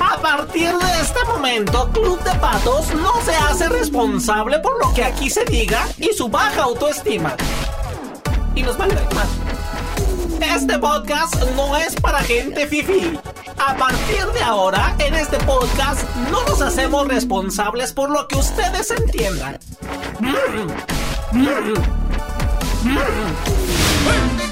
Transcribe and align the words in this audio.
A 0.00 0.20
partir 0.20 0.72
de 0.72 1.00
este 1.00 1.24
momento, 1.26 1.90
Club 1.92 2.22
de 2.22 2.34
Patos 2.38 2.92
no 2.94 3.12
se 3.24 3.34
hace 3.34 3.68
responsable 3.68 4.58
por 4.58 4.78
lo 4.84 4.92
que 4.94 5.04
aquí 5.04 5.30
se 5.30 5.44
diga 5.44 5.86
y 5.98 6.12
su 6.12 6.28
baja 6.28 6.64
autoestima. 6.64 7.36
Y 8.54 8.62
nos 8.62 8.76
vale 8.76 8.94
más. 9.14 9.28
Este 10.40 10.78
podcast 10.78 11.36
no 11.56 11.76
es 11.76 11.94
para 11.96 12.18
gente 12.20 12.66
fifi. 12.66 13.18
A 13.58 13.76
partir 13.76 14.26
de 14.34 14.42
ahora, 14.42 14.94
en 14.98 15.14
este 15.14 15.38
podcast 15.38 16.02
no 16.30 16.44
nos 16.44 16.60
hacemos 16.60 17.06
responsables 17.06 17.92
por 17.92 18.10
lo 18.10 18.26
que 18.28 18.36
ustedes 18.36 18.90
entiendan. 18.90 19.58
Mm. 20.20 20.34
Mm. 21.32 21.74
Estoy 24.04 24.43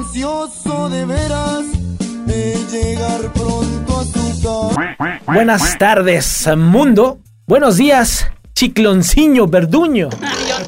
de 0.00 1.04
veras 1.04 1.66
de 2.26 2.56
llegar 2.72 3.20
pronto 3.34 4.00
a 4.00 4.04
casa. 4.74 5.24
Buenas 5.26 5.76
tardes, 5.76 6.48
mundo. 6.56 7.18
Buenos 7.46 7.76
días, 7.76 8.26
chiclonciño, 8.54 9.46
verduño. 9.46 10.08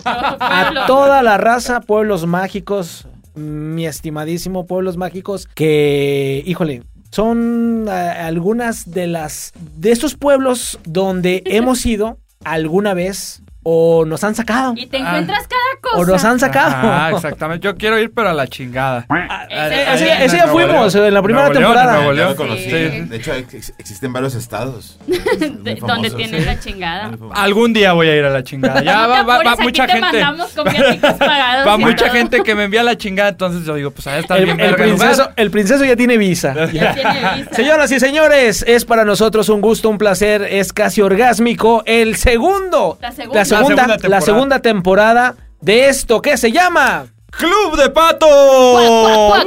A 0.04 0.84
toda 0.86 1.22
la 1.22 1.38
raza, 1.38 1.80
pueblos 1.80 2.26
mágicos, 2.26 3.08
mi 3.34 3.86
estimadísimo 3.86 4.66
pueblos 4.66 4.98
mágicos, 4.98 5.48
que, 5.54 6.42
híjole, 6.44 6.82
son 7.10 7.86
eh, 7.88 7.90
algunas 7.90 8.90
de 8.90 9.06
las 9.06 9.54
de 9.76 9.92
estos 9.92 10.14
pueblos 10.14 10.78
donde 10.84 11.42
hemos 11.46 11.86
ido 11.86 12.18
alguna 12.44 12.92
vez 12.92 13.42
o 13.64 14.04
nos 14.04 14.24
han 14.24 14.34
sacado. 14.34 14.74
Y 14.76 14.86
te 14.86 14.96
encuentras 14.98 15.46
cada 15.46 15.80
cosa. 15.80 15.96
O 15.98 16.04
nos 16.04 16.24
han 16.24 16.38
sacado. 16.40 16.72
Ah, 16.76 17.10
exactamente. 17.14 17.64
Yo 17.64 17.76
quiero 17.76 17.98
ir, 17.98 18.12
pero 18.12 18.28
a 18.30 18.32
la 18.32 18.46
chingada. 18.48 19.06
Ah, 19.08 19.46
Ese- 19.48 19.92
ese, 19.94 20.24
ese- 20.24 20.36
ya 20.38 20.46
fuimos 20.48 20.94
en 20.94 21.14
la 21.14 21.22
primera 21.22 21.48
Nuevo 21.48 21.60
León, 21.60 21.72
temporada. 21.72 21.96
Nuevo 21.98 22.12
León. 22.12 22.34
Conocí. 22.34 22.64
Sí. 22.64 22.70
De 22.70 23.16
hecho, 23.16 23.32
ex- 23.34 23.72
existen 23.78 24.12
varios 24.12 24.34
estados. 24.34 24.98
Donde 25.80 26.10
tienes 26.10 26.46
la 26.46 26.58
chingada. 26.58 27.10
Algún 27.34 27.72
día 27.72 27.92
voy 27.92 28.08
a 28.08 28.16
ir 28.16 28.24
a 28.24 28.30
la 28.30 28.42
chingada. 28.42 28.82
Ya 28.82 29.06
va, 29.06 29.22
va, 29.22 29.42
va 29.42 29.56
mucha 29.56 29.86
te 29.86 29.92
gente. 29.92 30.06
mandamos 30.06 30.50
con 30.52 30.64
pagados 31.18 31.66
Va 31.66 31.78
mucha 31.78 32.04
todo. 32.06 32.14
gente 32.14 32.42
que 32.42 32.54
me 32.54 32.64
envía 32.64 32.80
a 32.80 32.84
la 32.84 32.96
chingada, 32.96 33.30
entonces 33.30 33.64
yo 33.64 33.74
digo, 33.74 33.90
pues 33.90 34.06
ahí 34.06 34.20
está 34.20 34.36
El, 34.38 34.44
bien 34.46 34.60
el 34.60 34.74
princeso, 34.74 35.30
el 35.36 35.50
princeso 35.50 35.84
ya 35.84 35.96
tiene 35.96 36.16
visa. 36.18 36.54
Ya 36.72 36.94
tiene 36.94 37.10
visa. 37.36 37.50
Señoras 37.52 37.92
y 37.92 38.00
señores, 38.00 38.64
es 38.66 38.84
para 38.84 39.04
nosotros 39.04 39.48
un 39.48 39.60
gusto, 39.60 39.88
un 39.88 39.98
placer, 39.98 40.42
es 40.42 40.72
casi 40.72 41.00
orgásmico 41.02 41.82
el 41.86 42.16
segundo, 42.16 42.98
La 43.00 43.12
segunda. 43.12 43.40
La 43.52 43.58
segunda, 43.66 43.86
La 43.86 43.86
segunda 43.86 43.86
la 43.86 43.96
temporada. 43.98 44.20
segunda 44.20 44.58
temporada 44.60 45.34
de 45.60 45.88
esto 45.88 46.22
que 46.22 46.36
se 46.36 46.52
llama 46.52 47.06
¡Club 47.30 47.76
de 47.76 47.90
Pato! 47.90 48.26
Cuac, 48.26 48.88
cuac, 49.28 49.46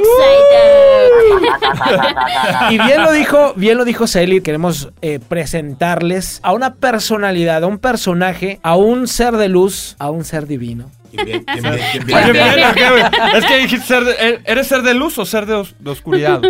y 2.70 2.78
bien 2.78 3.02
lo 3.02 3.12
dijo, 3.12 3.52
bien 3.54 3.78
lo 3.78 3.84
dijo 3.84 4.06
Celi, 4.06 4.40
queremos 4.40 4.90
eh, 5.02 5.20
presentarles 5.28 6.40
a 6.42 6.52
una 6.52 6.74
personalidad, 6.74 7.62
a 7.62 7.66
un 7.66 7.78
personaje, 7.78 8.60
a 8.62 8.76
un 8.76 9.08
ser 9.08 9.36
de 9.36 9.48
luz, 9.48 9.96
a 9.98 10.10
un 10.10 10.24
ser 10.24 10.46
divino. 10.46 10.90
¿Quién 11.10 11.24
viene? 11.26 11.44
¿Quién. 11.44 13.34
Es 13.34 13.44
que 13.44 13.58
dijiste 13.58 13.86
ser 13.86 14.04
de- 14.04 14.40
¿eres 14.44 14.66
ser 14.66 14.82
de 14.82 14.94
luz 14.94 15.18
o 15.18 15.24
ser 15.24 15.46
de, 15.46 15.54
os- 15.54 15.74
de 15.78 15.90
oscuridad? 15.90 16.40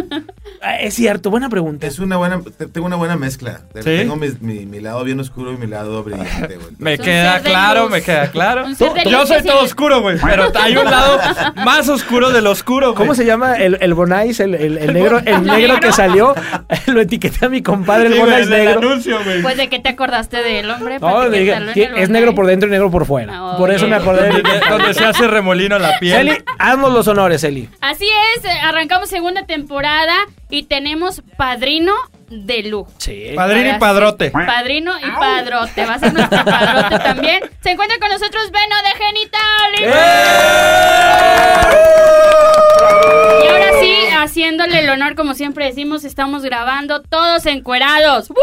Ah, 0.63 0.77
es 0.81 0.95
cierto, 0.95 1.31
buena 1.31 1.49
pregunta. 1.49 1.87
Es 1.87 1.99
una 1.99 2.17
buena, 2.17 2.41
te- 2.57 2.67
tengo 2.67 2.87
una 2.87 2.97
buena 2.97 3.17
mezcla. 3.17 3.61
¿Sí? 3.75 3.81
Tengo 3.83 4.17
mi, 4.17 4.29
mi- 4.41 4.67
mi 4.67 4.81
lado 4.81 5.05
bien 5.05 5.21
oscuro 5.21 5.53
y 5.53 5.57
mi 5.57 5.67
lado 5.67 6.03
brillante, 6.03 6.57
güey. 6.57 6.69
Me 6.79 6.99
queda 6.99 7.41
claro, 7.41 7.89
me 7.89 8.03
queda 8.03 8.31
claro. 8.31 8.67
Yo 9.09 9.27
soy 9.27 9.43
todo 9.43 9.63
oscuro, 9.63 10.01
güey, 10.01 10.17
pero 10.23 10.51
hay 10.61 10.77
un 10.77 10.85
lado 10.85 11.19
más 11.65 11.89
oscuro 11.89 12.31
del 12.31 12.47
oscuro, 12.47 12.89
güey. 12.89 12.97
¿Cómo 12.97 13.15
se 13.15 13.25
llama 13.25 13.55
el, 13.57 13.79
el 13.81 13.95
Bonais, 13.95 14.41
el, 14.41 14.55
el- 14.55 14.79
el 14.79 14.93
negro, 14.93 15.21
el 15.25 15.45
negro 15.45 15.79
que 15.81 15.93
salió? 15.93 16.35
Lo 16.87 17.01
etiqueté 17.01 17.47
a 17.47 17.49
mi 17.49 17.63
compadre, 17.63 18.07
el 18.09 18.15
Sí, 18.15 18.19
Bonais 18.21 18.49
negro. 18.49 18.79
anuncio, 18.79 19.19
güey. 19.25 19.43
Pues 19.43 19.57
de 19.57 19.69
qué 19.69 19.79
te 19.79 19.89
acordaste 19.91 20.43
del 20.43 20.71
hombre. 20.71 20.95
No, 20.95 21.01
Para 21.01 21.29
le 21.29 21.39
dije, 21.41 21.53
etiquetarlo 21.53 21.69
en 21.69 21.75
"Ti- 21.75 21.83
el 21.83 22.03
es 22.03 22.09
negro 22.11 22.35
por 22.35 22.47
dentro 22.47 22.69
y 22.69 22.73
negro 22.73 22.91
por 22.91 23.07
fuera. 23.07 23.33
Ah, 23.37 23.55
por 23.59 23.71
eso 23.71 23.87
me 23.87 23.97
acordé 23.97 24.33
de 24.33 24.43
Donde, 24.47 24.69
donde 24.69 24.95
se 24.95 25.05
hace 25.05 25.27
remolino 25.27 25.79
la 25.79 25.99
piel. 25.99 26.29
Eli, 26.29 26.45
haznos 26.59 26.93
los 26.93 27.09
honores, 27.09 27.45
Eli. 27.45 27.69
Así 27.81 28.09
es, 28.37 28.45
eh, 28.45 28.51
arrancamos 28.63 29.09
segunda 29.09 29.47
temporada 29.47 30.15
y 30.51 30.65
tenemos 30.65 31.23
padrino 31.37 31.95
de 32.29 32.63
lujo. 32.65 32.91
Sí. 32.99 33.33
Padrino 33.35 33.77
y 33.77 33.79
padrote. 33.79 34.31
Padrino 34.31 34.93
y 34.99 35.11
padrote. 35.11 35.87
Va 35.87 35.95
a 35.95 35.99
ser 35.99 36.13
nuestro 36.13 36.45
padrote 36.45 36.99
también. 36.99 37.41
Se 37.63 37.71
encuentra 37.71 37.99
con 37.99 38.11
nosotros 38.11 38.51
Veno 38.51 38.77
de 38.83 38.97
ahora 39.39 39.77
sí, 43.31 43.36
haciéndole 44.67 44.85
el 44.85 44.91
honor, 44.91 45.15
como 45.15 45.35
siempre 45.35 45.67
decimos, 45.67 46.05
estamos 46.05 46.43
grabando 46.43 47.03
todos 47.03 47.47
encuerados. 47.47 48.29
¡Woo! 48.31 48.37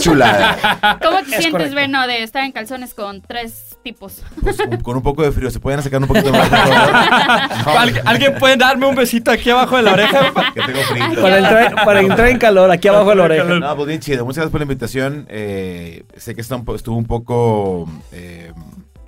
Chulada. 0.00 0.98
¿Cómo 1.02 1.18
te 1.20 1.26
sientes, 1.26 1.50
correcto. 1.52 1.74
Veno, 1.76 2.06
de 2.06 2.22
estar 2.22 2.44
en 2.44 2.52
calzones 2.52 2.94
con 2.94 3.20
tres 3.22 3.76
tipos? 3.82 4.22
Pues, 4.42 4.58
un- 4.60 4.76
con 4.80 4.96
un 4.96 5.02
poco 5.02 5.22
de 5.22 5.32
frío. 5.32 5.50
¿Se 5.50 5.60
pueden 5.60 5.82
sacar 5.82 6.00
un 6.00 6.08
poquito 6.08 6.30
más? 6.32 6.50
¿Alguien 8.04 8.34
puede 8.38 8.56
darme 8.56 8.86
un 8.86 8.94
besito 8.94 9.30
aquí 9.30 9.50
abajo 9.50 9.76
de 9.76 9.82
la 9.82 9.92
oreja? 9.92 10.32
Que 10.54 10.60
tengo 10.62 10.80
frío. 10.82 11.22
Para 11.22 11.38
entrar, 11.38 11.84
para 11.84 12.00
entrar 12.00 12.28
en 12.28 12.38
calor, 12.38 12.70
aquí 12.70 12.88
abajo 12.88 13.10
de 13.10 13.16
la 13.16 13.22
oreja. 13.24 13.44
No, 13.44 13.76
pues 13.76 13.88
bien 13.88 14.00
chido. 14.00 14.24
Muchas 14.24 14.36
gracias 14.38 14.50
por 14.52 14.60
la 14.60 14.64
invitación. 14.64 15.26
Eh, 15.30 16.04
sé 16.16 16.34
que 16.34 16.40
está 16.40 16.56
un 16.56 16.64
po- 16.64 16.74
estuvo 16.74 16.96
un 16.96 17.06
poco 17.06 17.88
eh, 18.12 18.52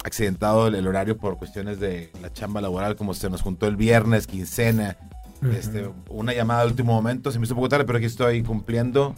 accidentado 0.04 0.68
el, 0.68 0.74
el 0.76 0.86
horario 0.86 1.16
por 1.18 1.36
cuestiones 1.36 1.80
de 1.80 2.10
la 2.22 2.32
chamba 2.32 2.60
laboral, 2.60 2.96
como 2.96 3.12
se 3.14 3.28
nos 3.30 3.42
juntó 3.42 3.66
el 3.66 3.76
viernes, 3.76 4.26
quincena. 4.26 4.96
Este, 5.52 5.90
una 6.08 6.32
llamada 6.32 6.62
de 6.62 6.68
último 6.68 6.92
momento, 6.92 7.30
se 7.30 7.38
me 7.38 7.44
hizo 7.44 7.54
un 7.54 7.58
poco 7.58 7.68
tarde, 7.68 7.84
pero 7.84 7.98
aquí 7.98 8.06
estoy 8.06 8.42
cumpliendo 8.42 9.14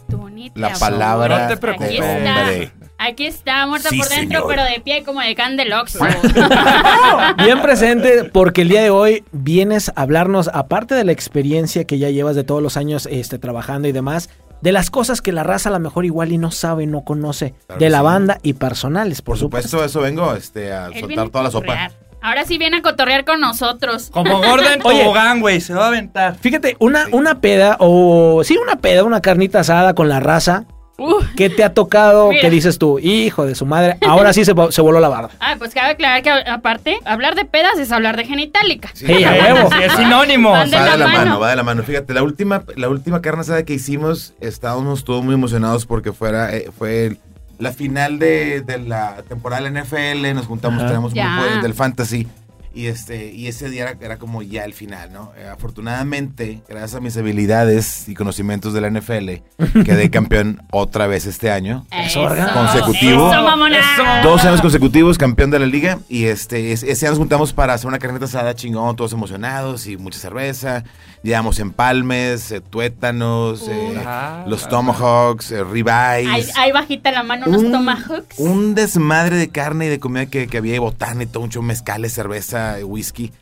la 0.55 0.73
palabra 0.75 1.43
No 1.43 1.49
te 1.49 1.57
preocupes. 1.57 1.89
Aquí 1.89 1.99
está. 1.99 2.73
Aquí 2.99 3.27
está, 3.27 3.67
muerta 3.67 3.91
Sí, 3.91 3.99
por 3.99 4.09
dentro, 4.09 4.41
señor. 4.41 4.47
pero 4.49 4.65
de 4.65 4.81
pie 4.81 5.05
como 5.05 5.21
de 5.21 5.35
can 5.35 5.57
del 5.57 5.73
Oxxo. 5.73 5.99
Bien 7.45 7.61
presente, 7.63 8.25
porque 8.25 8.63
el 8.63 8.69
día 8.69 8.83
de 8.83 8.91
hoy 8.91 9.25
vienes 9.33 9.91
a 9.91 10.03
hablarnos, 10.03 10.49
aparte 10.53 10.95
de 10.95 11.05
la 11.05 11.13
experiencia 11.13 11.85
que 11.85 11.99
ya 11.99 12.11
llevas 12.11 12.37
de 12.37 12.45
todos 12.45 12.63
los 12.63 12.77
años 12.77 13.07
este, 13.11 13.39
trabajando 13.39 13.87
y 13.87 13.93
demás, 13.93 14.31
de 14.63 14.73
las 14.73 14.91
cosas 14.91 15.21
que 15.21 15.33
la 15.33 15.43
raza 15.43 15.69
a 15.69 15.73
lo 15.73 15.79
mejor 15.81 16.05
igual 16.07 16.33
y 16.33 16.39
no 16.39 16.51
sabe, 16.51 16.87
no 16.87 17.05
conoce, 17.05 17.55
Claro 17.67 17.79
de 17.79 17.91
la 17.91 17.99
sí. 17.99 18.05
banda 18.05 18.39
y 18.43 18.55
personales, 18.55 19.21
por, 19.21 19.35
Por 19.35 19.39
supuesto, 19.39 19.85
eso 19.85 20.01
vengo 20.01 20.35
este, 20.35 20.73
a 20.73 20.87
Él 20.87 21.01
soltar 21.01 21.27
a 21.27 21.31
toda 21.31 21.45
la 21.45 21.51
sopa. 21.51 21.91
Ahora 22.27 22.45
sí 22.45 22.59
viene 22.59 22.79
a 22.79 22.83
cotorrear 22.83 23.25
con 23.25 23.41
nosotros. 23.41 24.11
Como 24.11 24.39
Oye. 24.41 24.79
tobogán, 24.83 25.41
güey. 25.41 25.61
Se 25.61 25.73
va 25.75 25.85
a 25.85 25.89
aventar. 25.89 26.37
Fíjate, 26.41 26.77
una, 26.81 27.07
una 27.13 27.41
peda, 27.41 27.77
o 27.79 28.43
sí, 28.43 28.57
una 28.57 28.77
peda, 28.77 29.05
una 29.05 29.21
carnita 29.21 29.61
asada 29.61 29.95
con 29.95 30.09
la 30.09 30.19
raza, 30.19 30.65
Uh. 30.99 31.21
¿qué 31.37 31.51
te 31.51 31.63
ha 31.63 31.75
tocado? 31.75 32.31
Mira. 32.31 32.41
¿Qué 32.41 32.49
dices 32.49 32.79
tú? 32.79 32.99
Hijo 32.99 33.45
de 33.45 33.55
su 33.55 33.67
madre, 33.67 33.99
ahora 34.09 34.33
sí 34.33 34.47
se, 34.47 34.55
se 34.71 34.81
voló 34.81 34.99
la 34.99 35.09
barda. 35.11 35.29
Ah, 35.41 35.55
pues 35.59 35.75
cabe 35.75 35.91
aclarar 35.91 36.23
que 36.23 36.31
aparte, 36.31 36.97
hablar 37.05 37.35
de 37.35 37.45
pedas 37.45 37.79
es 37.79 37.93
hablar 37.93 38.17
de 38.17 38.25
genitálica. 38.25 38.89
Sí, 38.95 39.05
Sí, 39.07 39.23
va 39.23 39.85
es 39.85 39.93
sinónimo. 39.93 40.53
Van 40.53 40.71
de 40.71 40.79
de 40.79 40.83
la 40.85 40.97
la 40.97 41.07
mano. 41.07 41.19
mano, 41.19 41.39
va 41.41 41.51
de 41.51 41.57
la 41.57 41.63
mano. 41.65 41.83
Fíjate, 41.83 42.15
la 42.15 42.23
última, 42.23 42.65
la 42.77 42.89
última 42.89 43.21
carne 43.21 43.43
asada 43.43 43.63
que 43.65 43.75
hicimos, 43.75 44.33
estábamos 44.41 45.05
todos 45.05 45.23
muy 45.23 45.35
emocionados 45.35 45.85
porque 45.85 46.13
fuera, 46.15 46.57
eh, 46.57 46.71
fue 46.77 47.07
el- 47.09 47.19
la 47.59 47.73
final 47.73 48.19
de, 48.19 48.61
de 48.63 48.79
la 48.79 49.23
temporada 49.29 49.63
de 49.63 49.71
la 49.71 49.83
NFL. 49.83 50.35
Nos 50.35 50.47
juntamos, 50.47 50.79
Ajá. 50.81 50.89
tenemos 50.89 51.13
un 51.13 51.17
Ya. 51.17 51.37
grupo 51.41 51.55
de- 51.57 51.63
del 51.63 51.75
fantasy. 51.75 52.27
Y, 52.75 52.89
este, 52.89 53.33
y 53.33 53.47
ese 53.49 53.71
día 53.71 53.85
era, 53.85 53.97
era 54.03 54.17
como 54.19 54.43
ya 54.43 54.65
el 54.67 54.75
final, 54.75 55.11
¿no? 55.11 55.33
Eh, 55.39 55.49
afortunadamente, 55.49 56.61
gracias 56.69 56.95
a 56.97 57.01
mis 57.01 57.17
habilidades 57.17 58.07
y 58.07 58.15
conocimientos 58.15 58.75
de 58.75 58.83
la 58.83 58.89
NFL, 58.91 59.43
quedé 59.83 60.11
campeón 60.11 60.61
otra 60.73 61.07
vez 61.07 61.25
este 61.25 61.51
año. 61.51 61.87
Eso, 61.91 62.25
¿verdad? 62.25 62.53
Consecutivo. 62.53 63.33
Eso. 63.33 64.03
Dos 64.23 64.45
años 64.45 64.61
consecutivos, 64.61 65.17
campeón 65.17 65.51
de 65.51 65.59
la 65.59 65.65
liga. 65.67 66.01
Y 66.11 66.25
este, 66.27 66.73
es- 66.73 66.83
ese 66.83 67.07
año 67.07 67.13
nos 67.13 67.19
juntamos 67.21 67.53
para 67.55 67.73
hacer 67.73 67.87
una 67.89 67.99
carnita 67.99 68.27
asada 68.27 68.55
chingón, 68.55 68.95
todos 68.97 69.15
emocionados 69.15 69.87
y 69.87 69.97
mucha 69.97 70.19
cerveza. 70.19 70.85
Llevamos 71.27 71.59
empalmes, 71.59 72.53
eh, 72.53 72.61
tuétanos, 72.61 73.67
eh, 73.69 74.01
Ah, 74.07 74.45
los 74.47 74.67
ah, 74.67 74.69
tomahawks, 74.69 75.51
eh, 75.51 75.65
ribeyes. 75.65 76.29
Ahí, 76.29 76.45
ahí 76.57 76.71
bajita 76.71 77.11
la 77.11 77.25
mano 77.25 77.47
unos 77.49 77.65
un, 77.65 77.73
tomahawks. 77.73 78.39
un 78.39 78.77
desmadre 78.77 79.35
de 79.35 79.49
carne 79.49 79.87
y 79.87 79.89
de 79.89 79.99
comida 79.99 80.27
que, 80.27 80.47
que 80.47 80.59
había 80.59 80.75
de 80.75 80.79
botana 80.79 81.25
y 81.25 81.27
todo, 81.27 81.43
mucho 81.43 81.63
mezcales, 81.63 82.13
cerveza, 82.13 82.79
eh, 82.79 82.85
whisky. 82.85 83.33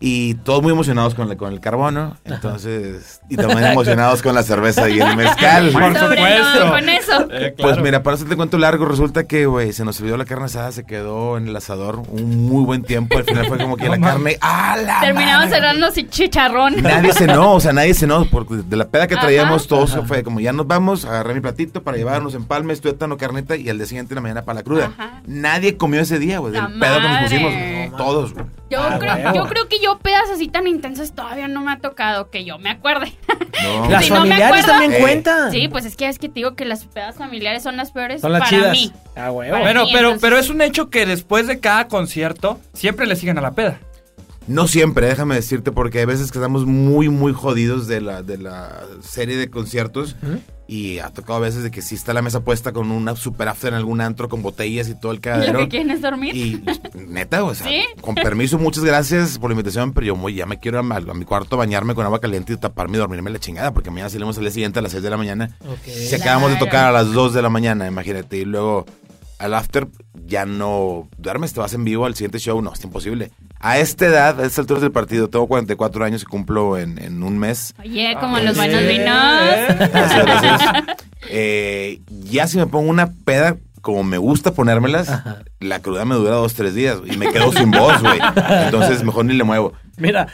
Y 0.00 0.34
todos 0.34 0.62
muy 0.62 0.72
emocionados 0.72 1.14
con, 1.14 1.30
el- 1.30 1.36
con 1.36 1.52
el 1.52 1.60
carbono. 1.60 2.16
Entonces, 2.24 3.20
y 3.28 3.36
también 3.36 3.64
emocionados 3.64 4.22
con 4.22 4.34
la 4.34 4.42
cerveza 4.42 4.88
y 4.88 5.00
el 5.00 5.16
mezcal. 5.16 5.70
Por 5.72 5.82
Sobre 5.98 6.16
supuesto. 6.16 6.58
todo 6.60 6.70
con 6.70 6.88
eso. 6.88 7.28
Eh, 7.30 7.54
Pues 7.58 7.78
mira, 7.80 8.02
para 8.02 8.14
hacerte 8.16 8.36
cuento 8.36 8.58
largo, 8.58 8.84
resulta 8.84 9.24
que, 9.24 9.46
güey, 9.46 9.72
se 9.72 9.84
nos 9.84 10.00
olvidó 10.00 10.16
la 10.16 10.24
carne 10.24 10.44
asada, 10.46 10.72
se 10.72 10.84
quedó 10.84 11.36
en 11.38 11.48
el 11.48 11.56
asador 11.56 12.02
un 12.10 12.46
muy 12.48 12.64
buen 12.64 12.82
tiempo. 12.82 13.16
Al 13.18 13.24
final 13.24 13.46
fue 13.46 13.58
como 13.58 13.76
que 13.76 13.88
la 13.88 13.98
carne, 13.98 14.36
¡ah, 14.40 14.76
la 14.84 15.00
Terminamos 15.00 15.48
cerrando 15.50 15.90
sin 15.90 16.08
chicharrón. 16.08 16.82
Nadie 16.82 17.12
cenó, 17.12 17.52
o 17.54 17.60
sea, 17.60 17.72
nadie 17.72 17.94
cenó, 17.94 18.26
porque 18.30 18.56
de 18.56 18.76
la 18.76 18.86
peda 18.88 19.06
que 19.06 19.14
Ajá. 19.14 19.22
traíamos 19.24 19.66
todos 19.68 19.96
fue 20.06 20.22
como 20.22 20.40
ya 20.40 20.52
nos 20.52 20.66
vamos, 20.66 21.04
agarré 21.04 21.34
mi 21.34 21.40
platito 21.40 21.82
para 21.82 21.96
llevarnos 21.96 22.34
empalmes, 22.34 22.80
tuétano, 22.80 23.16
carnita 23.16 23.56
y 23.56 23.68
al 23.70 23.78
día 23.78 23.86
siguiente 23.86 24.12
en 24.12 24.16
la 24.16 24.20
mañana 24.22 24.42
para 24.42 24.56
la 24.56 24.62
cruda. 24.62 24.92
Ajá. 24.96 25.22
Nadie 25.26 25.76
comió 25.76 26.00
ese 26.00 26.18
día, 26.18 26.38
güey, 26.38 26.52
del 26.52 26.62
La 26.62 26.68
pedo 26.68 27.00
que 27.00 27.08
nos 27.08 27.22
pusimos, 27.22 27.96
todos, 27.96 28.32
güey. 28.34 28.46
Yo, 28.70 28.80
Ah, 28.82 28.96
creo, 28.98 29.14
huevo. 29.32 29.43
Yo 29.44 29.48
creo 29.50 29.68
que 29.68 29.78
yo 29.80 29.98
pedas 29.98 30.28
así 30.32 30.48
tan 30.48 30.66
intensas 30.66 31.14
todavía 31.14 31.46
no 31.48 31.60
me 31.60 31.72
ha 31.72 31.78
tocado 31.78 32.30
que 32.30 32.44
yo 32.44 32.58
me 32.58 32.70
acuerde. 32.70 33.12
No. 33.62 33.88
Las 33.90 34.04
Si 34.04 34.10
no 34.10 34.20
me 34.22 34.28
familiares 34.30 34.46
acuerdo- 34.64 34.66
también 34.66 34.92
Eh. 34.94 34.98
cuentan. 35.00 35.52
Sí, 35.52 35.68
pues 35.68 35.84
es 35.84 35.96
que 35.96 36.08
es 36.08 36.18
que 36.18 36.28
te 36.28 36.34
digo 36.34 36.54
que 36.54 36.64
las 36.64 36.84
pedas 36.86 37.16
familiares 37.16 37.62
son 37.62 37.76
las 37.76 37.92
peores 37.92 38.20
Son 38.20 38.32
las 38.32 38.40
para 38.40 38.50
chidas. 38.50 38.72
mí. 38.72 38.92
Ah, 39.16 39.30
Bueno, 39.30 39.84
mí, 39.84 39.90
pero, 39.92 40.08
entonces- 40.10 40.20
pero 40.20 40.38
es 40.38 40.48
un 40.50 40.60
hecho 40.62 40.90
que 40.90 41.06
después 41.06 41.46
de 41.46 41.60
cada 41.60 41.88
concierto 41.88 42.58
siempre 42.72 43.06
le 43.06 43.16
siguen 43.16 43.38
a 43.38 43.40
la 43.40 43.52
peda. 43.52 43.78
No 44.46 44.68
siempre, 44.68 45.06
déjame 45.06 45.34
decirte, 45.34 45.72
porque 45.72 46.00
hay 46.00 46.04
veces 46.04 46.30
que 46.30 46.38
estamos 46.38 46.66
muy, 46.66 47.08
muy 47.08 47.32
jodidos 47.32 47.86
de 47.86 48.00
la, 48.00 48.22
de 48.22 48.38
la 48.38 48.82
serie 49.02 49.36
de 49.36 49.48
conciertos. 49.50 50.16
Y 50.66 50.98
ha 51.00 51.10
tocado 51.10 51.34
a 51.34 51.40
veces 51.40 51.62
de 51.62 51.70
que 51.70 51.82
sí 51.82 51.94
está 51.94 52.14
la 52.14 52.22
mesa 52.22 52.40
puesta 52.40 52.72
con 52.72 52.90
una 52.90 53.14
super 53.16 53.48
after 53.48 53.68
en 53.68 53.74
algún 53.74 54.00
antro 54.00 54.30
con 54.30 54.40
botellas 54.40 54.88
y 54.88 54.94
todo 54.94 55.12
el 55.12 55.20
Lo 55.52 55.58
que 55.58 55.68
quieren 55.68 55.90
es 55.90 56.00
dormir. 56.00 56.34
Y 56.34 56.64
neta, 56.94 57.44
o 57.44 57.54
sea, 57.54 57.68
¿Sí? 57.68 57.82
con 58.00 58.14
permiso, 58.14 58.58
muchas 58.58 58.82
gracias 58.82 59.38
por 59.38 59.50
la 59.50 59.54
invitación, 59.54 59.92
pero 59.92 60.06
yo 60.06 60.16
muy, 60.16 60.34
ya 60.34 60.46
me 60.46 60.58
quiero 60.58 60.78
a, 60.78 60.80
a 60.80 61.14
mi 61.14 61.24
cuarto, 61.26 61.58
bañarme 61.58 61.94
con 61.94 62.06
agua 62.06 62.18
caliente 62.18 62.54
y 62.54 62.56
taparme 62.56 62.96
y 62.96 63.00
dormirme 63.00 63.30
la 63.30 63.38
chingada, 63.38 63.74
porque 63.74 63.90
mañana 63.90 64.08
salimos 64.08 64.38
al 64.38 64.44
día 64.44 64.52
siguiente 64.52 64.78
a 64.78 64.82
las 64.82 64.92
6 64.92 65.02
de 65.02 65.10
la 65.10 65.18
mañana. 65.18 65.50
Si 65.84 66.14
acabamos 66.14 66.50
de 66.50 66.56
tocar 66.56 66.86
a 66.86 66.92
las 66.92 67.12
2 67.12 67.34
de 67.34 67.42
la 67.42 67.50
mañana, 67.50 67.86
imagínate, 67.86 68.38
y 68.38 68.44
luego 68.46 68.86
al 69.38 69.54
after 69.54 69.88
ya 70.26 70.46
no 70.46 71.08
duermes, 71.18 71.52
te 71.52 71.60
vas 71.60 71.74
en 71.74 71.84
vivo 71.84 72.06
al 72.06 72.14
siguiente 72.14 72.38
show, 72.38 72.60
no, 72.62 72.72
es 72.72 72.82
imposible. 72.84 73.30
A 73.60 73.78
esta 73.78 74.06
edad, 74.06 74.40
a 74.40 74.44
estas 74.44 74.60
alturas 74.60 74.82
del 74.82 74.92
partido, 74.92 75.28
tengo 75.28 75.46
44 75.46 76.04
años 76.04 76.22
y 76.22 76.26
cumplo 76.26 76.76
en, 76.78 76.98
en 77.02 77.22
un 77.22 77.38
mes. 77.38 77.74
Oye, 77.78 78.14
como 78.20 78.36
Ah, 78.36 78.42
los 78.42 78.56
buenos 78.56 78.82
vinos. 78.82 79.06
Gracias, 79.78 80.24
gracias. 80.24 80.60
Eh, 81.30 82.00
ya 82.24 82.46
si 82.46 82.58
me 82.58 82.66
pongo 82.66 82.90
una 82.90 83.10
peda 83.12 83.56
como 83.84 84.02
me 84.02 84.16
gusta 84.16 84.52
ponérmelas, 84.54 85.12
la 85.60 85.80
cruda 85.80 86.06
me 86.06 86.14
dura 86.14 86.36
dos, 86.36 86.54
tres 86.54 86.74
días 86.74 86.98
y 87.04 87.18
me 87.18 87.30
quedo 87.30 87.52
sin 87.52 87.70
voz, 87.70 88.00
güey. 88.00 88.18
Entonces 88.64 89.04
mejor 89.04 89.26
ni 89.26 89.34
le 89.34 89.44
muevo. 89.44 89.74
Mira, 89.98 90.26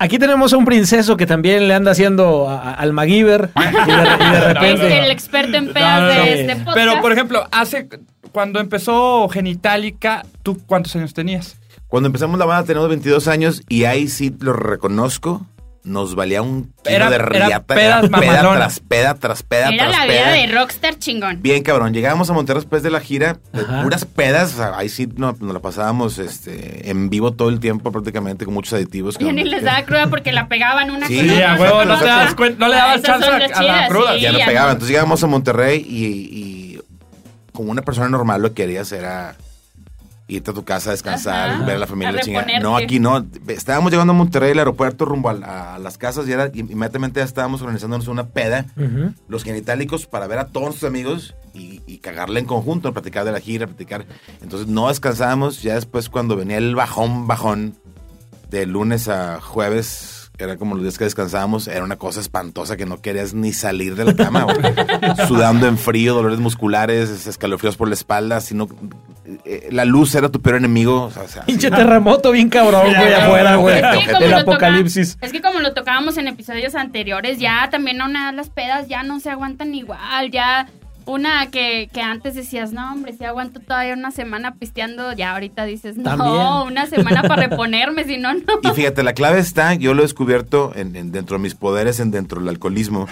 aquí 0.00 0.18
tenemos 0.18 0.52
a 0.52 0.56
un 0.56 0.64
princeso 0.64 1.16
que 1.16 1.24
también 1.24 1.68
le 1.68 1.74
anda 1.74 1.92
haciendo 1.92 2.48
a- 2.48 2.60
a- 2.60 2.74
al 2.74 2.92
MacGyver 2.92 3.50
y 3.56 3.62
de, 3.62 3.70
y 3.70 4.30
de 4.30 4.38
Es 4.38 4.44
repente... 4.54 4.98
el 4.98 5.10
experto 5.12 5.56
en 5.56 5.72
pedas 5.72 6.00
No, 6.00 6.08
no, 6.08 6.14
no. 6.14 6.22
de 6.24 6.40
este 6.40 6.56
podcast. 6.56 6.74
Pero, 6.76 7.00
por 7.00 7.12
ejemplo, 7.12 7.46
hace 7.52 7.88
cuando 8.32 8.58
empezó 8.60 9.28
Genitalica, 9.28 10.24
¿tú 10.42 10.58
cuántos 10.66 10.94
años 10.96 11.14
tenías? 11.14 11.56
Cuando 11.86 12.08
empezamos 12.08 12.38
la 12.38 12.44
banda 12.44 12.66
teníamos 12.66 12.88
22 12.90 13.28
años 13.28 13.62
y 13.68 13.84
ahí 13.84 14.08
sí 14.08 14.34
lo 14.40 14.52
reconozco. 14.52 15.46
Nos 15.86 16.16
valía 16.16 16.42
un 16.42 16.64
kilo 16.82 16.96
Era- 16.96 17.10
de 17.10 17.18
riata. 17.18 17.74
peda 17.76 18.02
mamalonas. 18.10 18.56
tras 18.58 18.80
peda 18.80 19.14
tras 19.14 19.42
peda 19.44 19.68
Era 19.68 19.84
tras 19.88 20.00
la 20.00 20.06
peda. 20.06 20.32
vida 20.32 20.32
de 20.32 20.46
rockstar 20.52 20.98
chingón. 20.98 21.40
Bien 21.42 21.62
cabrón, 21.62 21.94
llegábamos 21.94 22.28
a 22.28 22.32
Monterrey 22.32 22.60
después 22.62 22.82
de 22.82 22.90
la 22.90 22.98
gira, 23.00 23.38
de 23.52 23.62
puras 23.84 24.04
pedas, 24.04 24.54
o 24.54 24.56
sea, 24.56 24.76
ahí 24.76 24.88
sí 24.88 25.06
no- 25.16 25.36
nos 25.38 25.54
la 25.54 25.60
pasábamos 25.60 26.18
este, 26.18 26.90
en 26.90 27.08
vivo 27.08 27.34
todo 27.34 27.50
el 27.50 27.60
tiempo 27.60 27.92
prácticamente 27.92 28.44
con 28.44 28.52
muchos 28.54 28.72
aditivos. 28.72 29.16
Ya 29.18 29.32
ni 29.32 29.44
les 29.44 29.62
daba 29.62 29.84
cruda 29.84 30.08
porque 30.08 30.32
la 30.32 30.48
pegaban 30.48 30.90
una 30.90 31.06
Sí, 31.06 31.18
con 31.18 31.24
sí, 31.28 31.34
otra, 31.34 31.52
a 31.54 31.60
huevo, 31.60 31.84
no 31.84 31.94
te 31.98 32.02
otra. 32.04 32.16
das 32.16 32.36
cuen- 32.36 32.56
no 32.58 32.66
le 32.66 32.74
dabas 32.74 32.96
Esas 33.04 33.24
son 33.24 33.38
chance 33.38 33.54
a 33.54 33.62
la 33.62 33.88
cruda. 33.88 34.14
sí, 34.16 34.20
ya 34.22 34.32
no 34.32 34.38
pegaba. 34.38 34.66
no. 34.66 34.72
Entonces 34.72 34.90
llegamos 34.92 35.22
a 35.22 35.26
Monterrey 35.28 35.86
y, 35.88 36.04
y 36.04 36.80
como 37.52 37.70
una 37.70 37.82
persona 37.82 38.08
normal 38.08 38.42
lo 38.42 38.48
que 38.48 38.62
querías 38.64 38.90
era 38.90 39.36
irte 40.28 40.50
a 40.50 40.54
tu 40.54 40.64
casa 40.64 40.90
a 40.90 40.92
descansar, 40.92 41.50
Ajá. 41.50 41.64
ver 41.64 41.76
a 41.76 41.78
la 41.78 41.86
familia, 41.86 42.08
A 42.08 42.12
la 42.12 42.20
chingada. 42.20 42.46
No, 42.60 42.76
aquí 42.76 42.98
no. 42.98 43.24
Estábamos 43.48 43.92
llegando 43.92 44.12
a 44.12 44.16
Monterrey, 44.16 44.52
al 44.52 44.58
aeropuerto, 44.58 45.04
rumbo 45.04 45.28
a, 45.30 45.78
las 45.78 45.98
casas 45.98 46.26
y 46.28 46.32
era, 46.32 46.50
inmediatamente 46.52 47.20
ya 47.20 47.24
estábamos 47.24 47.62
organizándonos 47.62 48.08
una 48.08 48.26
peda, 48.28 48.66
los 49.28 49.44
genitálicos, 49.44 50.06
para 50.06 50.26
ver 50.26 50.38
a 50.38 50.48
todos 50.48 50.66
nuestros 50.66 50.88
amigos 50.88 51.34
y, 51.54 51.82
y 51.86 51.98
cagarle 51.98 52.40
en 52.40 52.46
conjunto, 52.46 52.92
platicar 52.92 53.24
de 53.24 53.32
la 53.32 53.40
gira, 53.40 53.66
platicar. 53.66 54.06
Entonces 54.42 54.68
no 54.68 54.88
descansábamos, 54.88 55.62
ya 55.62 55.74
después 55.74 56.08
cuando 56.08 56.36
venía 56.36 56.58
el 56.58 56.74
bajón, 56.74 57.26
bajón, 57.26 57.74
de 58.50 58.66
lunes 58.66 59.08
a 59.08 59.40
jueves, 59.40 60.15
era 60.38 60.56
como 60.56 60.74
los 60.74 60.82
días 60.82 60.98
que 60.98 61.04
descansábamos, 61.04 61.66
era 61.68 61.82
una 61.84 61.96
cosa 61.96 62.20
espantosa 62.20 62.76
que 62.76 62.86
no 62.86 63.00
querías 63.00 63.34
ni 63.34 63.52
salir 63.52 63.94
de 63.96 64.04
la 64.04 64.14
cama, 64.14 64.44
güey. 64.44 64.56
Sudando 65.28 65.66
en 65.66 65.78
frío, 65.78 66.14
dolores 66.14 66.38
musculares, 66.38 67.26
escalofríos 67.26 67.76
por 67.76 67.88
la 67.88 67.94
espalda, 67.94 68.40
sino 68.40 68.68
eh, 69.44 69.68
la 69.72 69.84
luz 69.84 70.14
era 70.14 70.28
tu 70.30 70.40
peor 70.42 70.56
enemigo. 70.56 71.04
o 71.04 71.10
sea, 71.10 71.22
o 71.22 71.28
sea, 71.28 71.42
Pinche 71.44 71.68
sí. 71.68 71.74
terremoto 71.74 72.30
bien 72.32 72.48
cabrón, 72.48 72.86
güey, 72.94 73.12
afuera, 73.14 73.56
güey. 73.56 73.78
Es 73.78 73.82
que 74.06 74.12
como 74.12 74.24
El 74.24 74.30
toca- 74.30 74.40
apocalipsis. 74.40 75.18
es 75.20 75.32
que 75.32 75.40
como 75.42 75.60
lo 75.60 75.72
tocábamos 75.74 76.16
en 76.18 76.28
episodios 76.28 76.74
anteriores, 76.74 77.38
ya 77.38 77.68
también 77.70 78.00
a 78.00 78.06
una 78.06 78.30
de 78.30 78.36
las 78.36 78.50
pedas 78.50 78.88
ya 78.88 79.02
no 79.02 79.20
se 79.20 79.30
aguantan 79.30 79.74
igual, 79.74 80.30
ya 80.30 80.68
una 81.06 81.46
que, 81.50 81.88
que 81.92 82.02
antes 82.02 82.34
decías, 82.34 82.72
no 82.72 82.92
hombre, 82.92 83.12
si 83.14 83.24
aguanto 83.24 83.60
todavía 83.60 83.94
una 83.94 84.10
semana 84.10 84.54
pisteando, 84.56 85.12
ya 85.12 85.32
ahorita 85.32 85.64
dices, 85.64 85.96
no, 85.96 86.02
También. 86.04 86.36
una 86.66 86.86
semana 86.86 87.22
para 87.22 87.46
reponerme, 87.48 88.04
si 88.04 88.16
no, 88.18 88.34
no. 88.34 88.40
Y 88.62 88.68
fíjate, 88.74 89.02
la 89.02 89.12
clave 89.12 89.38
está, 89.38 89.74
yo 89.74 89.94
lo 89.94 90.02
he 90.02 90.04
descubierto 90.04 90.72
en, 90.74 90.94
en- 90.96 91.12
dentro 91.12 91.36
de 91.38 91.42
mis 91.42 91.54
poderes, 91.54 92.00
en 92.00 92.10
dentro 92.10 92.40
del 92.40 92.48
alcoholismo. 92.48 93.06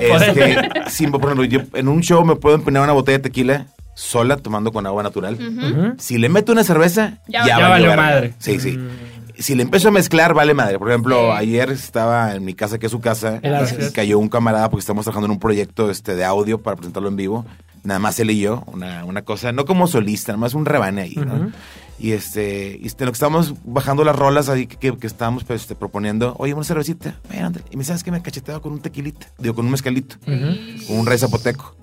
es 0.00 0.24
que, 0.32 0.70
sí, 0.88 1.06
por 1.06 1.22
ejemplo, 1.24 1.44
yo 1.44 1.60
en 1.74 1.88
un 1.88 2.00
show 2.02 2.24
me 2.24 2.36
puedo 2.36 2.56
empeñar 2.56 2.82
una 2.82 2.92
botella 2.92 3.18
de 3.18 3.22
tequila 3.24 3.66
sola, 3.94 4.36
tomando 4.36 4.72
con 4.72 4.86
agua 4.86 5.02
natural. 5.02 5.94
Si 5.98 6.18
le 6.18 6.28
meto 6.28 6.52
una 6.52 6.64
cerveza, 6.64 7.18
Ya 7.28 7.46
ya, 7.46 7.58
Ya 7.58 7.68
verga. 7.70 7.96
madre. 7.96 8.34
Sí, 8.38 8.60
sí. 8.60 8.78
Si 9.38 9.54
le 9.54 9.62
empiezo 9.62 9.88
a 9.88 9.90
mezclar, 9.90 10.32
vale 10.34 10.54
madre. 10.54 10.78
Por 10.78 10.88
ejemplo, 10.90 11.32
ayer 11.34 11.70
estaba 11.70 12.34
en 12.34 12.44
mi 12.44 12.54
casa, 12.54 12.78
que 12.78 12.86
es 12.86 12.92
su 12.92 13.00
casa, 13.00 13.40
y 13.42 13.92
cayó 13.92 14.18
un 14.18 14.28
camarada 14.28 14.70
porque 14.70 14.80
estamos 14.80 15.04
trabajando 15.04 15.26
en 15.26 15.32
un 15.32 15.38
proyecto 15.38 15.90
este, 15.90 16.14
de 16.14 16.24
audio 16.24 16.62
para 16.62 16.76
presentarlo 16.76 17.08
en 17.08 17.16
vivo. 17.16 17.44
Nada 17.82 18.00
más 18.00 18.18
él 18.18 18.30
y 18.32 18.40
yo, 18.40 18.64
una, 18.66 19.04
una 19.04 19.22
cosa, 19.22 19.52
no 19.52 19.64
como 19.64 19.86
solista, 19.86 20.32
nada 20.32 20.40
más 20.40 20.54
un 20.54 20.64
rebane 20.64 21.02
ahí, 21.02 21.14
¿no? 21.14 21.34
Ujú. 21.34 21.50
Y 22.00 22.12
este, 22.12 22.76
y 22.80 22.86
este, 22.86 23.04
lo 23.04 23.12
que 23.12 23.16
estábamos 23.16 23.54
bajando 23.64 24.02
las 24.04 24.16
rolas 24.16 24.48
ahí 24.48 24.66
que, 24.66 24.76
que, 24.76 24.96
que 24.98 25.06
estábamos 25.06 25.44
pues, 25.44 25.62
este, 25.62 25.76
proponiendo, 25.76 26.34
oye, 26.38 26.52
una 26.52 26.64
cervecita, 26.64 27.14
Ven, 27.30 27.44
ándale. 27.44 27.64
y 27.70 27.76
me 27.76 27.84
sabes 27.84 28.02
que 28.02 28.10
me 28.10 28.20
cacheteaba 28.20 28.60
con 28.60 28.72
un 28.72 28.80
tequilita, 28.80 29.28
digo, 29.38 29.54
con 29.54 29.66
un 29.66 29.70
mezcalito, 29.70 30.16
con 30.24 30.98
un 30.98 31.06
rey 31.06 31.16
zapoteco. 31.18 31.76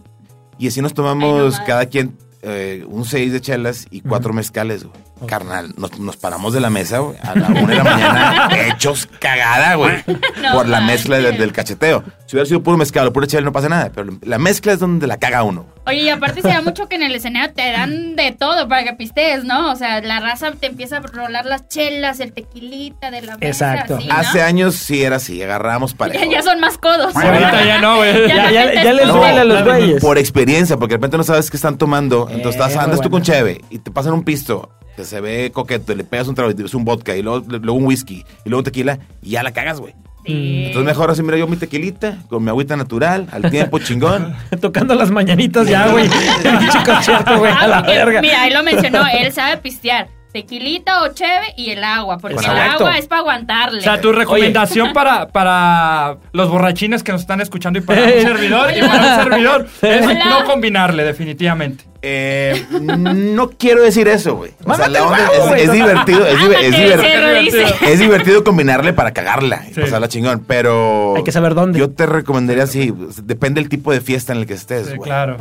Y 0.60 0.68
así 0.68 0.82
nos 0.82 0.92
Ay, 0.92 0.96
tomamos 0.96 1.40
no 1.40 1.46
más. 1.52 1.60
cada 1.62 1.86
quien 1.86 2.18
eh, 2.42 2.84
un 2.88 3.06
seis 3.06 3.32
de 3.32 3.40
chelas 3.40 3.88
y 3.90 4.02
cuatro 4.02 4.34
mezcales, 4.34 4.84
güey. 4.84 4.96
Carnal, 5.28 5.74
nos, 5.78 6.00
nos 6.00 6.18
paramos 6.18 6.54
de 6.54 6.60
la 6.60 6.70
mesa, 6.70 7.00
güey, 7.00 7.18
a 7.22 7.36
la 7.36 7.48
una 7.48 7.62
de 7.68 7.76
la 7.76 7.84
mañana, 7.84 8.50
hechos 8.68 9.08
cagada, 9.20 9.76
güey, 9.76 10.04
No 10.42 10.54
por 10.54 10.68
la 10.68 10.82
mezcla 10.82 11.18
del, 11.18 11.38
del 11.38 11.52
cacheteo. 11.52 12.04
Si 12.26 12.36
hubiera 12.36 12.48
sido 12.48 12.64
puro 12.64 12.78
mezcal 12.78 13.08
o 13.08 13.14
pura 13.14 13.28
chela, 13.28 13.44
no 13.46 13.52
pasa 13.52 13.70
nada, 13.70 13.92
pero 13.94 14.18
la 14.22 14.38
mezcla 14.40 14.74
es 14.74 14.80
donde 14.80 15.06
la 15.08 15.18
caga 15.18 15.44
uno. 15.44 15.66
Oye, 15.86 16.04
y 16.04 16.10
aparte 16.10 16.42
se 16.42 16.48
da 16.48 16.62
mucho 16.62 16.88
que 16.88 16.96
en 16.96 17.04
el 17.04 17.14
escenario 17.14 17.54
te 17.54 17.70
dan 17.72 18.16
de 18.16 18.32
todo 18.32 18.68
para 18.70 18.84
que 18.86 18.94
pistees, 18.94 19.44
¿no? 19.44 19.72
O 19.72 19.76
sea, 19.76 20.00
la 20.02 20.20
raza 20.22 20.52
te 20.54 20.68
empieza 20.68 20.98
a 20.98 21.00
rolar 21.02 21.46
las 21.46 21.68
chelas, 21.68 22.22
el 22.22 22.32
tequilita 22.32 23.12
de 23.12 23.22
la 23.22 23.38
mesa. 23.38 23.74
Exacto. 23.74 23.96
así, 23.98 24.08
¿no? 24.08 24.14
Hace 24.16 24.42
años 24.42 24.76
sí 24.76 25.04
era 25.04 25.18
así, 25.18 25.42
agarrábamos 25.44 25.94
parejo. 25.94 26.24
ya, 26.24 26.32
ya 26.32 26.42
son 26.42 26.60
más 26.62 26.78
codos. 26.78 27.14
Ahorita 27.16 27.66
ya 27.66 27.82
no, 27.82 27.98
güey. 27.98 28.28
Ya, 28.28 28.94
les 28.94 29.08
duele 29.08 29.40
a 29.42 29.44
los 29.44 29.64
güeyes. 29.64 30.02
Por 30.02 30.18
experiencia, 30.18 30.78
porque 30.78 30.94
de 30.94 30.98
repente 30.98 31.18
no 31.18 31.24
sabes 31.24 31.52
qué 31.52 31.58
están 31.58 31.78
tomando. 31.78 32.28
Entonces 32.30 32.56
estás, 32.62 32.76
Eh, 32.76 32.80
andas 32.80 33.02
tú 33.02 33.10
bueno. 33.10 33.12
con 33.12 33.22
cheve 33.24 33.62
y 33.70 33.80
te 33.80 33.92
pasan 33.92 34.14
un 34.14 34.24
pisto 34.24 34.70
que 34.96 35.04
se 35.06 35.22
ve 35.22 35.52
coqueto, 35.52 35.94
y 35.94 35.96
le 35.96 36.04
pegas 36.04 36.28
un 36.28 36.36
trago 36.36 36.52
y 36.52 36.56
te 36.56 36.64
un 36.76 36.86
vodka 36.86 37.16
y 37.16 37.22
luego, 37.22 37.46
luego 37.48 37.74
un 37.74 37.86
whisky 37.86 38.26
y 38.46 38.50
luego 38.50 38.60
un 38.60 38.66
tequila 38.66 39.00
y 39.22 39.32
ya 39.32 39.44
la 39.44 39.52
cagas, 39.52 39.80
güey. 39.80 39.94
Sí. 40.26 40.64
Entonces 40.68 40.86
mejor 40.86 41.12
así, 41.12 41.22
mira, 41.22 41.36
yo 41.38 41.48
mi 41.48 41.58
tequilita 41.58 42.20
con 42.30 42.44
mi 42.44 42.50
agüita 42.50 42.78
natural, 42.78 43.28
al 43.32 43.50
tiempo 43.52 43.80
chingón. 43.80 44.34
Tocando 44.62 44.96
las 44.96 45.12
mañanitas 45.12 45.68
ya, 45.68 45.88
güey. 45.90 46.08
Concierto, 46.86 47.40
güey, 47.40 47.52
a 47.52 47.58
Ah, 47.60 47.68
la 47.68 47.78
porque, 47.80 47.98
verga. 47.98 48.22
Mira, 48.22 48.48
él 48.48 48.54
lo 48.54 48.64
mencionó, 48.64 49.06
él 49.08 49.32
sabe 49.34 49.58
pistear. 49.58 50.08
Tequilita 50.32 51.04
o 51.04 51.10
cheve 51.10 51.54
y 51.58 51.70
el 51.70 51.84
agua, 51.84 52.18
porque 52.18 52.38
el 52.38 52.46
agua 52.46 52.98
es 52.98 53.06
para 53.08 53.20
aguantarle. 53.22 53.80
O 53.80 53.82
sea, 53.84 54.02
tu 54.02 54.12
recomendación 54.12 54.92
para, 54.94 55.28
para 55.28 56.18
los 56.32 56.50
borrachines 56.50 57.04
que 57.04 57.12
nos 57.12 57.22
están 57.22 57.40
escuchando 57.40 57.78
y 57.78 57.82
para 57.84 58.02
un 58.02 58.10
servidor 58.10 58.72
y 58.76 58.80
para 58.82 59.18
un 59.18 59.24
servidor 59.24 59.68
es 59.84 60.08
Hola. 60.08 60.26
no 60.26 60.46
combinarle, 60.46 61.04
definitivamente. 61.04 61.84
Eh, 62.06 62.66
no 62.70 63.50
quiero 63.52 63.82
decir 63.82 64.08
eso, 64.10 64.36
güey. 64.36 64.52
O 64.66 64.76
sea, 64.76 64.88
Mámate 64.88 64.90
la 64.92 65.04
onda 65.06 65.18
el 65.18 65.24
bajo, 65.24 65.34
es, 65.34 65.48
güey. 65.50 65.62
es 65.64 65.72
divertido, 65.72 66.26
es, 66.28 66.40
diver- 66.40 67.98
divertido 67.98 68.44
combinarle 68.44 68.92
para 68.94 69.12
cagarla 69.12 69.64
y 69.70 69.74
Sí. 69.74 69.82
pasarla 69.82 70.08
chingón, 70.10 70.44
pero... 70.46 71.16
Hay 71.16 71.24
que 71.24 71.32
saber 71.32 71.56
dónde. 71.56 71.80
Yo 71.80 71.90
te 71.92 72.06
recomendaría 72.06 72.64
así, 72.64 72.94
depende 73.24 73.62
del 73.62 73.70
tipo 73.70 73.92
de 73.94 74.02
fiesta 74.02 74.34
en 74.34 74.40
el 74.40 74.46
que 74.48 74.54
estés, 74.54 74.88
Sí, 74.88 74.96
güey. 74.98 75.08
claro. 75.10 75.38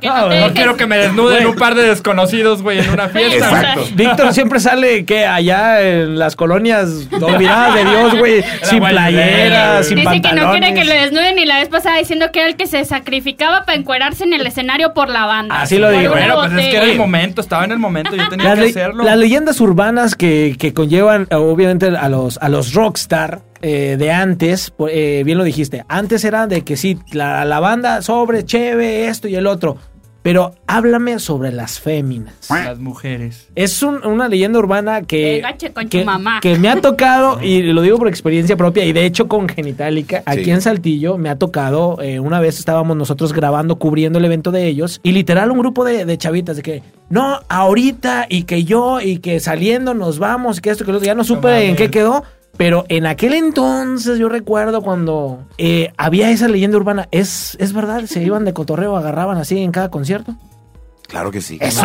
No, 0.00 0.52
quiero 0.54 0.76
que 0.76 0.86
me 0.86 0.96
desnuden 0.98 1.46
un 1.46 1.56
par 1.56 1.74
de 1.74 1.82
desconocidos, 1.82 2.62
güey, 2.62 2.78
en 2.78 2.90
una 2.90 3.08
fiesta. 3.08 3.36
Exacto. 3.36 3.84
Víctor 3.94 4.32
siempre 4.32 4.60
sale 4.60 5.04
que 5.04 5.26
allá 5.26 5.82
en 5.82 6.18
las 6.18 6.36
colonias 6.36 6.88
olvidadas 7.20 7.74
de 7.74 7.84
Dios, 7.84 8.18
güey, 8.18 8.44
sin 8.62 8.78
playera, 8.82 9.82
sin 9.82 9.96
Dice 9.98 10.20
que 10.22 10.32
no 10.34 10.52
quiere 10.52 10.72
que 10.74 10.84
lo 10.84 10.92
desnuden 10.92 11.38
y 11.38 11.46
la 11.46 11.58
vez 11.58 11.68
pasada 11.68 11.98
diciendo 11.98 12.26
que 12.32 12.40
era 12.40 12.48
el 12.48 12.56
que 12.56 12.66
se 12.66 12.84
sacrificaba 12.84 13.64
para 13.64 13.76
encuerarse 13.78 14.24
en 14.24 14.32
el 14.34 14.46
escenario 14.46 14.94
por 14.94 15.08
la 15.08 15.26
banda. 15.26 15.60
Así 15.62 15.78
lo 15.78 15.90
digo. 16.00 16.12
Bueno, 16.12 16.34
pues 16.36 16.52
es 16.52 16.58
que 16.70 16.76
era 16.76 16.86
el 16.86 16.98
momento, 16.98 17.40
estaba 17.40 17.64
en 17.64 17.72
el 17.72 17.78
momento, 17.78 18.14
yo 18.16 18.28
tenía 18.28 18.50
Las, 18.54 18.58
que 18.58 18.70
hacerlo. 18.70 19.04
las 19.04 19.16
leyendas 19.18 19.60
urbanas 19.60 20.14
que, 20.14 20.56
que 20.58 20.72
conllevan, 20.72 21.26
obviamente, 21.32 21.86
a 21.88 22.08
los, 22.08 22.38
a 22.38 22.48
los 22.48 22.74
rockstar 22.74 23.42
eh, 23.62 23.96
de 23.98 24.10
antes, 24.12 24.70
por- 24.70 24.90
eh, 24.90 25.22
bien 25.24 25.38
lo 25.38 25.44
dijiste, 25.44 25.84
antes 25.88 26.24
era 26.24 26.46
de 26.46 26.62
que 26.62 26.76
sí, 26.76 26.98
la, 27.12 27.44
la 27.44 27.58
banda 27.60 28.02
sobre, 28.02 28.44
cheve, 28.44 29.08
esto 29.08 29.28
y 29.28 29.34
el 29.36 29.46
otro. 29.46 29.76
Pero 30.26 30.54
háblame 30.66 31.18
sobre 31.20 31.52
las 31.52 31.78
féminas. 31.78 32.34
Las 32.50 32.78
mujeres. 32.78 33.48
Es 33.54 33.82
un- 33.82 34.04
una 34.04 34.28
leyenda 34.28 34.58
urbana 34.58 35.02
que, 35.02 35.40
con 35.72 35.84
tu 35.84 35.88
que, 35.98 36.04
mamá. 36.04 36.40
que 36.42 36.58
me 36.58 36.68
ha 36.68 36.80
tocado, 36.80 37.38
y 37.42 37.62
lo 37.62 37.80
digo 37.82 37.96
por 37.98 38.08
experiencia 38.08 38.56
propia, 38.56 38.84
y 38.84 38.92
de 38.92 39.04
hecho 39.06 39.28
con 39.28 39.48
Genitalica, 39.48 40.22
aquí 40.26 40.44
Sí. 40.46 40.50
en 40.50 40.60
Saltillo 40.62 41.16
me 41.16 41.28
ha 41.28 41.36
tocado, 41.36 42.00
eh, 42.02 42.18
una 42.18 42.40
vez 42.40 42.58
estábamos 42.58 42.96
nosotros 42.96 43.32
grabando, 43.32 43.76
cubriendo 43.76 44.18
el 44.18 44.24
evento 44.24 44.50
de 44.50 44.66
ellos, 44.66 44.98
y 45.04 45.12
literal 45.12 45.50
un 45.52 45.58
grupo 45.60 45.84
de, 45.84 46.04
de 46.04 46.18
chavitas 46.18 46.56
de 46.56 46.62
que, 46.62 46.82
no, 47.08 47.38
ahorita, 47.48 48.26
y 48.28 48.42
que 48.44 48.64
yo, 48.64 49.00
y 49.00 49.18
que 49.18 49.38
saliendo 49.40 49.94
nos 49.94 50.18
vamos, 50.18 50.58
y 50.58 50.60
que 50.60 50.70
esto, 50.70 50.84
que 50.84 50.90
lo 50.90 50.98
otro, 50.98 51.06
ya 51.06 51.14
no 51.14 51.22
supe 51.24 51.68
en 51.68 51.76
qué 51.76 51.88
quedó. 51.90 52.24
Pero 52.56 52.84
en 52.88 53.06
aquel 53.06 53.34
entonces 53.34 54.18
yo 54.18 54.28
recuerdo 54.28 54.82
cuando 54.82 55.44
eh, 55.58 55.92
había 55.96 56.30
esa 56.30 56.48
leyenda 56.48 56.78
urbana, 56.78 57.08
¿es, 57.10 57.56
¿es 57.60 57.72
verdad? 57.72 58.04
¿Se 58.06 58.22
iban 58.22 58.44
de 58.44 58.54
cotorreo, 58.54 58.96
agarraban 58.96 59.36
así 59.38 59.58
en 59.58 59.72
cada 59.72 59.90
concierto? 59.90 60.36
Claro 61.06 61.30
que 61.30 61.40
sí. 61.40 61.58
Eso 61.60 61.82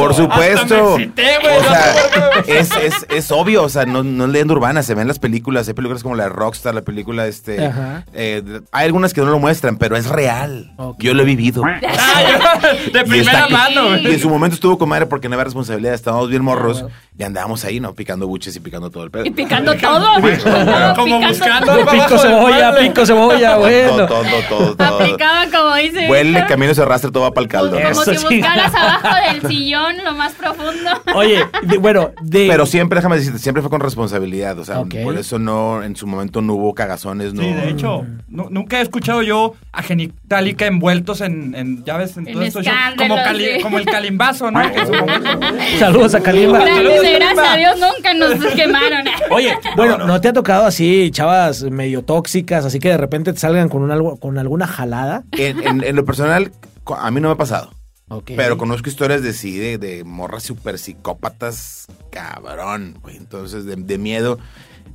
Por 0.00 0.14
supuesto. 0.14 0.60
Hasta 0.60 0.96
me 0.96 1.02
excité, 1.04 1.38
güey, 1.42 1.56
o 1.56 1.62
sea, 1.62 1.94
no 2.16 2.54
es, 2.54 2.70
es, 2.76 3.06
es 3.08 3.30
obvio, 3.30 3.62
o 3.64 3.68
sea, 3.68 3.84
no, 3.86 4.02
no 4.02 4.24
es 4.24 4.30
leyenda 4.30 4.54
urbana, 4.54 4.82
se 4.82 4.94
ven 4.94 5.06
las 5.08 5.18
películas, 5.18 5.68
hay 5.68 5.74
películas 5.74 6.02
como 6.02 6.14
la 6.14 6.24
de 6.24 6.28
Rockstar, 6.30 6.74
la 6.74 6.82
película 6.82 7.26
este... 7.26 7.66
Ajá. 7.66 8.04
eh, 8.12 8.42
de- 8.44 8.62
hay 8.72 8.86
algunas 8.86 9.12
que 9.14 9.20
no 9.20 9.30
lo 9.30 9.38
muestran, 9.38 9.76
pero 9.76 9.96
es 9.96 10.06
real. 10.08 10.72
Yo 10.98 11.14
lo 11.14 11.22
he 11.22 11.24
vivido. 11.26 11.62
De 12.92 13.00
Y 13.00 13.04
primera 13.04 13.44
está- 13.44 13.48
mano, 13.48 13.96
Y 13.96 14.06
en 14.06 14.20
su 14.20 14.28
momento 14.28 14.54
estuvo 14.54 14.78
con 14.78 14.88
madre 14.88 15.06
porque 15.06 15.28
no 15.28 15.34
había 15.34 15.44
responsabilidad, 15.44 15.94
estábamos 15.94 16.28
bien 16.28 16.42
morros 16.42 16.78
Ah, 16.78 16.82
bueno. 16.82 16.96
y 17.18 17.22
andábamos 17.24 17.64
ahí, 17.64 17.80
¿no? 17.80 17.94
Picando 17.94 18.26
buches 18.26 18.54
y 18.56 18.60
picando 18.60 18.90
todo 18.90 19.04
el 19.04 19.10
pedo. 19.10 19.24
Y 19.26 19.30
picando 19.30 19.74
todo. 19.76 20.06
Como 20.96 21.20
picando 21.20 21.28
buscando 21.28 21.86
Pico 21.90 22.18
cebolla, 22.18 22.76
pico 22.76 23.06
cebolla, 23.06 23.50
Todo, 23.54 23.60
bueno. 23.60 24.06
todo, 24.06 24.22
todo, 24.48 24.76
todo. 24.76 24.96
Aplicaba 25.00 25.44
como 25.50 25.74
dice. 25.76 26.08
Huele, 26.08 26.44
camino 26.46 26.74
se 26.74 26.82
arrastra, 26.82 27.10
todo 27.10 27.24
va 27.24 27.32
para 27.32 27.42
el 27.44 27.48
caldo. 27.48 27.78
Como 27.80 28.04
sí. 28.04 28.10
buscaras 28.12 28.74
abajo 28.74 29.08
del 29.32 29.48
sillón 29.48 29.89
lo 29.98 30.12
más 30.14 30.32
profundo. 30.32 30.90
Oye, 31.14 31.44
de- 31.62 31.78
bueno, 31.78 32.10
de... 32.22 32.46
Pero 32.48 32.66
siempre, 32.66 32.96
déjame 32.98 33.16
decirte, 33.16 33.38
siempre 33.38 33.62
fue 33.62 33.70
con 33.70 33.80
responsabilidad. 33.80 34.58
O 34.58 34.64
sea, 34.64 34.80
Ok. 34.80 34.94
por 35.04 35.16
eso 35.16 35.38
no, 35.38 35.82
en 35.82 35.96
su 35.96 36.06
momento 36.06 36.40
no 36.42 36.54
hubo 36.54 36.74
cagazones, 36.74 37.34
no. 37.34 37.42
Sí, 37.42 37.52
de 37.52 37.68
hecho, 37.70 38.04
nu- 38.28 38.48
nunca 38.50 38.78
he 38.78 38.82
escuchado 38.82 39.22
yo 39.22 39.54
a 39.72 39.82
Genitalica 39.82 40.66
envueltos 40.66 41.20
en, 41.20 41.54
en 41.54 41.84
ya 41.84 41.96
ves, 41.96 42.16
en, 42.16 42.26
En 42.28 42.34
todo 42.34 42.42
esto 42.42 42.60
como, 42.60 42.70
escándalos, 42.70 43.18
cali- 43.20 43.54
sí. 43.56 43.60
como 43.62 43.78
el 43.78 43.84
calimbazo, 43.86 44.50
¿no? 44.50 44.60
Saludos 45.78 46.14
a 46.14 46.20
Kalimba. 46.22 46.58
Gracias, 46.60 47.02
gracias 47.16 47.38
a 47.48 47.56
Dios 47.56 47.74
nunca 47.78 48.14
nos 48.14 48.34
quemaron. 48.54 49.04
Oye, 49.30 49.56
bueno, 49.76 49.98
¿no 49.98 50.20
te 50.20 50.28
ha 50.28 50.32
tocado 50.32 50.66
así, 50.66 51.10
chavas 51.12 51.62
medio 51.64 52.02
tóxicas, 52.02 52.64
así 52.64 52.78
que 52.78 52.88
de 52.90 52.96
repente 52.96 53.32
te 53.32 53.38
salgan 53.38 53.68
con, 53.68 53.82
un 53.82 53.90
algo, 53.90 54.16
con 54.18 54.38
alguna 54.38 54.66
jalada? 54.66 55.24
En, 55.32 55.66
en- 55.66 55.84
en 55.84 55.96
lo 55.96 56.04
personal, 56.04 56.52
a 56.98 57.10
mí 57.10 57.20
no 57.20 57.28
me 57.28 57.34
ha 57.34 57.36
pasado. 57.38 57.70
Ok. 58.12 58.32
Pero 58.36 58.58
conozco 58.58 58.88
historias 58.88 59.22
de 59.22 59.32
sí, 59.32 59.56
de, 59.58 59.78
de 59.78 60.04
morras 60.04 60.42
super 60.42 60.78
psicópatas, 60.78 61.86
cabrón, 62.10 62.98
güey. 63.02 63.16
Entonces, 63.16 63.64
de, 63.64 63.76
de 63.76 63.98
miedo. 63.98 64.38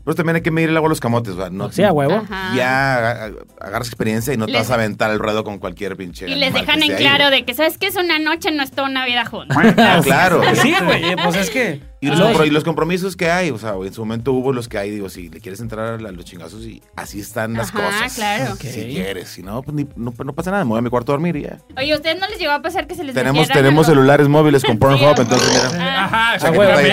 Pero 0.03 0.13
también 0.15 0.35
hay 0.35 0.41
que 0.43 0.51
medir 0.51 0.69
el 0.69 0.77
agua 0.77 0.87
a 0.87 0.89
los 0.89 0.99
camotes, 0.99 1.35
¿verdad? 1.35 1.49
No, 1.51 1.71
Sí, 1.71 1.81
a 1.81 1.91
huevo. 1.91 2.13
Ajá. 2.15 2.53
Ya 2.55 3.25
agarras 3.59 3.87
experiencia 3.87 4.33
y 4.33 4.37
no 4.37 4.45
te 4.45 4.51
Les- 4.51 4.61
vas 4.61 4.69
a 4.71 4.75
aventar 4.75 5.09
el 5.09 5.17
ruedo 5.17 5.43
con 5.43 5.57
cualquier 5.57 5.95
pinche. 5.97 6.29
Y 6.29 6.35
les 6.35 6.53
dejan 6.53 6.83
en 6.83 6.91
ahí, 6.91 6.97
claro 6.97 7.31
de 7.31 7.43
que, 7.43 7.55
¿sabes 7.55 7.77
qué? 7.79 7.87
Es 7.87 7.95
una 7.95 8.19
noche, 8.19 8.51
no 8.51 8.61
es 8.61 8.69
toda 8.71 8.87
una 8.87 9.05
vida 9.05 9.25
juntos. 9.25 9.57
Ah, 9.77 10.01
claro. 10.03 10.41
Sí, 10.55 10.75
güey, 10.83 11.15
pues 11.15 11.35
es 11.37 11.49
que... 11.49 11.81
Y 12.05 12.09
los, 12.09 12.19
Ay. 12.19 12.33
compro- 12.35 12.47
y 12.47 12.49
los 12.51 12.63
compromisos 12.63 13.15
que 13.15 13.29
hay, 13.31 13.49
o 13.51 13.57
sea, 13.57 13.73
en 13.83 13.93
su 13.93 14.01
momento 14.01 14.31
hubo 14.33 14.53
los 14.53 14.67
que 14.67 14.77
hay, 14.77 14.91
digo, 14.91 15.09
si 15.09 15.29
le 15.29 15.39
quieres 15.41 15.59
entrar 15.59 15.93
a 16.05 16.11
los 16.11 16.25
chingazos 16.25 16.63
y 16.65 16.81
así 16.95 17.19
están 17.19 17.53
las 17.53 17.69
Ajá, 17.69 17.85
cosas. 17.85 18.13
claro. 18.15 18.53
Ok. 18.53 18.61
Si 18.61 18.85
quieres, 18.85 19.29
si 19.29 19.41
no, 19.43 19.61
pues 19.63 19.75
ni- 19.75 19.87
no, 19.95 20.13
no 20.23 20.33
pasa 20.33 20.51
nada, 20.51 20.63
me 20.63 20.69
voy 20.69 20.79
a 20.79 20.81
mi 20.81 20.89
cuarto 20.89 21.11
a 21.11 21.15
dormir 21.15 21.35
y 21.37 21.41
ya. 21.43 21.57
Oye, 21.77 21.91
¿a 21.93 21.95
ustedes 21.95 22.19
no 22.19 22.27
les 22.27 22.37
llegó 22.39 22.51
a 22.51 22.61
pasar 22.61 22.87
que 22.87 22.95
se 22.95 23.03
les 23.03 23.15
Tenemos, 23.15 23.47
tenemos 23.47 23.87
algo? 23.87 23.95
celulares 23.95 24.27
móviles 24.27 24.63
con 24.63 24.77
Pornhub, 24.77 25.15
Sí, 25.15 25.21
entonces 25.21 25.49
mira. 25.73 26.03
Ah. 26.05 26.33
Ajá, 26.35 26.37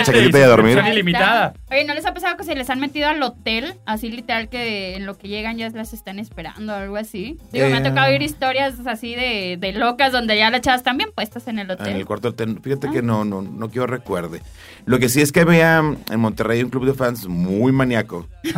Chaquetita 0.04 0.38
y- 0.38 0.42
a 0.42 0.48
dormir. 0.48 0.78
ilimitada. 0.92 1.54
Oye, 1.70 1.84
¿no 1.84 1.94
les 1.94 2.04
ha 2.06 2.14
pasado 2.14 2.36
que 2.36 2.44
se 2.44 2.54
les 2.54 2.68
han 2.70 2.80
metido 2.80 3.08
al 3.08 3.22
hotel? 3.22 3.74
Así 3.86 4.10
literal 4.10 4.48
que 4.48 4.96
en 4.96 5.06
lo 5.06 5.16
que 5.18 5.28
llegan 5.28 5.56
ya 5.58 5.68
las 5.70 5.92
están 5.92 6.18
esperando 6.18 6.72
o 6.72 6.76
algo 6.76 6.96
así. 6.96 7.38
Digo, 7.52 7.66
me 7.68 7.74
ha 7.74 7.78
Eh. 7.78 7.82
tocado 7.82 8.10
oír 8.10 8.22
historias 8.22 8.74
así 8.86 9.14
de, 9.14 9.56
de 9.58 9.72
locas 9.72 10.12
donde 10.12 10.36
ya 10.36 10.50
las 10.50 10.60
chavas 10.60 10.80
están 10.80 10.96
bien 10.96 11.10
puestas 11.14 11.46
en 11.48 11.58
el 11.58 11.70
hotel. 11.70 11.88
En 11.88 11.96
el 11.96 12.06
cuarto 12.06 12.30
del 12.30 12.36
ten- 12.36 12.62
Fíjate 12.62 12.90
que 12.90 13.02
no, 13.02 13.24
no, 13.24 13.42
no 13.42 13.68
quiero 13.70 13.86
recuerde. 13.86 14.42
Lo 14.84 14.98
que 15.02 15.08
sí 15.08 15.20
es 15.20 15.32
que 15.32 15.40
había 15.40 15.78
en 15.78 16.20
Monterrey 16.20 16.62
un 16.62 16.70
club 16.70 16.86
de 16.86 16.94
fans 16.94 17.26
muy 17.26 17.72
maníaco 17.72 18.28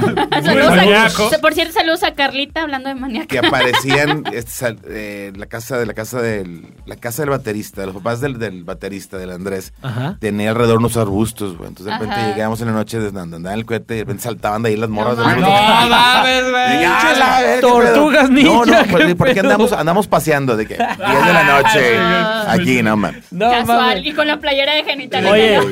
Saludos 0.44 0.72
a- 0.72 0.76
maníaco. 0.76 1.30
por 1.40 1.54
cierto, 1.54 1.72
saludos 1.74 2.02
a 2.02 2.14
Carlita 2.14 2.62
hablando 2.62 2.88
de 2.90 2.94
que 2.94 3.00
maníaca. 3.00 3.38
aparecían 3.46 4.24
este, 4.32 4.50
sal- 4.50 4.78
eh, 4.88 5.32
la 5.36 5.46
casa 5.46 5.78
de 5.78 5.86
la 5.86 5.94
casa 5.94 6.20
del 6.20 6.66
la 6.86 6.96
casa 6.96 7.22
del 7.22 7.30
baterista, 7.30 7.86
los 7.86 7.94
papás 7.94 8.20
del, 8.20 8.38
del 8.38 8.62
baterista 8.64 9.16
del 9.16 9.30
Andrés. 9.32 9.72
Ajá. 9.82 10.16
Tenía 10.20 10.50
alrededor 10.50 10.78
unos 10.78 10.96
arbustos, 10.98 11.56
güey. 11.56 11.68
Entonces 11.68 11.86
de 11.86 11.92
repente 11.92 12.14
Ajá. 12.20 12.28
llegábamos 12.32 12.60
en 12.60 12.66
la 12.66 12.72
noche 12.74 12.98
andaba 13.36 13.54
el 13.54 13.64
cohete 13.64 13.94
y 13.94 13.96
de 13.98 14.02
repente 14.04 14.22
saltaban 14.22 14.62
de 14.62 14.68
ahí 14.70 14.76
las 14.76 14.90
morras. 14.90 15.16
No 15.16 15.24
del. 15.24 15.40
No 15.40 15.88
mames, 15.88 16.42
güey. 16.50 16.84
"Ah, 16.86 17.40
qué 17.54 17.60
Tortugas 17.60 18.28
pedo". 18.28 18.42
No, 18.42 18.64
ninja, 18.64 18.82
no, 18.82 18.90
pues, 18.90 19.06
qué 19.06 19.14
¿por 19.16 19.26
qué 19.28 19.34
pedo. 19.34 19.42
andamos, 19.44 19.72
andamos 19.72 20.06
paseando? 20.08 20.56
De 20.56 20.66
que 20.66 20.74
10 20.76 20.88
de 20.98 21.32
la 21.32 21.44
noche 21.62 21.96
Ah. 21.98 22.46
aquí, 22.50 22.82
no 22.82 22.96
mames. 22.96 23.24
No, 23.32 23.50
Casual. 23.50 23.78
mames. 23.80 24.06
Y 24.06 24.12
con 24.12 24.26
la 24.26 24.38
playera 24.38 24.74
de 24.74 24.84
genital. 24.84 25.26
Oye, 25.26 25.58
Sí, 25.60 25.66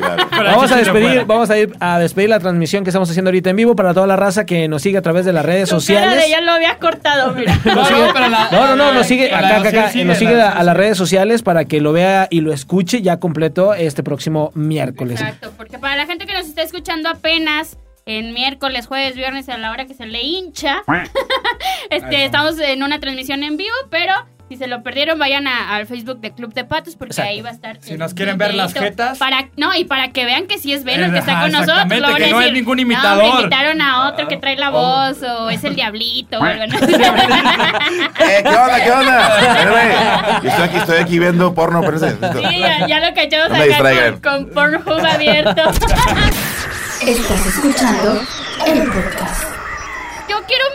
vamos 0.57 0.73
a 0.73 0.77
despedir, 0.77 1.25
vamos 1.27 1.51
a 1.51 1.59
ir 1.59 1.73
a 1.81 1.99
despedir 1.99 2.29
la 2.31 2.39
transmisión 2.39 2.85
que 2.85 2.91
estamos 2.91 3.09
haciendo 3.11 3.29
ahorita 3.31 3.51
en 3.51 3.57
vivo 3.57 3.75
para 3.77 3.95
toda 3.95 4.07
la 4.07 4.17
raza 4.17 4.47
que 4.47 4.69
nos 4.69 4.83
sigue 4.83 4.99
a 4.99 5.03
través 5.03 5.25
de 5.25 5.33
las 5.33 5.45
redes 5.45 5.69
Tu 5.69 5.75
cara 5.77 5.81
sociales. 5.81 6.23
de 6.25 6.31
ya 6.31 6.41
lo 6.41 6.53
había 6.53 6.79
cortado, 6.79 7.33
mira. 7.35 7.59
No, 7.65 7.85
sigue- 7.85 8.13
no, 8.13 8.29
la- 8.29 8.49
no, 8.51 8.67
no, 8.69 8.77
no, 8.77 8.93
nos 8.93 9.07
sigue 9.07 9.27
acá, 9.35 9.39
acá, 9.39 9.57
acá, 9.57 9.69
emoción 9.71 9.91
sigue, 9.93 10.05
nos 10.05 10.19
sigue 10.19 10.35
la 10.37 10.51
a 10.51 10.63
las 10.63 10.77
redes 10.77 10.97
sociales 10.99 11.43
para 11.43 11.65
que 11.65 11.81
lo 11.81 11.93
vea 11.93 12.29
y 12.31 12.41
lo 12.41 12.53
escuche 12.53 13.03
ya 13.03 13.19
completo 13.19 13.75
este 13.75 14.03
próximo 14.03 14.51
miércoles. 14.55 15.21
Exacto, 15.21 15.53
porque 15.57 15.79
para 15.79 15.97
la 15.97 16.07
gente 16.07 16.27
que 16.27 16.33
nos 16.33 16.47
está 16.47 16.63
escuchando 16.63 17.09
apenas 17.09 17.79
en 18.05 18.35
miércoles, 18.35 18.87
jueves, 18.89 19.15
viernes, 19.15 19.49
a 19.49 19.57
la 19.59 19.71
hora 19.71 19.87
que 19.87 19.95
se 19.95 20.07
le 20.07 20.23
hincha, 20.23 20.83
este, 21.91 22.25
estamos 22.25 22.59
en 22.59 22.83
una 22.83 23.01
transmisión 23.01 23.43
en 23.43 23.57
vivo, 23.57 23.75
pero 23.91 24.13
si 24.53 24.59
se 24.59 24.67
lo 24.67 24.83
perdieron, 24.83 25.19
vayan 25.19 25.47
a- 25.47 25.75
al 25.75 25.87
Facebook 25.87 26.21
de 26.21 26.33
Club 26.33 26.53
de 26.53 26.65
Patos, 26.65 26.95
porque 26.97 27.13
Exacto. 27.13 27.31
ahí 27.31 27.41
va 27.41 27.49
a 27.49 27.53
estar. 27.53 27.79
Si 27.81 27.93
el 27.95 27.99
nos 27.99 28.13
quieren 28.13 28.37
ver 28.37 28.53
las 28.55 28.75
jetas. 28.75 29.17
Para, 29.19 29.49
no, 29.57 29.75
y 29.75 29.85
para 29.85 30.13
que 30.13 30.25
vean 30.27 30.47
que 30.47 30.59
sí 30.59 30.73
es 30.75 30.85
Venom 30.85 31.09
Eh, 31.09 31.13
que 31.13 31.19
está 31.21 31.33
ajá, 31.33 31.43
con 31.43 31.53
nosotros. 31.53 31.79
a 31.79 31.89
que 31.89 32.01
no 32.01 32.09
es 32.17 32.31
decir, 32.31 32.53
ningún 32.53 32.77
"No, 32.77 32.83
imitador". 32.83 33.25
hombre, 33.25 33.43
invitaron 33.45 33.81
a 33.81 34.09
otro 34.09 34.29
que 34.29 34.37
trae 34.37 34.57
la 34.57 34.69
voz, 34.71 35.23
o 35.23 35.49
es 35.51 35.65
el 35.65 35.75
diablito, 35.75 36.39
o 36.39 36.43
algo 36.45 36.65
así. 36.65 36.77
Eh, 38.23 38.43
¿Qué 38.43 38.49
onda? 38.49 38.85
¿Qué 38.85 38.91
onda? 38.91 40.41
Estoy 40.45 40.65
aquí, 40.65 40.77
estoy 40.77 40.99
aquí 40.99 41.19
viendo 41.19 41.55
porno, 41.55 41.81
espérense. 41.83 42.11
Sí, 42.33 42.59
ya, 42.61 42.87
ya 42.87 43.01
lo 43.01 43.15
cachamos 43.15 43.49
No 43.51 43.57
me 43.57 43.75
acá 43.75 44.21
con, 44.21 44.45
con 44.45 44.51
Pornhub 44.55 45.07
abierto. 45.07 45.63
Estás 47.07 47.47
escuchando 47.47 48.23
el 48.67 48.83
podcast. 48.85 49.52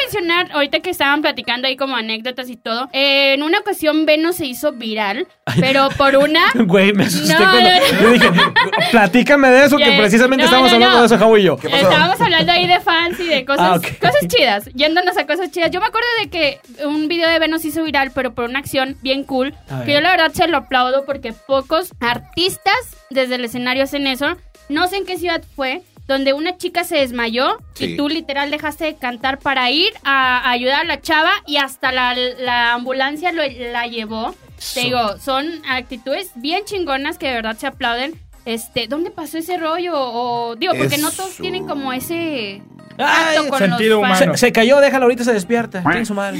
Mencionar, 0.07 0.49
ahorita 0.53 0.79
que 0.79 0.89
estaban 0.89 1.21
platicando 1.21 1.67
ahí 1.67 1.75
como 1.75 1.97
anécdotas 1.97 2.49
y 2.49 2.55
todo, 2.55 2.87
eh, 2.93 3.33
en 3.33 3.43
una 3.43 3.59
ocasión 3.59 4.05
Veno 4.05 4.31
se 4.31 4.45
hizo 4.45 4.71
viral, 4.71 5.27
pero 5.59 5.89
por 5.97 6.15
una... 6.15 6.45
Güey, 6.55 6.93
me 6.93 7.03
asusté 7.03 7.33
No, 7.33 7.39
cuando 7.39 7.59
no, 7.69 8.01
yo 8.01 8.09
dije, 8.13 8.29
platícame 8.91 9.49
de 9.49 9.65
eso, 9.65 9.77
que 9.77 9.91
precisamente 9.97 10.43
no, 10.43 10.49
estamos 10.49 10.71
hablando 10.71 10.99
de 11.01 11.05
eso, 11.07 11.17
Javo 11.17 11.37
y 11.37 11.43
yo. 11.43 11.57
pasó? 11.57 11.75
Estábamos 11.75 12.21
hablando 12.21 12.51
ahí 12.53 12.67
de 12.67 12.79
fans 12.79 13.19
y 13.19 13.27
de 13.27 13.45
cosas, 13.45 13.65
Ah, 13.69 13.75
ok. 13.75 13.99
cosas 13.99 14.27
chidas, 14.27 14.65
yéndonos 14.73 15.17
a 15.17 15.27
cosas 15.27 15.51
chidas. 15.51 15.71
Yo 15.71 15.81
me 15.81 15.87
acuerdo 15.87 16.07
de 16.21 16.29
que 16.29 16.59
un 16.85 17.09
video 17.09 17.29
de 17.29 17.39
Veno 17.39 17.59
se 17.59 17.67
hizo 17.67 17.83
viral, 17.83 18.11
pero 18.15 18.33
por 18.33 18.45
una 18.49 18.59
acción 18.59 18.95
bien 19.01 19.23
cool, 19.25 19.53
que 19.85 19.91
yo 19.93 19.99
la 20.01 20.11
verdad 20.11 20.31
se 20.31 20.47
lo 20.47 20.57
aplaudo 20.57 21.05
porque 21.05 21.33
pocos 21.33 21.91
artistas 21.99 22.75
desde 23.09 23.35
el 23.35 23.43
escenario 23.45 23.83
hacen 23.83 24.07
eso. 24.07 24.37
No 24.69 24.87
sé 24.87 24.97
en 24.97 25.05
qué 25.05 25.17
ciudad 25.17 25.41
fue, 25.55 25.81
donde 26.07 26.33
una 26.33 26.57
chica 26.57 26.83
se 26.83 26.97
desmayó 26.97 27.57
Sí. 27.73 27.85
y 27.85 27.97
tú 27.97 28.07
literal 28.09 28.49
dejaste 28.51 28.85
de 28.85 28.95
cantar 28.95 29.39
para 29.39 29.69
ir 29.71 29.91
a, 30.03 30.37
a 30.39 30.51
ayudar 30.51 30.81
a 30.81 30.83
la 30.85 31.01
chava 31.01 31.31
y 31.45 31.57
hasta 31.57 31.91
la, 31.91 32.13
la 32.15 32.73
ambulancia 32.73 33.31
lo- 33.31 33.43
la 33.71 33.87
llevó. 33.87 34.33
Te 34.73 34.79
digo, 34.81 35.17
son 35.19 35.45
actitudes 35.69 36.31
bien 36.35 36.63
chingonas 36.65 37.17
que 37.17 37.27
de 37.27 37.33
verdad 37.33 37.57
se 37.57 37.67
aplauden. 37.67 38.19
Este, 38.45 38.87
¿dónde 38.87 39.11
pasó 39.11 39.37
ese 39.37 39.57
rollo? 39.57 39.91
O 39.95 40.55
digo, 40.55 40.73
porque 40.77 40.97
no 40.97 41.11
todos 41.11 41.35
tienen 41.35 41.67
como 41.67 41.91
ese 41.93 42.61
Ay, 42.97 43.35
tacto 43.35 43.49
con 43.49 43.59
sentido 43.59 43.99
humano. 43.99 44.15
Se, 44.15 44.37
se 44.37 44.51
cayó, 44.53 44.79
déjalo 44.79 45.03
ahorita 45.03 45.25
se 45.25 45.33
despierta. 45.33 45.83
Tiene 45.83 46.05
su 46.05 46.13
madre. 46.13 46.39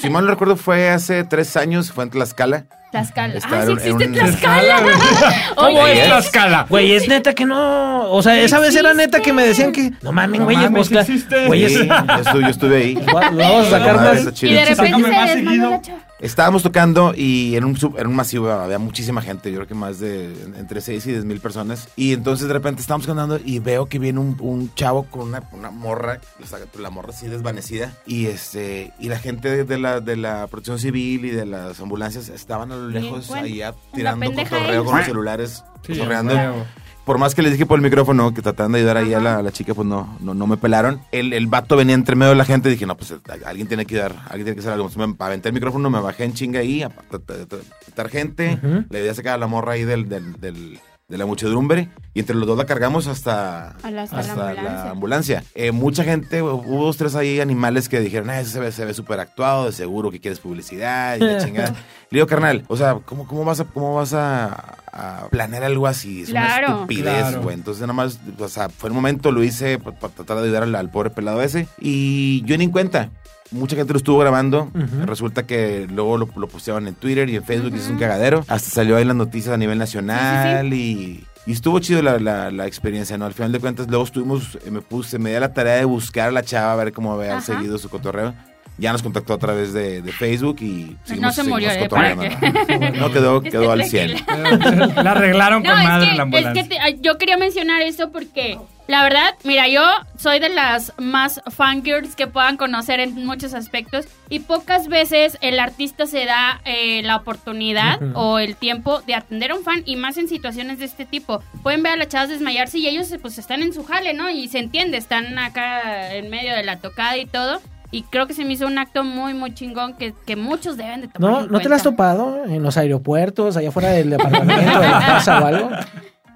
Si 0.00 0.08
mal 0.08 0.24
no 0.24 0.30
recuerdo, 0.30 0.56
fue 0.56 0.88
hace 0.88 1.24
tres 1.24 1.56
años, 1.56 1.90
fue 1.92 2.04
en 2.04 2.10
Tlaxcala. 2.10 2.66
Tlaxcala. 2.90 3.34
Ah, 3.44 3.62
sí 3.66 3.72
existe 3.72 3.88
en 4.04 4.10
un- 4.10 4.16
Tlaxcala. 4.16 4.82
¿Cómo 5.56 5.80
Oye, 5.80 6.00
es 6.02 6.06
Tlaxcala? 6.08 6.66
Güey, 6.68 6.92
es 6.92 7.08
neta 7.08 7.34
que 7.34 7.44
no. 7.46 8.10
O 8.10 8.22
sea, 8.22 8.38
esa 8.40 8.58
vez 8.58 8.74
era 8.74 8.94
neta 8.94 9.20
que 9.20 9.32
me 9.32 9.44
decían 9.46 9.72
que. 9.72 9.92
No 10.02 10.12
mames, 10.12 10.40
No 10.40 10.46
güey, 10.46 10.56
mames, 10.56 10.88
pues, 10.88 10.90
cla- 10.92 11.00
existe. 11.02 11.46
güey, 11.46 11.68
Sí, 11.68 11.74
es- 11.76 11.86
yo 11.86 12.14
estuve, 12.22 12.42
yo 12.42 12.48
estuve 12.48 12.76
ahí. 12.76 12.94
Va- 12.94 13.30
Vamos 13.30 13.66
a 13.66 13.70
sacar 13.70 13.96
más. 13.96 14.18
está 14.18 14.32
chido. 14.32 14.52
Y 14.52 14.54
de 14.56 14.60
repente 14.64 14.86
Sácame 14.90 15.04
se 15.08 15.10
más 15.14 15.28
desmayó 15.34 15.50
seguido. 15.50 15.70
la 15.70 15.80
chava. 15.82 15.98
Estábamos 16.20 16.62
tocando 16.62 17.14
y 17.16 17.56
en 17.56 17.64
un, 17.64 17.78
sub- 17.78 17.98
en 17.98 18.06
un 18.06 18.14
masivo 18.14 18.50
había 18.50 18.78
muchísima 18.78 19.22
gente, 19.22 19.50
yo 19.50 19.56
creo 19.56 19.68
que 19.68 19.74
más 19.74 20.00
de 20.00 20.26
entre 20.58 20.82
6 20.82 21.06
y 21.06 21.12
10 21.12 21.24
mil 21.24 21.40
personas. 21.40 21.88
Y 21.96 22.12
entonces 22.12 22.46
de 22.46 22.52
repente 22.52 22.82
estábamos 22.82 23.06
cantando 23.06 23.40
y 23.42 23.58
veo 23.58 23.86
que 23.86 23.98
viene 23.98 24.18
un, 24.20 24.36
un 24.38 24.70
chavo 24.74 25.04
con 25.04 25.28
una, 25.28 25.42
una 25.52 25.70
morra, 25.70 26.20
o 26.42 26.46
sea, 26.46 26.58
la 26.78 26.90
morra 26.90 27.08
así 27.14 27.26
desvanecida. 27.26 27.92
Y 28.04 28.26
este 28.26 28.92
y 28.98 29.08
la 29.08 29.18
gente 29.18 29.64
de 29.64 29.78
la, 29.78 30.00
de 30.00 30.16
la 30.16 30.46
protección 30.48 30.78
civil 30.78 31.24
y 31.24 31.30
de 31.30 31.46
las 31.46 31.80
ambulancias 31.80 32.28
estaban 32.28 32.70
a 32.70 32.76
lo 32.80 32.88
lejos 32.88 33.30
allá 33.30 33.74
tirando 33.94 34.32
cotorreo 34.32 34.84
con 34.84 34.96
los 34.96 35.06
celulares, 35.06 35.64
Sí, 35.86 35.92
cotorreando. 35.94 36.34
huevo. 36.34 36.66
Por 37.04 37.18
más 37.18 37.34
que 37.34 37.42
les 37.42 37.52
dije 37.52 37.66
por 37.66 37.78
el 37.78 37.82
micrófono 37.82 38.32
que 38.34 38.40
trataban 38.42 38.70
de 38.72 38.78
ayudar 38.78 38.98
ahí 38.98 39.14
a 39.14 39.20
la, 39.20 39.38
a 39.38 39.42
la 39.42 39.50
chica, 39.50 39.74
pues 39.74 39.88
no, 39.88 40.16
no, 40.20 40.32
no 40.34 40.46
me 40.46 40.56
pelaron. 40.56 41.00
El, 41.10 41.32
el 41.32 41.46
vato 41.48 41.74
venía 41.74 41.94
entre 41.94 42.14
medio 42.14 42.30
de 42.30 42.36
la 42.36 42.44
gente 42.44 42.68
y 42.68 42.72
dije, 42.72 42.86
no, 42.86 42.96
pues 42.96 43.12
alguien 43.44 43.66
tiene 43.66 43.84
que 43.86 43.94
ayudar, 43.96 44.14
alguien 44.28 44.44
tiene 44.44 44.54
que 44.54 44.60
hacer 44.60 44.72
algo. 44.74 44.86
Entonces, 44.86 45.08
me 45.18 45.24
aventé 45.24 45.48
el 45.48 45.54
micrófono, 45.54 45.90
me 45.90 45.98
bajé 46.00 46.24
en 46.24 46.34
chinga 46.34 46.60
ahí, 46.60 46.82
a 46.82 46.90
tratar 46.90 48.10
gente, 48.10 48.60
le 48.90 49.02
di 49.02 49.08
a 49.08 49.14
sacar 49.14 49.34
a 49.34 49.38
la 49.38 49.46
morra 49.48 49.72
ahí 49.72 49.84
del, 49.84 50.08
del, 50.08 50.34
del- 50.40 50.78
de 51.10 51.18
la 51.18 51.26
muchedumbre 51.26 51.90
y 52.14 52.20
entre 52.20 52.36
los 52.36 52.46
dos 52.46 52.56
la 52.56 52.64
cargamos 52.66 53.06
hasta, 53.08 53.74
la- 53.90 54.02
hasta 54.04 54.22
la 54.22 54.32
ambulancia. 54.32 54.62
la 54.62 54.90
ambulancia. 54.90 55.44
Eh, 55.54 55.72
mucha 55.72 56.04
gente, 56.04 56.40
hubo 56.40 56.84
dos, 56.86 56.96
tres 56.96 57.14
ahí 57.16 57.40
animales 57.40 57.88
que 57.88 58.00
dijeron, 58.00 58.30
ah, 58.30 58.40
ese 58.40 58.52
se 58.52 58.60
ve, 58.60 58.72
se 58.72 58.84
ve 58.84 58.94
súper 58.94 59.20
actuado, 59.20 59.66
de 59.66 59.72
seguro 59.72 60.10
que 60.10 60.20
quieres 60.20 60.38
publicidad 60.40 61.16
y 61.16 61.20
la 61.20 61.38
chingada. 61.44 61.70
Le 62.10 62.16
digo, 62.16 62.26
carnal, 62.26 62.64
o 62.68 62.76
sea, 62.76 62.94
¿cómo, 63.04 63.26
cómo 63.26 63.44
vas 63.44 63.60
a, 63.60 63.64
cómo 63.64 63.94
vas 63.96 64.14
a, 64.14 64.76
a 64.92 65.28
planear 65.30 65.64
algo 65.64 65.86
así? 65.86 66.22
Es 66.22 66.30
una 66.30 66.46
Claro. 66.46 66.66
estupidez, 66.74 67.18
Claro. 67.22 67.42
güey. 67.42 67.54
Entonces 67.54 67.80
nada 67.82 67.92
más, 67.92 68.18
o 68.38 68.48
sea, 68.48 68.68
fue 68.68 68.88
el 68.88 68.94
momento, 68.94 69.32
lo 69.32 69.42
hice 69.42 69.78
pa- 69.78 69.92
para 69.92 70.14
tratar 70.14 70.38
de 70.38 70.44
ayudar 70.44 70.62
al, 70.62 70.74
al 70.74 70.90
pobre 70.90 71.10
pelado 71.10 71.42
ese. 71.42 71.66
Y 71.80 72.42
yo 72.46 72.56
ni 72.56 72.64
en 72.64 72.70
cuenta. 72.70 73.10
Mucha 73.52 73.74
gente 73.76 73.92
lo 73.92 73.96
estuvo 73.96 74.18
grabando. 74.18 74.70
Resulta 75.06 75.44
que 75.46 75.86
luego 75.90 76.16
lo, 76.18 76.28
lo 76.36 76.48
posteaban 76.48 76.86
en 76.86 76.94
Twitter 76.94 77.28
y 77.28 77.36
en 77.36 77.44
Facebook 77.44 77.72
y 77.74 77.78
es 77.78 77.88
un 77.88 77.98
cagadero. 77.98 78.44
Hasta 78.48 78.70
salió 78.70 78.96
ahí 78.96 79.02
en 79.02 79.08
las 79.08 79.16
noticias 79.16 79.54
a 79.54 79.56
nivel 79.58 79.78
nacional 79.78 80.72
y... 80.72 81.24
Y 81.46 81.52
estuvo 81.52 81.78
chido 81.80 82.02
la, 82.02 82.18
la, 82.18 82.50
la 82.50 82.66
experiencia, 82.66 83.16
¿no? 83.16 83.24
Al 83.24 83.32
final 83.32 83.50
de 83.50 83.58
cuentas, 83.60 83.88
luego 83.88 84.04
estuvimos, 84.04 84.58
eh, 84.66 84.70
me 84.70 84.82
puse, 84.82 85.18
me 85.18 85.32
di 85.32 85.40
la 85.40 85.52
tarea 85.54 85.76
de 85.76 85.84
buscar 85.86 86.28
a 86.28 86.32
la 86.32 86.42
chava, 86.42 86.72
a 86.74 86.76
ver 86.76 86.92
cómo 86.92 87.14
había 87.14 87.38
Ajá. 87.38 87.40
seguido 87.40 87.78
su 87.78 87.88
cotorreo. 87.88 88.34
Ya 88.76 88.92
nos 88.92 89.02
contactó 89.02 89.32
a 89.32 89.38
través 89.38 89.72
de, 89.72 90.02
de 90.02 90.12
Facebook 90.12 90.58
y 90.60 90.96
No 91.18 91.32
se 91.32 91.42
murió, 91.42 91.70
¿eh? 91.70 91.78
cotorreando, 91.80 92.24
¿Para 92.38 92.90
¿no? 92.90 92.96
No, 93.08 93.10
quedó, 93.12 93.40
quedó 93.40 93.72
al 93.72 93.84
100. 93.84 94.24
tranquila. 94.26 94.86
La 95.02 95.10
arreglaron 95.12 95.62
No, 95.62 95.70
con 95.70 95.82
madre 95.82 96.06
la 96.06 96.08
que, 96.08 96.14
es 96.14 96.20
ambulancia. 96.20 96.62
que 96.62 96.68
te- 96.68 96.78
ay, 96.78 96.98
yo 97.02 97.16
quería 97.16 97.38
mencionar 97.38 97.82
esto 97.82 98.12
porque, 98.12 98.58
la 98.90 99.04
verdad, 99.04 99.34
mira, 99.44 99.68
yo 99.68 99.82
soy 100.16 100.40
de 100.40 100.48
las 100.48 100.92
más 100.98 101.40
fangirls 101.48 102.16
que 102.16 102.26
puedan 102.26 102.56
conocer 102.56 102.98
en 102.98 103.24
muchos 103.24 103.54
aspectos 103.54 104.06
y 104.28 104.40
pocas 104.40 104.88
veces 104.88 105.38
el 105.40 105.60
artista 105.60 106.06
se 106.06 106.24
da 106.24 106.60
eh, 106.64 107.00
la 107.02 107.16
oportunidad 107.16 108.00
o 108.14 108.38
el 108.38 108.56
tiempo 108.56 109.00
de 109.02 109.14
atender 109.14 109.52
a 109.52 109.54
un 109.54 109.62
fan 109.62 109.82
y 109.84 109.94
más 109.94 110.18
en 110.18 110.28
situaciones 110.28 110.80
de 110.80 110.86
este 110.86 111.04
tipo. 111.04 111.40
Pueden 111.62 111.82
ver 111.82 111.92
a 111.92 111.96
las 111.96 112.08
chavas 112.08 112.28
desmayarse 112.30 112.78
y 112.78 112.88
ellos 112.88 113.14
pues 113.22 113.38
están 113.38 113.62
en 113.62 113.72
su 113.72 113.84
jale, 113.84 114.12
¿no? 114.12 114.28
Y 114.28 114.48
se 114.48 114.58
entiende, 114.58 114.96
están 114.96 115.38
acá 115.38 116.12
en 116.14 116.28
medio 116.28 116.54
de 116.54 116.64
la 116.64 116.78
tocada 116.78 117.16
y 117.16 117.26
todo. 117.26 117.60
Y 117.92 118.02
creo 118.02 118.26
que 118.26 118.34
se 118.34 118.44
me 118.44 118.52
hizo 118.52 118.66
un 118.66 118.78
acto 118.78 119.02
muy, 119.02 119.34
muy 119.34 119.52
chingón 119.52 119.94
que, 119.94 120.14
que 120.26 120.36
muchos 120.36 120.76
deben 120.76 121.00
de 121.00 121.08
tomar 121.08 121.30
¿No, 121.30 121.40
en 121.42 121.50
¿No 121.50 121.60
te 121.60 121.68
la 121.68 121.76
has 121.76 121.82
topado 121.82 122.44
en 122.44 122.62
los 122.62 122.76
aeropuertos, 122.76 123.56
allá 123.56 123.68
afuera 123.68 123.90
del 123.90 124.10
departamento, 124.10 124.80
de 124.80 124.88
la 124.88 124.98
casa 125.06 125.40
o 125.40 125.46
algo? 125.46 125.70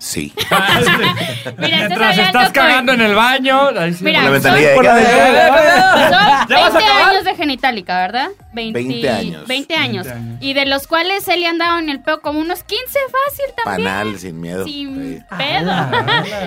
Sí. 0.04 0.34
Mira, 0.50 1.08
estás 1.48 1.58
Mientras 1.58 2.18
estás 2.18 2.44
con- 2.44 2.52
cagando 2.52 2.92
en 2.92 3.00
el 3.00 3.14
baño. 3.14 3.70
Mira, 3.72 3.80
Por 3.80 4.12
la 4.12 4.22
son- 4.22 4.32
ventanilla. 4.32 4.74
Por 4.74 4.84
la 4.84 4.94
¿qué? 4.96 5.00
de- 5.00 5.06
Son 5.08 6.48
¿Ya 6.48 6.58
vas 6.60 6.74
a 6.74 6.78
20 6.78 6.84
acabar? 6.84 7.10
años 7.10 7.24
de 7.24 7.34
genitálica, 7.34 7.98
¿verdad? 8.00 8.28
20 8.54 9.08
años. 9.10 9.46
20 9.46 9.76
años. 9.76 10.06
20 10.06 10.08
años. 10.08 10.38
Y 10.40 10.54
de 10.54 10.66
los 10.66 10.86
cuales 10.86 11.24
se 11.24 11.36
le 11.36 11.46
han 11.46 11.58
dado 11.58 11.78
en 11.78 11.88
el 11.88 12.00
peo 12.00 12.20
como 12.20 12.38
unos 12.40 12.62
15 12.62 12.84
fácil 12.86 13.44
también. 13.64 13.88
Panal, 13.88 14.18
sin 14.18 14.40
miedo. 14.40 14.64
Sin 14.64 14.94
Sí. 14.94 15.20
pedo. 15.36 15.72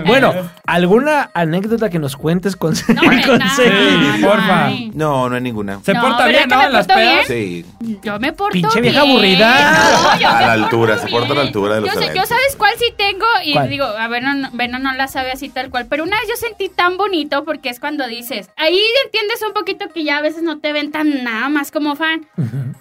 Bueno, 0.05 0.33
¿alguna 0.65 1.29
anécdota 1.33 1.89
que 1.89 1.99
nos 1.99 2.15
cuentes 2.15 2.55
con, 2.55 2.73
No, 2.73 3.01
hombre, 3.01 3.21
con 3.25 3.39
nada, 3.39 3.55
Celi? 3.55 4.11
Sí, 4.17 4.23
porfa. 4.23 4.69
No, 4.93 5.29
no 5.29 5.35
hay 5.35 5.41
ninguna. 5.41 5.79
Se 5.83 5.93
No, 5.93 6.01
porta 6.01 6.27
bien, 6.27 6.49
¿no? 6.49 6.63
En 6.63 6.73
las 6.73 6.87
pedas. 6.87 7.27
Sí. 7.27 7.65
Yo 8.03 8.19
me 8.19 8.33
porto 8.33 8.53
Pinche 8.53 8.81
vieja 8.81 9.01
bien. 9.03 9.11
aburrida. 9.11 9.71
No, 10.13 10.19
yo 10.19 10.27
A 10.29 10.41
la 10.41 10.53
altura, 10.53 10.97
se 10.97 11.07
porta 11.07 11.33
a 11.33 11.35
la 11.35 11.41
altura 11.41 11.75
de 11.75 11.81
los 11.81 11.93
yo, 11.93 11.99
sé- 12.01 12.07
yo 12.15 12.25
sabes 12.25 12.55
cuál 12.57 12.73
sí 12.77 12.93
tengo 12.97 13.25
y 13.43 13.53
¿Cuál? 13.53 13.69
digo, 13.69 13.85
a 13.85 14.07
ver, 14.07 14.23
no, 14.23 14.49
Beno 14.53 14.79
no 14.79 14.93
la 14.93 15.07
sabe 15.07 15.31
así 15.31 15.49
tal 15.49 15.69
cual, 15.69 15.87
pero 15.89 16.03
una 16.03 16.17
vez 16.19 16.27
yo 16.29 16.35
sentí 16.35 16.69
tan 16.69 16.97
bonito 16.97 17.43
porque 17.45 17.69
es 17.69 17.79
cuando 17.79 18.07
dices, 18.07 18.49
ahí 18.55 18.79
entiendes 19.05 19.41
un 19.45 19.53
poquito 19.53 19.89
que 19.93 20.03
ya 20.03 20.17
a 20.17 20.21
veces 20.21 20.43
no 20.43 20.59
te 20.59 20.73
ven 20.73 20.91
tan 20.91 21.23
nada 21.23 21.49
más 21.49 21.71
como 21.71 21.95
fan. 21.97 22.27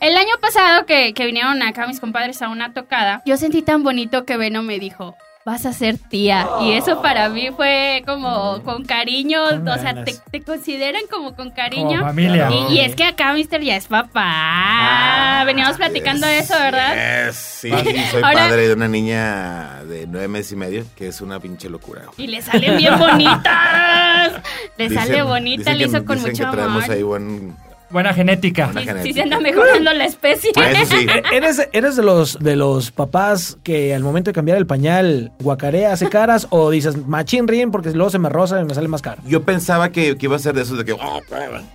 El 0.01 0.17
año 0.17 0.35
pasado 0.41 0.87
que, 0.87 1.13
que 1.15 1.27
vinieron 1.27 1.63
acá 1.63 1.87
mis 1.87 1.99
compadres 2.01 2.41
a 2.43 2.49
una 2.49 2.73
tocada, 2.73 3.23
yo 3.27 3.37
sentí 3.37 3.63
tan 3.63 3.83
bonito 3.83 4.25
que 4.25 4.37
Beno 4.37 4.63
me 4.63 4.79
dijo, 4.79 5.15
vas 5.45 5.65
a 5.65 5.73
ser 5.73 5.97
tía. 5.97 6.47
Y 6.63 6.73
eso 6.73 7.01
para 7.03 7.29
mí 7.29 7.51
fue 7.55 8.03
como 8.05 8.63
con 8.65 8.85
cariño, 8.85 9.45
Con 9.49 9.69
o 9.69 9.79
sea, 9.79 10.05
te, 10.05 10.15
te 10.33 10.43
consideran 10.43 11.03
como 11.11 11.37
con 11.37 11.51
cariño. 11.51 11.99
Como 12.01 12.05
familia. 12.07 12.51
Y, 12.51 12.75
y 12.75 12.81
es 12.81 12.97
que 12.97 13.05
acá 13.05 13.33
Mister 13.33 13.63
ya 13.63 13.77
es 13.77 13.87
papá. 13.87 15.45
Veníamos 15.47 15.77
platicando 15.77 16.27
de 16.27 16.39
eso, 16.41 16.55
¿verdad? 16.59 17.27
Yes, 17.29 17.37
sí, 17.37 17.71
soy 18.11 18.23
Ahora- 18.25 18.49
padre 18.49 18.67
de 18.69 18.75
una 18.75 18.89
niña 18.89 19.85
de 19.85 20.07
nueve 20.09 20.27
meses 20.29 20.51
y 20.53 20.57
medio, 20.57 20.85
que 20.97 21.07
es 21.09 21.21
una 21.21 21.39
pinche 21.39 21.69
locura. 21.71 22.03
Y 22.17 22.27
le 22.27 22.43
salen 22.43 22.77
bien 22.77 22.99
bonitas. 22.99 24.33
Le 24.79 24.91
sale 24.91 25.23
bonita, 25.23 25.73
le 25.75 25.85
hizo 25.87 26.05
con 26.05 26.17
dicen 26.17 26.33
mucho 26.33 26.45
que 26.45 26.51
traemos 26.57 26.85
amor. 26.85 26.97
ahí 26.97 27.03
buen... 27.03 27.57
Buena 27.91 28.13
genética. 28.13 28.67
Buena 28.67 28.81
Sí, 28.81 28.87
genética. 28.87 29.07
sí 29.09 29.13
se 29.15 29.23
anda 29.23 29.41
mejorando 29.41 29.93
la 29.93 30.05
especie. 30.05 30.51
Ah, 30.57 30.71
Eso 30.71 30.97
sí. 30.97 31.07
¿Eres, 31.33 31.69
¿Eres 31.73 31.97
de 31.97 32.03
los 32.03 32.39
de 32.39 32.57
los 32.57 32.91
papás 32.91 33.59
que 33.63 33.95
al 33.95 34.03
momento 34.03 34.31
de 34.31 34.35
cambiar 34.35 34.59
el 34.59 34.67
pañal 34.67 35.33
guacarea, 35.41 35.93
hace 35.93 36.09
caras 36.09 36.47
o 36.51 36.71
dices 36.71 36.97
machín 37.07 37.47
ríen 37.49 37.71
porque 37.71 37.91
luego 37.93 38.11
se 38.11 38.19
me 38.19 38.29
rosa 38.29 38.61
y 38.61 38.65
me 38.65 38.75
sale 38.75 38.89
más 38.89 39.03
caro? 39.03 39.23
Yo 39.27 39.43
pensaba 39.45 39.91
que, 39.93 40.17
que 40.17 40.27
iba 40.27 40.37
a 40.37 40.39
ser 40.41 40.55
de 40.55 40.63
esos 40.63 40.79
de 40.79 40.85
que... 40.85 40.97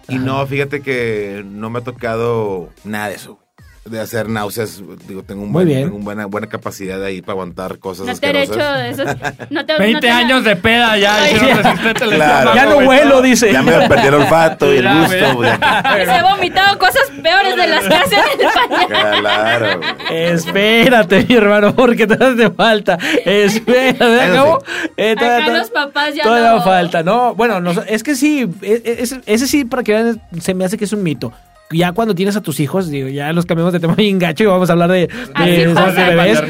Y 0.10 0.18
no, 0.18 0.46
fíjate 0.48 0.82
que 0.82 1.44
no 1.46 1.70
me 1.70 1.80
ha 1.80 1.84
tocado 1.84 2.70
nada 2.84 3.10
de 3.10 3.16
eso. 3.16 3.40
De 3.84 4.00
hacer 4.00 4.30
náuseas, 4.30 4.80
digo, 5.08 5.24
tengo, 5.24 5.42
un 5.42 5.48
Muy 5.52 5.66
buen- 5.66 5.68
bien. 5.68 5.82
tengo 5.86 5.96
una 5.96 6.06
buena, 6.06 6.26
buena 6.28 6.48
capacidad 6.48 7.04
ahí 7.04 7.22
para 7.22 7.32
aguantar 7.34 7.80
cosas 7.80 8.06
No 8.06 8.16
te 8.16 8.28
he 8.30 8.44
hecho 8.44 8.76
esos. 8.76 9.08
No 9.50 9.66
te, 9.66 9.76
20 9.80 9.94
no 9.94 10.00
te- 10.00 10.10
años 10.12 10.44
de 10.44 10.56
peda 10.56 10.98
ya. 11.00 11.16
Ay, 11.24 11.34
ya. 11.36 11.94
Claro. 11.96 12.54
Ya 12.54 12.66
no 12.68 12.76
todo. 13.10 13.22
dice. 13.24 13.52
Ya 13.52 13.64
me 13.64 13.72
perdí 13.88 14.08
el 14.08 14.14
olfato 14.14 14.72
y 14.72 14.78
el 14.78 14.88
gusto. 14.88 15.36
pues, 15.36 16.06
se 16.06 16.12
ha 16.12 16.24
vomitado 16.24 16.78
cosas 16.78 17.02
peores 17.24 17.56
de 17.56 17.68
las 17.68 17.84
que 17.88 17.96
hacen 17.96 18.20
en. 18.20 19.20
Claro. 19.20 19.80
Espérate, 20.12 21.26
mi 21.28 21.36
hermano, 21.36 21.76
porque 21.76 22.06
te 22.06 22.52
falta. 22.52 23.00
Espérate, 23.26 24.32
sí. 24.32 24.92
Eh, 24.98 25.16
todavía- 25.18 25.46
Acá 25.46 25.58
los 25.58 25.72
papás 25.72 26.14
ya 26.16 26.22
Todavía 26.24 26.52
no. 26.52 26.62
falta, 26.62 27.02
no. 27.04 27.34
Bueno, 27.36 27.60
no, 27.60 27.72
es 27.88 28.04
que 28.04 28.14
sí, 28.16 28.48
e- 28.62 28.82
e- 28.86 28.98
ese, 29.02 29.22
ese 29.26 29.48
sí, 29.48 29.66
para 29.66 29.82
que 29.84 29.94
vean, 29.94 30.22
se 30.40 30.54
me 30.54 30.66
hace 30.66 30.78
que 30.78 30.86
es 30.86 30.94
un 30.94 31.02
mito. 31.02 31.34
Ya 31.72 31.92
cuando 31.94 32.14
tienes 32.16 32.36
a 32.36 32.42
tus 32.42 32.60
hijos, 32.60 32.90
digo, 32.90 33.08
ya 33.08 33.32
los 33.34 33.46
cambiamos 33.46 33.74
de 33.74 33.80
tema 33.80 33.96
bien 33.96 34.20
gacho 34.20 34.44
y 34.44 34.48
vamos 34.48 34.70
a 34.70 34.74
hablar 34.74 34.92
de, 34.92 35.10
Así 35.34 35.52
de, 35.52 35.70
pasa. 35.74 36.04
de 36.06 36.16
bebés. 36.16 36.42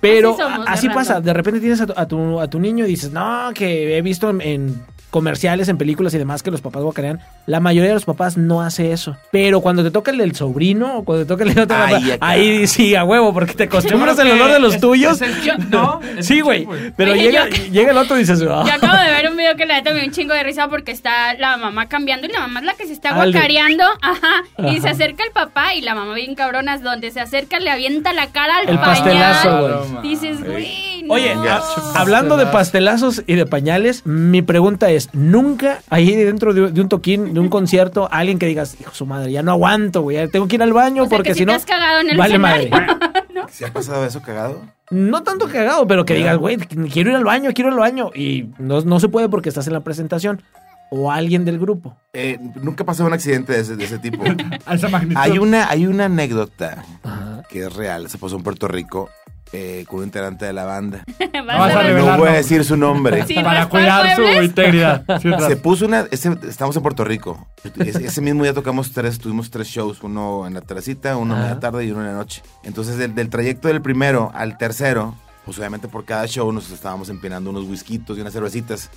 Pero 0.00 0.30
Así 0.30 0.40
somos, 0.42 0.66
así 0.68 0.88
de 0.88 0.94
pasa, 0.94 1.20
de 1.20 1.32
repente 1.32 1.60
tienes 1.60 1.80
a 1.80 1.86
tu, 1.86 1.92
a 1.96 2.06
tu, 2.06 2.40
a 2.40 2.48
tu 2.48 2.58
niño 2.60 2.84
y 2.86 2.88
dices, 2.88 3.10
no, 3.12 3.50
que 3.54 3.96
he 3.96 4.02
visto 4.02 4.30
en, 4.30 4.40
en 4.40 4.82
comerciales, 5.10 5.68
en 5.68 5.76
películas 5.78 6.14
y 6.14 6.18
demás 6.18 6.42
que 6.42 6.50
los 6.50 6.60
papás 6.60 6.82
guacarean. 6.82 7.20
La 7.46 7.60
mayoría 7.60 7.88
de 7.90 7.94
los 7.94 8.04
papás 8.04 8.36
no 8.36 8.62
hace 8.62 8.92
eso. 8.92 9.16
Pero 9.32 9.60
cuando 9.60 9.82
te 9.82 9.90
toca 9.90 10.10
el 10.10 10.18
del 10.18 10.34
sobrino 10.34 10.98
o 10.98 11.04
cuando 11.04 11.24
te 11.24 11.28
toca 11.28 11.44
el 11.44 11.54
de 11.54 11.62
otra 11.62 11.86
Ay, 11.86 11.94
papá, 11.94 12.14
acá. 12.14 12.26
ahí 12.28 12.66
sí, 12.66 12.94
a 12.94 13.04
huevo, 13.04 13.32
porque 13.34 13.54
te 13.54 13.64
acostumbras 13.64 14.16
que 14.16 14.30
olor 14.32 14.50
de 14.52 14.60
los 14.60 14.74
es- 14.76 14.80
tuyos. 14.80 15.20
es 15.20 15.46
el 15.46 15.70
¿no? 15.70 16.00
Es 16.18 16.26
Sí, 16.26 16.38
el 16.38 16.44
güey. 16.44 16.66
Pero 16.96 17.12
Oye, 17.12 17.22
llega, 17.22 17.48
yo- 17.48 17.64
llega 17.72 17.90
el 17.90 17.98
otro 17.98 18.16
y 18.16 18.20
dices, 18.20 18.40
"Ah". 18.48 18.64
Yo 18.66 18.72
acabo 18.72 18.96
de 18.96 19.10
ver 19.10 19.30
un 19.30 19.36
video 19.36 19.56
que 19.56 19.66
la 19.66 19.74
neta 19.76 19.92
me 19.92 20.04
un 20.04 20.10
chingo 20.12 20.32
de 20.34 20.42
risa 20.44 20.68
porque 20.68 20.92
está 20.92 21.34
la 21.34 21.56
mamá 21.56 21.86
cambiando 21.88 22.26
y 22.26 22.30
la 22.32 22.40
mamá 22.40 22.60
es 22.60 22.66
la 22.66 22.74
que 22.74 22.86
se 22.86 22.92
está 22.92 23.10
el 23.24 23.32
guacareando. 23.32 23.84
Ajá. 24.00 24.42
Y 24.58 24.62
Ajá. 24.78 24.80
se 24.80 24.88
acerca 24.90 25.24
el 25.24 25.32
papá 25.32 25.74
y 25.74 25.80
la 25.82 25.94
mamá 25.94 26.14
bien 26.14 26.34
cabronas 26.34 26.82
donde 26.82 27.10
se 27.10 27.20
acerca 27.20 27.58
le 27.58 27.70
avienta 27.70 28.12
la 28.12 28.28
cara 28.28 28.58
al 28.58 28.68
El 28.68 28.78
pañal. 28.78 28.84
pastelazo, 28.84 29.86
güey. 29.98 30.02
Dices, 30.08 30.42
güey. 30.44 30.89
No. 31.10 31.14
Oye, 31.16 31.32
a- 31.32 31.62
hablando 32.00 32.36
de 32.36 32.46
pastelazos 32.46 33.22
y 33.26 33.34
de 33.34 33.46
pañales, 33.46 34.06
mi 34.06 34.42
pregunta 34.42 34.90
es, 34.90 35.08
¿nunca 35.12 35.80
ahí 35.90 36.14
dentro 36.14 36.54
de, 36.54 36.70
de 36.72 36.80
un 36.80 36.88
toquín, 36.88 37.34
de 37.34 37.40
un 37.40 37.48
concierto, 37.50 38.08
alguien 38.10 38.38
que 38.38 38.46
digas, 38.46 38.76
hijo 38.80 38.94
su 38.94 39.06
madre, 39.06 39.32
ya 39.32 39.42
no 39.42 39.50
aguanto, 39.52 40.02
güey, 40.02 40.16
ya 40.16 40.28
tengo 40.28 40.48
que 40.48 40.56
ir 40.56 40.62
al 40.62 40.72
baño 40.72 41.02
O 41.02 41.06
sea, 41.08 41.16
porque 41.18 41.30
que 41.30 41.34
si 41.34 41.38
si 41.40 41.46
te 41.46 41.52
no... 41.52 41.56
has 41.56 41.66
cagado 41.66 42.00
en 42.00 42.10
el 42.10 42.16
vale 42.16 42.38
madre. 42.38 42.70
¿Se 43.50 43.66
ha 43.66 43.72
pasado 43.72 44.04
eso 44.06 44.22
cagado? 44.22 44.60
No 44.90 45.22
tanto 45.22 45.46
cagado, 45.48 45.86
pero 45.86 46.04
que 46.04 46.14
digas, 46.14 46.36
güey, 46.36 46.56
quiero 46.56 47.10
ir 47.10 47.16
al 47.16 47.24
baño, 47.24 47.50
quiero 47.54 47.68
ir 47.70 47.74
al 47.74 47.80
baño. 47.80 48.10
Y 48.14 48.46
no, 48.58 48.80
no 48.82 49.00
se 49.00 49.08
puede 49.08 49.28
porque 49.28 49.48
estás 49.48 49.66
en 49.66 49.72
la 49.72 49.80
presentación. 49.80 50.42
o 50.90 51.10
alguien 51.12 51.44
del 51.44 51.58
grupo? 51.60 51.96
Eh, 52.12 52.38
nunca 52.62 52.84
pasó 52.84 53.04
un 53.06 53.12
accidente 53.12 53.52
de 53.52 53.60
ese, 53.60 53.76
de 53.76 53.84
ese 53.84 53.98
tipo. 54.00 54.24
A 54.66 54.74
esa 54.74 54.88
magnitud. 54.88 55.20
hay, 55.20 55.38
una, 55.38 55.68
hay 55.70 55.86
una 55.86 56.06
anécdota 56.06 56.84
Ajá. 57.04 57.42
que 57.48 57.60
es 57.66 57.72
real. 57.72 58.08
Se 58.10 58.18
pasó 58.18 58.36
en 58.36 58.42
Puerto 58.42 58.66
Rico 58.68 59.08
eh, 59.52 59.84
con 59.88 59.98
un 60.00 60.04
integrante 60.06 60.44
de 60.44 60.52
la 60.52 60.64
banda. 60.64 61.04
Vas 61.46 61.74
a 61.74 61.82
revelar. 61.82 62.12
No 62.18 62.24
voy 62.24 62.28
a 62.28 62.32
decir 62.34 62.64
su 62.64 62.76
nombre. 62.76 63.24
Sí, 63.26 63.34
Para 63.34 63.60
¿vas 63.60 63.66
cuidar 63.68 64.16
su 64.16 64.22
integridad. 64.42 65.04
Se 65.48 65.56
puso 65.56 65.86
una. 65.86 66.06
Ese, 66.10 66.36
estamos 66.48 66.76
en 66.76 66.82
Puerto 66.82 67.04
Rico. 67.04 67.48
Ese, 67.78 68.06
ese 68.06 68.20
mismo 68.20 68.42
día 68.44 68.54
tocamos 68.54 68.92
tres, 68.92 69.18
tuvimos 69.18 69.50
tres 69.50 69.66
shows: 69.68 70.02
uno 70.02 70.46
en 70.46 70.54
la 70.54 70.60
terracita, 70.60 71.16
uno 71.16 71.34
en 71.36 71.42
la 71.42 71.58
tarde 71.60 71.84
y 71.84 71.90
uno 71.90 72.00
en 72.00 72.06
la 72.08 72.12
noche. 72.14 72.42
Entonces, 72.62 72.96
del, 72.96 73.14
del 73.14 73.28
trayecto 73.30 73.68
del 73.68 73.82
primero 73.82 74.30
al 74.34 74.56
tercero, 74.58 75.16
pues 75.44 75.58
obviamente 75.58 75.88
por 75.88 76.04
cada 76.04 76.26
show 76.26 76.50
nos 76.52 76.70
estábamos 76.70 77.08
empinando 77.08 77.50
unos 77.50 77.64
whiskitos 77.64 78.16
y 78.16 78.20
unas 78.20 78.32
cervecitas. 78.32 78.90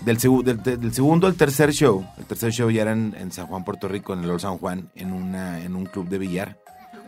Del, 0.00 0.16
del, 0.18 0.60
del- 0.60 0.80
del 0.80 0.92
segundo 0.92 1.28
al 1.28 1.34
tercer 1.36 1.72
show, 1.72 2.04
el 2.18 2.24
tercer 2.24 2.50
show 2.52 2.68
ya 2.68 2.82
era 2.82 2.90
en, 2.90 3.14
en 3.16 3.30
San 3.30 3.46
Juan, 3.46 3.62
Puerto 3.62 3.86
Rico, 3.86 4.12
en 4.12 4.22
el 4.22 4.26
Lord 4.28 4.40
San 4.40 4.58
Juan, 4.58 4.90
en, 4.96 5.12
una, 5.12 5.62
en 5.62 5.76
un 5.76 5.86
club 5.86 6.08
de 6.08 6.18
billar. 6.18 6.58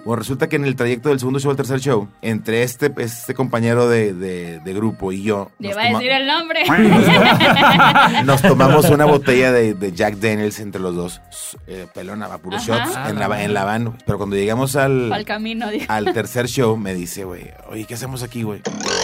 Bueno, 0.06 0.20
resulta 0.20 0.48
que 0.48 0.54
en 0.56 0.64
el 0.64 0.76
trayecto 0.76 1.08
del 1.08 1.18
segundo 1.18 1.40
show 1.40 1.50
al 1.50 1.56
tercer 1.56 1.80
show, 1.80 2.08
entre 2.22 2.62
este, 2.62 2.92
este 2.98 3.34
compañero 3.34 3.88
de, 3.88 4.14
de- 4.14 4.60
de 4.60 4.72
grupo 4.72 5.10
y 5.12 5.22
yo, 5.24 5.50
Le 5.58 5.68
nos 5.70 5.76
va 5.76 5.82
a 5.82 5.88
decir 5.90 6.10
el 6.12 6.26
nombre. 6.26 6.60
nos 8.24 8.40
tomamos 8.42 8.88
una 8.90 9.04
botella 9.04 9.52
de, 9.52 9.74
de 9.74 9.92
Jack 9.92 10.14
Daniels 10.16 10.60
entre 10.60 10.80
los 10.80 10.94
dos. 10.94 11.20
Eh, 11.66 11.86
pelona, 11.92 12.26
Ajá. 12.26 12.38
shots 12.58 12.96
en 13.10 13.18
la, 13.18 13.42
en 13.42 13.52
la 13.54 13.64
van. 13.64 13.96
Pero 14.06 14.18
cuando 14.18 14.36
llegamos 14.36 14.76
al, 14.76 15.12
Al 15.12 15.24
camino, 15.24 15.68
dijo. 15.70 15.86
al 15.92 16.12
tercer 16.12 16.46
show, 16.46 16.76
me 16.76 16.94
dice, 16.94 17.24
güey, 17.24 17.50
oye, 17.70 17.84
¿qué 17.84 17.94
hacemos 17.94 18.22
aquí, 18.22 18.42
güey? 18.42 18.60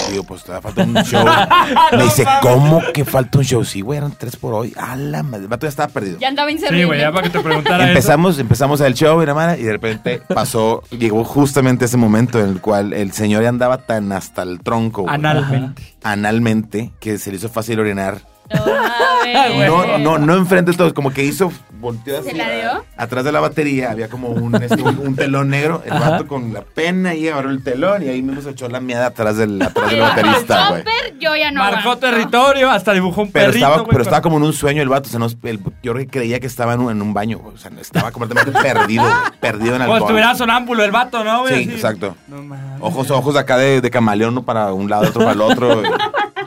Y 0.08 0.12
Digo, 0.12 0.24
pues 0.24 0.44
todavía 0.44 0.62
falta 0.62 0.82
un 0.84 0.94
show. 1.04 1.24
Me 1.96 2.04
dice, 2.04 2.24
¿cómo 2.42 2.82
que 2.92 3.04
falta 3.04 3.38
un 3.38 3.44
show? 3.44 3.64
Sí, 3.64 3.80
güey, 3.80 3.98
eran 3.98 4.12
tres 4.16 4.36
por 4.36 4.54
hoy. 4.54 4.72
A 4.76 4.96
la 4.96 5.22
madre, 5.22 5.42
el 5.44 5.48
vato 5.48 5.66
ya 5.66 5.70
estaba 5.70 5.88
perdido. 5.92 6.18
Ya 6.18 6.28
andaba 6.28 6.48
Sí, 6.48 6.54
inservible. 6.56 6.86
güey, 6.86 7.00
ya 7.00 7.10
para 7.12 7.22
que 7.28 7.30
te 7.30 7.40
preguntara 7.40 7.88
Empezamos, 7.88 8.38
empezamos 8.38 8.80
el 8.80 8.94
show 8.94 9.20
y 9.20 9.24
y 9.24 9.62
de 9.64 9.72
repente 9.72 10.20
pasó, 10.28 10.82
llegó 10.98 11.24
justamente 11.24 11.84
ese 11.86 11.96
momento 11.96 12.40
en 12.40 12.48
el 12.50 12.60
cual 12.60 12.92
el 12.92 13.12
señor 13.12 13.44
andaba 13.46 13.78
tan 13.78 14.12
hasta 14.12 14.42
el 14.42 14.60
tronco, 14.60 15.02
güey, 15.02 15.14
Analmente. 15.14 15.94
analmente, 16.02 16.90
que 17.00 17.18
se 17.18 17.30
le 17.30 17.36
hizo 17.36 17.48
fácil 17.48 17.80
orinar. 17.80 18.22
No. 18.54 19.86
No, 19.86 19.98
no, 19.98 20.18
no 20.18 20.34
enfrente 20.36 20.72
de 20.72 20.76
todos, 20.76 20.92
como 20.92 21.10
que 21.12 21.24
hizo, 21.24 21.52
volteó 21.80 22.18
así. 22.18 22.30
¿Se 22.30 22.36
la 22.36 22.50
dio? 22.50 22.84
Atrás 22.96 23.24
de 23.24 23.32
la 23.32 23.40
batería 23.40 23.90
había 23.90 24.08
como 24.08 24.28
un, 24.28 24.54
este, 24.62 24.82
un, 24.82 24.98
un 24.98 25.16
telón 25.16 25.48
negro, 25.50 25.82
el 25.84 25.92
Ajá. 25.92 26.10
vato 26.10 26.26
con 26.26 26.52
la 26.52 26.62
pena 26.62 27.14
y 27.14 27.28
agarró 27.28 27.50
el 27.50 27.62
telón 27.62 28.02
y 28.02 28.08
ahí 28.08 28.22
mismo 28.22 28.42
se 28.42 28.50
echó 28.50 28.68
la 28.68 28.80
miada 28.80 29.06
atrás 29.06 29.36
del, 29.36 29.60
atrás 29.62 29.86
del 29.90 29.96
El 30.00 30.02
baterista, 30.02 30.68
güey. 30.70 30.84
yo 31.20 31.34
ya 31.36 31.50
no 31.50 31.60
Marcó 31.60 31.78
aguanto. 31.92 32.06
territorio, 32.10 32.70
hasta 32.70 32.92
dibujó 32.92 33.22
un 33.22 33.32
Pero 33.32 33.46
perrito, 33.46 33.64
estaba, 33.66 33.82
güey, 33.82 33.90
pero 33.90 34.02
estaba 34.02 34.22
como 34.22 34.36
en 34.38 34.42
un 34.44 34.52
sueño 34.52 34.82
el 34.82 34.88
vato, 34.88 35.08
o 35.08 35.10
sea, 35.10 35.18
no- 35.18 35.26
el- 35.48 35.60
yo 35.82 35.94
creía 36.10 36.40
que 36.40 36.46
estaba 36.46 36.74
en 36.74 36.80
un, 36.80 36.90
en 36.92 37.02
un 37.02 37.14
baño, 37.14 37.38
güey, 37.38 37.54
o 37.54 37.58
sea, 37.58 37.70
estaba 37.80 38.10
completamente 38.12 38.58
perdido, 38.60 39.04
güey, 39.04 39.14
perdido 39.40 39.76
en 39.76 39.82
Como 39.82 39.94
alcohol. 39.94 40.10
estuviera 40.10 40.34
sonámbulo 40.34 40.84
el 40.84 40.90
vato, 40.90 41.24
¿no, 41.24 41.42
güey? 41.42 41.54
Sí, 41.54 41.68
Así. 41.68 41.72
exacto. 41.76 42.16
No 42.28 42.42
mames. 42.42 42.80
Ojos, 42.80 43.10
ojos 43.10 43.36
acá 43.36 43.56
de, 43.56 43.80
de 43.80 43.90
camaleón, 43.90 44.32
uno 44.32 44.42
para 44.44 44.72
un 44.72 44.88
lado, 44.90 45.08
otro 45.08 45.20
para 45.20 45.32
el 45.32 45.40
otro. 45.40 45.82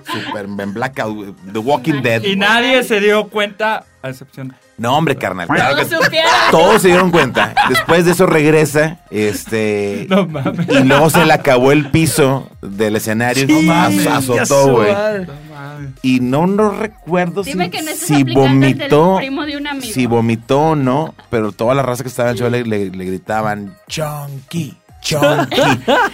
Super 0.05 0.45
en 0.45 0.73
blackout. 0.73 1.35
The 1.51 1.59
Walking 1.59 1.94
Dead. 2.01 2.23
Y 2.23 2.35
nadie 2.35 2.83
se 2.83 2.99
dio 2.99 3.27
cuenta, 3.29 3.83
a 4.01 4.09
excepción. 4.09 4.53
No, 4.77 4.97
hombre, 4.97 5.15
carnal. 5.15 5.47
Claro 5.47 5.75
Todos 5.77 5.87
que 5.89 6.03
supieron. 6.05 6.31
todos 6.51 6.81
se 6.81 6.87
dieron 6.89 7.09
cuenta. 7.11 7.53
Después 7.69 8.03
de 8.05 8.11
eso 8.11 8.25
regresa, 8.25 8.99
este. 9.09 10.05
No 10.09 10.27
mames. 10.27 10.67
Y 10.69 10.83
luego 10.83 11.09
se 11.09 11.25
le 11.25 11.31
acabó 11.33 11.71
el 11.71 11.89
piso 11.91 12.49
del 12.61 12.97
escenario. 12.97 13.47
Sí, 13.47 13.69
Az- 13.69 14.03
ya 14.03 14.17
azotó, 14.17 14.71
güey. 14.73 14.91
No 14.91 15.33
mames. 15.49 15.89
Y 16.01 16.19
no, 16.19 16.45
no 16.45 16.71
recuerdo 16.71 17.43
si, 17.45 17.51
que 17.53 17.81
no 17.81 17.91
si 17.95 18.23
vomitó. 18.25 19.15
primo 19.17 19.45
de 19.45 19.55
un 19.57 19.67
amigo. 19.67 19.93
Si 19.93 20.05
vomitó 20.07 20.59
o 20.59 20.75
no, 20.75 21.15
pero 21.29 21.51
toda 21.53 21.73
la 21.73 21.81
raza 21.81 22.03
que 22.03 22.09
estaba 22.09 22.29
en 22.31 22.35
el 22.35 22.39
show 22.41 22.49
le, 22.49 22.63
le- 22.65 22.89
le 22.89 23.05
gritaban 23.05 23.75
Chonky, 23.87 24.75
Chonky. 25.05 25.61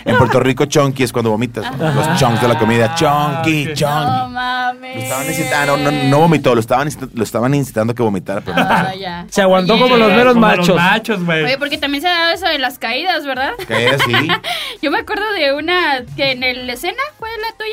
en 0.05 0.17
Puerto 0.17 0.39
Rico, 0.41 0.65
Chonky 0.65 1.03
es 1.03 1.13
cuando 1.13 1.31
vomitas. 1.31 1.65
¿no? 1.77 1.93
Los 1.93 2.19
chunks 2.19 2.41
de 2.41 2.47
la 2.47 2.59
comida. 2.59 2.93
Chonky, 2.95 3.63
ok. 3.63 3.69
No 3.69 3.75
Chonky. 3.75 4.33
mames. 4.33 4.95
Lo 4.95 5.01
estaban 5.01 5.27
incitando, 5.27 5.77
no, 5.77 5.91
no, 5.91 6.03
no 6.03 6.19
vomitó, 6.19 6.53
lo 6.53 6.59
estaban, 6.59 6.89
lo 7.13 7.23
estaban 7.23 7.53
incitando 7.53 7.93
a 7.93 7.95
que 7.95 8.03
vomitara, 8.03 8.41
pero 8.41 8.57
no. 8.57 8.63
Ah, 8.69 8.93
ya. 8.99 9.25
Se 9.29 9.41
aguantó 9.41 9.73
Oye, 9.73 9.83
como 9.83 9.97
los 9.97 10.09
meros 10.09 10.33
Como 10.33 10.45
machos. 10.47 10.67
Los 10.67 10.77
machos, 10.77 11.25
güey. 11.25 11.43
Oye, 11.45 11.57
porque 11.57 11.77
también 11.77 12.01
se 12.01 12.09
ha 12.09 12.11
dado 12.11 12.33
eso 12.33 12.47
de 12.47 12.59
las 12.59 12.77
caídas, 12.79 13.25
¿verdad? 13.25 13.53
Era 13.69 13.95
así. 13.95 14.11
Yo 14.81 14.91
me 14.91 14.99
acuerdo 14.99 15.23
de 15.33 15.53
una 15.53 16.03
que 16.15 16.31
en 16.31 16.43
el 16.43 16.69
escena 16.69 17.01
fue 17.17 17.29
la 17.41 17.57
tuya. 17.57 17.71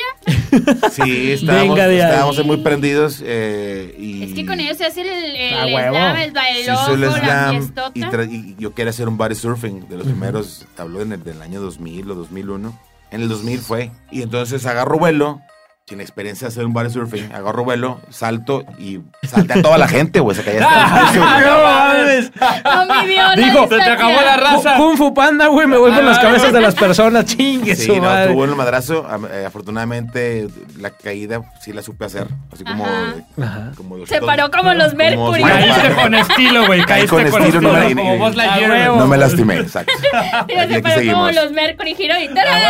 Sí, 0.92 1.32
estábamos, 1.32 1.74
Venga 1.76 1.88
de 1.88 2.02
ahí. 2.02 2.10
estábamos 2.10 2.44
muy 2.44 2.56
prendidos. 2.58 3.22
eh, 3.24 3.94
y 3.98 4.24
Es 4.24 4.34
que 4.34 4.46
con 4.46 4.58
ellos 4.60 4.76
se 4.76 4.86
hace 4.86 5.02
el, 5.02 5.36
el 5.36 5.74
huevo. 5.74 5.94
slam, 5.96 6.16
el 6.16 6.32
se 6.32 6.72
hizo 6.72 6.94
el 6.94 7.00
bailojo, 7.00 7.16
la 7.16 7.20
slam 7.20 7.56
fiestota. 7.58 7.92
y, 7.94 8.00
tra- 8.02 8.30
y 8.30 8.56
yo 8.58 8.74
quería 8.74 8.90
hacer 8.90 9.08
un 9.08 9.16
body 9.18 9.34
surfing 9.34 9.88
de 9.88 9.96
los 9.96 10.06
primeros, 10.06 10.66
habló 10.76 11.02
en 11.02 11.12
el 11.12 11.22
del 11.24 11.40
año 11.42 11.60
2000 11.60 12.10
o 12.10 12.14
2001. 12.14 12.78
En 13.10 13.22
el 13.22 13.28
2000 13.28 13.58
fue. 13.60 13.90
Y 14.10 14.22
entonces 14.22 14.64
agarro 14.66 14.98
vuelo, 14.98 15.40
sin 15.88 16.00
experiencia 16.02 16.46
de 16.48 16.52
hacer 16.52 16.66
un 16.66 16.72
body 16.74 16.90
surfing, 16.90 17.32
agarro 17.32 17.64
vuelo, 17.64 18.00
salto 18.10 18.62
y 18.78 18.98
salté 19.26 19.58
a 19.58 19.62
toda 19.62 19.78
la 19.78 19.88
gente, 19.88 20.20
güey. 20.20 20.36
Se 20.36 20.44
caía 20.44 20.60
hasta 20.68 21.00
el 21.00 21.06
piso. 21.12 21.24
No 21.24 21.62
mames. 21.62 22.32
No 22.64 23.02
midió 23.02 23.22
la 23.22 23.34
Dijo, 23.36 23.62
Se 23.68 23.76
te 23.76 23.82
acabó 23.90 24.20
la 24.20 24.36
raza. 24.36 24.76
Kung 24.76 24.96
Fu 24.98 25.14
Panda, 25.14 25.46
güey, 25.46 25.66
me 25.66 25.78
voy 25.78 25.90
con 25.92 26.04
las 26.04 26.18
cabezas 26.18 26.52
de 26.52 26.60
las 26.60 26.74
personas. 26.74 27.24
Chingue 27.24 27.74
Sí, 27.74 27.88
no, 27.96 28.02
madre. 28.02 28.32
tuvo 28.32 28.44
el 28.44 28.54
madrazo. 28.54 29.06
Eh, 29.32 29.44
afortunadamente, 29.46 30.48
la 30.78 30.90
caída 30.90 31.40
sí 31.62 31.72
la 31.72 31.82
supe 31.82 32.04
hacer. 32.04 32.26
Así 32.52 32.64
como. 32.64 32.84
Ajá. 32.84 33.70
como 33.76 34.04
Se 34.06 34.20
paró 34.20 34.50
como 34.50 34.74
los 34.74 34.92
Mercury. 34.94 35.42
Caíste 35.42 35.94
con 35.94 36.14
estilo, 36.16 36.66
güey. 36.66 36.80
Caí 36.84 37.06
Caíste 37.06 37.16
con 37.16 37.26
estilo, 37.26 37.46
estilo. 37.46 37.72
no 37.72 37.78
me- 37.88 37.94
como 37.94 38.18
Buzz 38.18 38.36
Lightyear. 38.36 38.70
A 38.70 38.74
huevo. 38.74 38.96
No 38.96 39.06
me 39.06 39.16
lastimé, 39.16 39.56
exacto. 39.56 39.92
Se 40.02 40.16
aquí 40.60 40.82
paró 40.82 40.82
como 40.82 40.94
seguimos. 40.96 41.34
los 41.34 41.52
Mercury 41.52 41.94
giró 41.94 42.14
y 42.20 42.28
¡tarán! 42.28 42.62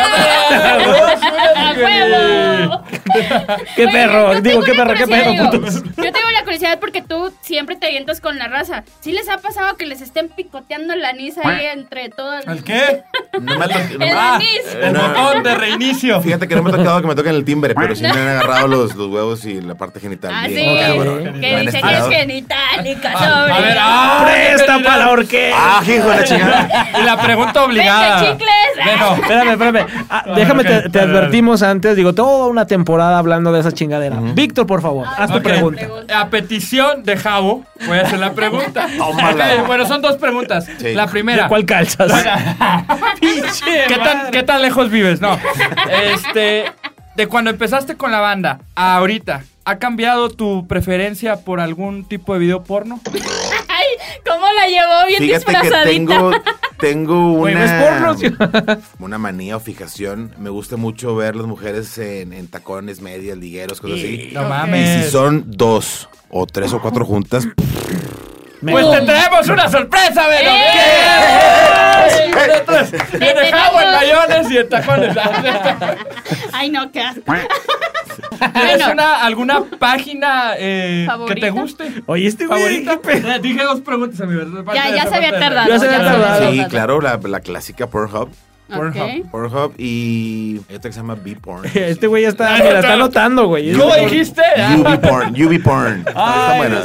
¡A 1.56 1.72
huevo! 1.76 2.82
Qué 3.76 3.84
Oye, 3.84 3.92
perro, 3.92 4.34
yo 4.34 4.40
digo, 4.40 4.62
qué 4.62 4.72
perro, 4.74 4.94
qué 4.94 5.06
perro, 5.06 5.50
putos. 5.50 5.82
Yo 5.82 6.12
tengo 6.12 6.30
la 6.32 6.42
curiosidad 6.42 6.78
porque 6.80 7.02
tú 7.02 7.32
siempre 7.42 7.76
te 7.76 7.86
avientas 7.86 8.20
con 8.20 8.38
la 8.38 8.48
raza. 8.48 8.84
¿Sí 9.00 9.12
les 9.12 9.28
ha 9.28 9.38
pasado 9.38 9.76
que 9.76 9.86
les 9.86 10.00
estén 10.00 10.28
picoteando 10.28 10.94
el 10.94 11.04
anís 11.04 11.36
ahí 11.38 11.66
entre 11.66 12.08
todos? 12.10 12.46
¿El 12.46 12.64
qué? 12.64 13.02
No 13.40 13.56
me 13.58 13.64
ha 13.64 13.68
El 13.68 14.02
Ah, 14.18 14.34
anís. 14.36 14.48
el 14.82 14.92
No. 14.92 15.08
botón 15.08 15.42
de 15.44 15.54
reinicio. 15.54 16.20
Fíjate 16.20 16.48
que 16.48 16.56
no 16.56 16.62
me 16.62 16.70
ha 16.70 16.76
tocado 16.76 17.00
que 17.00 17.06
me 17.06 17.14
toquen 17.14 17.34
el 17.34 17.44
timbre, 17.44 17.74
pero 17.74 17.94
sí 17.94 18.02
me 18.02 18.08
han 18.10 18.28
agarrado 18.28 18.66
los, 18.66 18.94
los 18.96 19.08
huevos 19.08 19.44
y 19.44 19.60
la 19.60 19.74
parte 19.76 20.00
genital. 20.00 20.32
Ah, 20.34 20.46
sí. 20.48 20.64
cabrón. 20.80 21.40
Que 21.40 21.54
han 21.54 21.66
dicen 21.66 21.66
es 21.66 21.74
estirado. 21.92 22.10
genitálica 22.10 23.12
A 23.12 23.18
sobre. 23.52 23.62
ver, 23.62 23.76
ah, 23.80 24.24
Presta 24.24 24.78
para 24.82 24.96
la 24.96 25.10
orquesta. 25.10 25.56
Ah, 25.58 25.82
hijo 25.84 26.08
de 26.10 26.16
la 26.16 26.24
chingada. 26.24 26.88
Y 27.00 27.04
la 27.04 27.22
pregunta 27.22 27.64
obligada. 27.64 28.22
Vente, 28.22 28.32
chicles. 28.44 28.84
Bueno, 28.84 29.14
Espérame, 29.14 29.50
espérame. 29.50 29.86
Ah, 30.10 30.24
déjame, 30.34 30.64
te, 30.64 30.88
te 30.90 30.98
A 31.00 31.04
ver, 31.04 31.16
advertimos 31.16 31.62
antes. 31.62 31.96
Digo, 31.96 32.14
toda 32.14 32.46
una 32.46 32.66
temporada 32.66 32.97
hablando 33.00 33.52
de 33.52 33.60
esa 33.60 33.72
chingadera. 33.72 34.18
Víctor, 34.34 34.66
por 34.66 34.82
favor, 34.82 35.06
haz 35.16 35.30
tu 35.32 35.42
pregunta. 35.42 35.86
A 36.14 36.28
petición 36.28 37.02
de 37.02 37.16
Javo, 37.16 37.64
voy 37.86 37.98
a 37.98 38.02
hacer 38.02 38.18
la 38.18 38.32
pregunta. 38.32 38.86
Tómala. 38.96 39.54
Ok, 39.60 39.66
bueno, 39.66 39.86
son 39.86 40.02
dos 40.02 40.16
preguntas. 40.16 40.66
Sí. 40.78 40.94
La 40.94 41.06
primera. 41.06 41.48
¿Cuál 41.48 41.64
calzas? 41.64 42.10
¿Qué 43.20 43.96
tan, 43.96 44.30
¿Qué 44.30 44.42
tan 44.42 44.62
lejos 44.62 44.90
vives? 44.90 45.20
No. 45.20 45.38
Este. 46.12 46.72
De 47.16 47.26
cuando 47.26 47.50
empezaste 47.50 47.96
con 47.96 48.12
la 48.12 48.20
banda 48.20 48.60
a 48.76 48.96
ahorita, 48.96 49.42
¿ha 49.64 49.78
cambiado 49.78 50.30
tu 50.30 50.68
preferencia 50.68 51.38
por 51.38 51.58
algún 51.58 52.04
tipo 52.04 52.32
de 52.32 52.38
video 52.38 52.62
porno? 52.62 53.00
¿Cómo 54.26 54.46
la 54.52 54.66
llevó 54.66 55.06
bien 55.08 55.22
Fíjate 55.22 55.44
que 55.44 55.52
disfrazadita? 55.52 55.84
tengo, 55.90 56.30
tengo 56.78 57.32
Güey, 57.34 57.54
una, 57.54 58.78
una 58.98 59.18
manía 59.18 59.56
o 59.56 59.60
fijación. 59.60 60.32
Me 60.38 60.50
gusta 60.50 60.76
mucho 60.76 61.14
ver 61.16 61.36
las 61.36 61.46
mujeres 61.46 61.96
en, 61.98 62.32
en 62.32 62.48
tacones, 62.48 63.00
medias, 63.00 63.36
ligueros, 63.38 63.80
cosas 63.80 63.98
así. 63.98 64.30
No 64.32 64.40
Ok. 64.40 64.46
Y 64.46 64.48
mames. 64.50 65.04
si 65.06 65.10
son 65.10 65.44
dos 65.46 66.08
o 66.30 66.46
tres 66.46 66.72
o 66.72 66.80
cuatro 66.80 67.04
juntas, 67.04 67.46
Me- 68.60 68.72
Pues 68.72 68.90
te 68.90 69.00
traemos 69.02 69.48
una 69.48 69.68
sorpresa, 69.68 70.26
Vero. 70.28 70.50
¡Eh! 70.50 72.32
Viene 73.18 73.48
en 73.48 73.54
mayones 73.92 74.50
y 74.50 74.58
en 74.58 74.68
tacones. 74.68 75.16
Ay, 76.52 76.70
no, 76.70 76.90
qué 76.90 77.00
asco. 77.00 77.22
¿Tienes 78.52 78.78
Bueno. 78.78 78.92
una, 78.92 79.24
alguna 79.24 79.64
página 79.78 80.52
eh, 80.56 81.06
que 81.28 81.34
te 81.36 81.50
guste? 81.50 82.02
Oye, 82.06 82.26
este 82.26 82.46
güey. 82.46 82.84
Eh, 82.86 83.38
Dije 83.40 83.62
dos 83.64 83.80
preguntas 83.80 84.20
a 84.20 84.26
mi 84.26 84.34
verdad. 84.36 84.64
Ya, 84.74 84.90
ya 84.94 85.06
se 85.06 85.14
había 85.16 85.38
tardado. 85.38 85.68
Ya 85.68 85.78
se 85.78 85.86
había 85.86 85.98
tardado. 86.04 86.52
sí, 86.52 86.64
claro, 86.68 87.00
la, 87.00 87.18
la 87.22 87.40
clásica 87.40 87.86
Pornhub. 87.88 88.30
Ok. 88.70 89.30
Pornhub 89.30 89.74
y 89.78 90.60
hay 90.68 90.76
otra 90.76 90.90
que 90.90 90.92
se 90.92 91.00
llama 91.00 91.14
B-Porn. 91.14 91.64
Este 91.74 92.06
güey 92.06 92.24
ya 92.24 92.28
está, 92.28 92.52
mira, 92.54 92.80
está 92.80 92.92
anotando, 92.94 93.46
güey. 93.46 93.72
¿Cómo 93.72 93.94
dijiste? 93.94 94.42
UV 94.76 95.00
porn, 95.00 95.42
UV 95.42 95.62
porn. 95.62 96.04
Está 96.06 96.54
buena. 96.56 96.80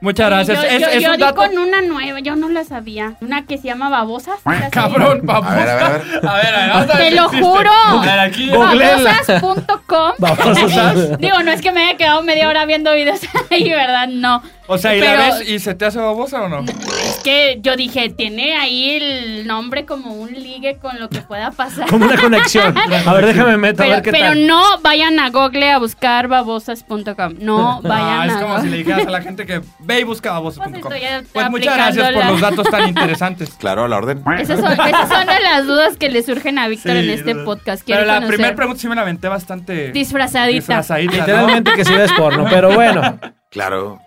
Muchas 0.00 0.26
gracias. 0.30 0.62
Yo, 0.62 0.68
es 0.68 0.80
yo, 0.80 0.86
es 0.88 1.02
yo 1.02 1.10
un 1.10 1.16
di 1.16 1.22
dato. 1.22 1.36
con 1.36 1.58
una 1.58 1.82
nueva, 1.82 2.20
yo 2.20 2.34
no 2.36 2.48
la 2.48 2.64
sabía. 2.64 3.14
Una 3.20 3.46
que 3.46 3.58
se 3.58 3.64
llama 3.68 3.88
Babosas. 3.88 4.40
¿la? 4.44 4.68
Cabrón, 4.70 5.20
vamos. 5.22 5.50
A 5.50 5.54
ver, 5.54 5.68
a 5.68 5.74
ver, 5.76 5.84
a 5.84 5.88
ver. 5.90 6.02
A 6.26 6.34
ver, 6.34 6.54
a 6.54 6.58
ver, 6.60 6.68
vamos 6.70 6.90
a 6.94 6.98
ver 6.98 7.08
Te 7.08 7.10
lo 7.16 7.24
existe. 7.26 7.44
juro. 7.46 7.70
A 7.70 8.00
ver, 8.04 8.18
aquí. 8.20 8.48
Google. 8.48 8.66
Googleela. 8.66 9.16
Babosas.com. 9.28 10.64
Usar. 10.64 11.18
Digo, 11.18 11.42
no 11.42 11.52
es 11.52 11.60
que 11.60 11.72
me 11.72 11.84
haya 11.84 11.96
quedado 11.96 12.22
media 12.22 12.48
hora 12.48 12.66
viendo 12.66 12.92
videos. 12.94 13.20
Ay, 13.50 13.68
¿verdad? 13.70 14.08
No. 14.08 14.42
O 14.68 14.78
sea, 14.78 14.96
¿y 14.96 15.00
Pero- 15.00 15.16
la 15.18 15.24
ves 15.38 15.48
y 15.48 15.58
se 15.58 15.74
te 15.74 15.84
hace 15.84 15.98
babosa 15.98 16.42
o 16.42 16.48
no? 16.48 16.60
Es 16.64 17.20
que 17.22 17.58
yo 17.62 17.76
dije, 17.76 18.10
tiene 18.10 18.56
ahí 18.56 18.90
el 18.96 19.46
nombre 19.46 19.84
como 19.84 20.12
un 20.14 20.32
ligue 20.32 20.76
con 20.80 20.98
lo 20.98 21.08
que 21.08 21.20
pueda 21.20 21.50
pasar. 21.52 21.88
Como 21.88 22.04
una 22.06 22.16
conexión. 22.20 22.74
A 23.06 23.12
ver, 23.14 23.26
déjame 23.26 23.56
meter 23.56 23.82
a 23.82 23.84
Pero, 23.84 23.94
ver 23.94 24.02
qué 24.02 24.10
pero 24.12 24.24
tal. 24.30 24.46
no 24.46 24.80
vayan 24.80 25.18
a 25.20 25.30
Google 25.30 25.70
a 25.70 25.78
buscar 25.78 26.28
babosas.com. 26.28 27.34
No 27.38 27.80
vayan 27.82 28.20
Ah, 28.20 28.26
es 28.26 28.32
a 28.34 28.40
como 28.40 28.60
si 28.60 28.68
le 28.68 28.76
dijeras 28.78 29.06
a 29.06 29.10
la 29.10 29.22
gente 29.22 29.46
que 29.46 29.60
ve 29.80 30.00
y 30.00 30.04
busca 30.04 30.32
babosas.com. 30.32 30.80
Pues 30.82 31.02
estoy 31.02 31.26
Pues 31.32 31.50
muchas 31.50 31.74
gracias 31.76 32.10
por 32.12 32.18
la- 32.24 32.30
los 32.30 32.40
datos 32.40 32.68
tan 32.70 32.88
interesantes. 32.88 33.50
Claro, 33.58 33.84
a 33.84 33.88
la 33.88 33.96
orden. 33.96 34.22
Esas 34.38 34.60
son, 34.60 34.72
esas 34.72 35.08
son 35.08 35.26
de 35.26 35.40
las 35.40 35.66
dudas 35.66 35.96
que 35.96 36.08
le 36.08 36.22
surgen 36.22 36.58
a 36.58 36.68
Víctor 36.68 36.96
en 36.96 37.10
este 37.10 37.34
podcast. 37.34 37.82
Pero 37.86 38.04
la 38.04 38.20
primera 38.26 38.54
pregunta 38.54 38.80
sí 38.80 38.88
me 38.88 38.94
la 38.94 39.02
aventé 39.02 39.28
bastante... 39.28 39.90
Disfrazadita. 39.92 40.52
Disfrazadita, 40.56 41.12
¿no? 41.12 41.18
Literalmente 41.26 41.72
que 41.74 41.84
si 41.84 41.92
ves 41.94 42.12
porno, 42.12 42.46
pero 42.50 42.72
bueno. 42.74 43.18
Claro. 43.50 44.00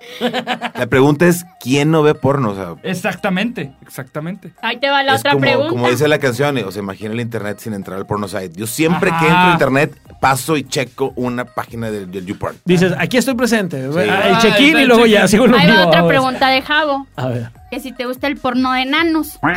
La 0.75 0.86
pregunta 0.88 1.25
es, 1.25 1.43
¿quién 1.60 1.89
no 1.91 2.04
ve 2.04 2.13
porno? 2.13 2.52
O 2.52 2.56
sea, 2.56 2.75
Exactamente, 2.84 3.71
exactamente. 3.82 4.52
Ahí 4.62 4.78
te 4.78 4.89
va 4.89 5.02
la 5.02 5.13
es 5.15 5.21
otra 5.21 5.32
como, 5.32 5.41
pregunta. 5.41 5.69
como 5.69 5.89
dice 5.89 6.08
la 6.08 6.19
canción, 6.19 6.58
o 6.58 6.71
sea, 6.71 6.82
imagina 6.84 7.13
el 7.13 7.19
internet 7.19 7.58
sin 7.60 7.73
entrar 7.73 7.97
al 7.97 8.06
porno 8.06 8.28
site. 8.28 8.52
Yo 8.54 8.67
siempre 8.67 9.10
Ajá. 9.10 9.19
que 9.19 9.25
entro 9.28 9.41
a 9.47 9.52
internet 9.54 9.97
paso 10.21 10.56
y 10.58 10.63
checo 10.65 11.13
una 11.15 11.45
página 11.45 11.89
del, 11.89 12.12
del 12.12 12.25
YouPorn. 12.25 12.58
Dices, 12.65 12.93
aquí 12.97 13.17
estoy 13.17 13.34
presente. 13.36 13.84
El 13.86 14.10
Ah, 14.10 14.38
check-in 14.41 14.75
el 14.78 14.84
y 14.84 14.86
luego 14.86 15.06
ya 15.06 15.28
sigo 15.28 15.47
lo 15.47 15.58
Ahí 15.58 15.65
mío. 15.67 15.75
va 15.78 15.88
otra 15.88 16.02
vamos. 16.02 16.10
pregunta 16.10 16.49
de 16.49 16.62
Javo. 16.62 17.08
A 17.15 17.28
ver. 17.28 17.49
Que 17.71 17.79
si 17.79 17.91
te 17.91 18.05
gusta 18.05 18.27
el 18.27 18.38
porno 18.38 18.71
de 18.73 18.82
enanos. 18.82 19.39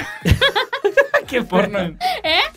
¿Qué 1.29 1.43
porno? 1.43 1.79
¿Eh? 1.79 1.97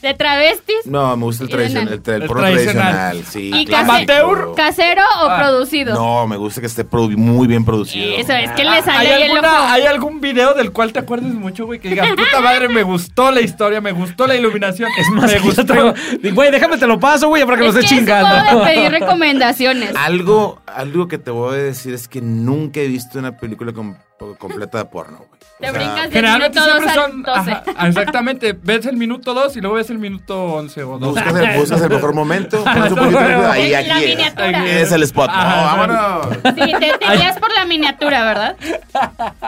De 0.01 0.13
travestis. 0.15 0.85
No, 0.85 1.15
me 1.15 1.23
gusta 1.23 1.45
el, 1.45 1.49
tradicion- 1.49 1.87
el, 1.89 2.03
tra- 2.03 2.15
el 2.15 2.23
El 2.23 2.27
porno 2.27 2.43
tradicional. 2.43 2.91
tradicional. 3.21 3.23
Sí, 3.25 3.51
¿Y 3.69 3.73
amateur? 3.73 4.53
¿Casero 4.55 5.03
o 5.21 5.29
Ah. 5.29 5.39
producido? 5.39 5.93
No, 5.95 6.27
me 6.27 6.35
gusta 6.35 6.59
que 6.59 6.67
esté 6.67 6.83
muy 6.91 7.47
bien 7.47 7.63
producido. 7.63 8.17
Eso 8.17 8.33
es 8.33 8.51
que 8.51 8.63
le 8.65 8.69
¿Hay, 8.71 8.81
sale 8.81 9.25
el 9.27 9.37
ojo. 9.37 9.47
¿Hay 9.47 9.83
algún 9.83 10.19
video 10.19 10.53
del 10.55 10.73
cual 10.73 10.91
te 10.91 10.99
acuerdes 10.99 11.33
mucho, 11.33 11.65
güey? 11.65 11.79
Que 11.79 11.89
digas, 11.89 12.09
puta 12.09 12.41
madre, 12.41 12.67
me 12.67 12.83
gustó 12.83 13.31
la 13.31 13.39
historia, 13.39 13.79
me 13.79 13.93
gustó 13.93 14.27
la 14.27 14.35
iluminación. 14.35 14.89
Es 14.99 15.09
más, 15.11 15.31
me 15.31 15.39
gustó. 15.39 15.93
Güey, 16.33 16.51
déjame 16.51 16.77
te 16.77 16.87
lo 16.87 16.99
paso, 16.99 17.29
güey, 17.29 17.45
para 17.45 17.57
que 17.57 17.63
lo 17.63 17.69
Es 17.69 17.75
estés 17.77 17.91
que 17.91 17.95
es 17.97 18.01
modo 18.07 18.23
chingando. 18.29 18.59
de 18.59 18.65
pedir 18.73 18.91
recomendaciones. 18.99 19.95
Algo, 19.95 20.61
algo 20.67 21.07
que 21.07 21.17
te 21.17 21.31
voy 21.31 21.53
a 21.55 21.57
decir 21.57 21.93
es 21.93 22.09
que 22.09 22.19
nunca 22.19 22.81
he 22.81 22.87
visto 22.87 23.19
una 23.19 23.37
película 23.37 23.71
com- 23.71 23.95
completa 24.37 24.79
de 24.79 24.85
porno, 24.85 25.17
güey. 25.17 25.29
Te 25.59 25.69
O 25.69 25.71
sea, 25.71 25.79
brincas 25.79 26.09
de 26.09 26.11
Generalmente 26.11 26.59
siempre 26.59 26.81
2 26.85 26.89
al 26.89 26.95
son. 27.11 27.23
12. 27.23 27.51
ajá, 27.51 27.87
exactamente. 27.87 28.57
Ves 28.61 28.85
el 28.87 28.97
minuto 28.97 29.33
2 29.33 29.55
y 29.55 29.61
luego 29.61 29.77
ves 29.77 29.89
el 29.89 29.99
minuto 29.99 30.43
11 30.55 30.83
o 30.83 30.97
12. 30.99 31.21
Buscas 31.21 31.35
el, 31.41 31.59
buscas 31.59 31.81
el 31.81 31.89
mejor 31.89 32.13
momento, 32.13 32.61
pones 32.63 32.91
un 32.91 32.97
poquito 32.97 33.19
de- 33.19 33.35
ahí, 33.45 33.73
aquí 33.73 33.89
es. 34.03 34.09
miniatura. 34.17 34.65
Es 34.69 34.91
el 34.91 35.03
spot. 35.03 35.27
No, 35.29 35.33
Ajá. 35.37 35.75
vámonos. 35.77 36.37
Sí, 36.55 36.73
te, 36.77 36.97
te 36.97 37.17
guías 37.17 37.39
por 37.39 37.53
la 37.53 37.63
miniatura, 37.65 38.25
¿verdad? 38.25 38.57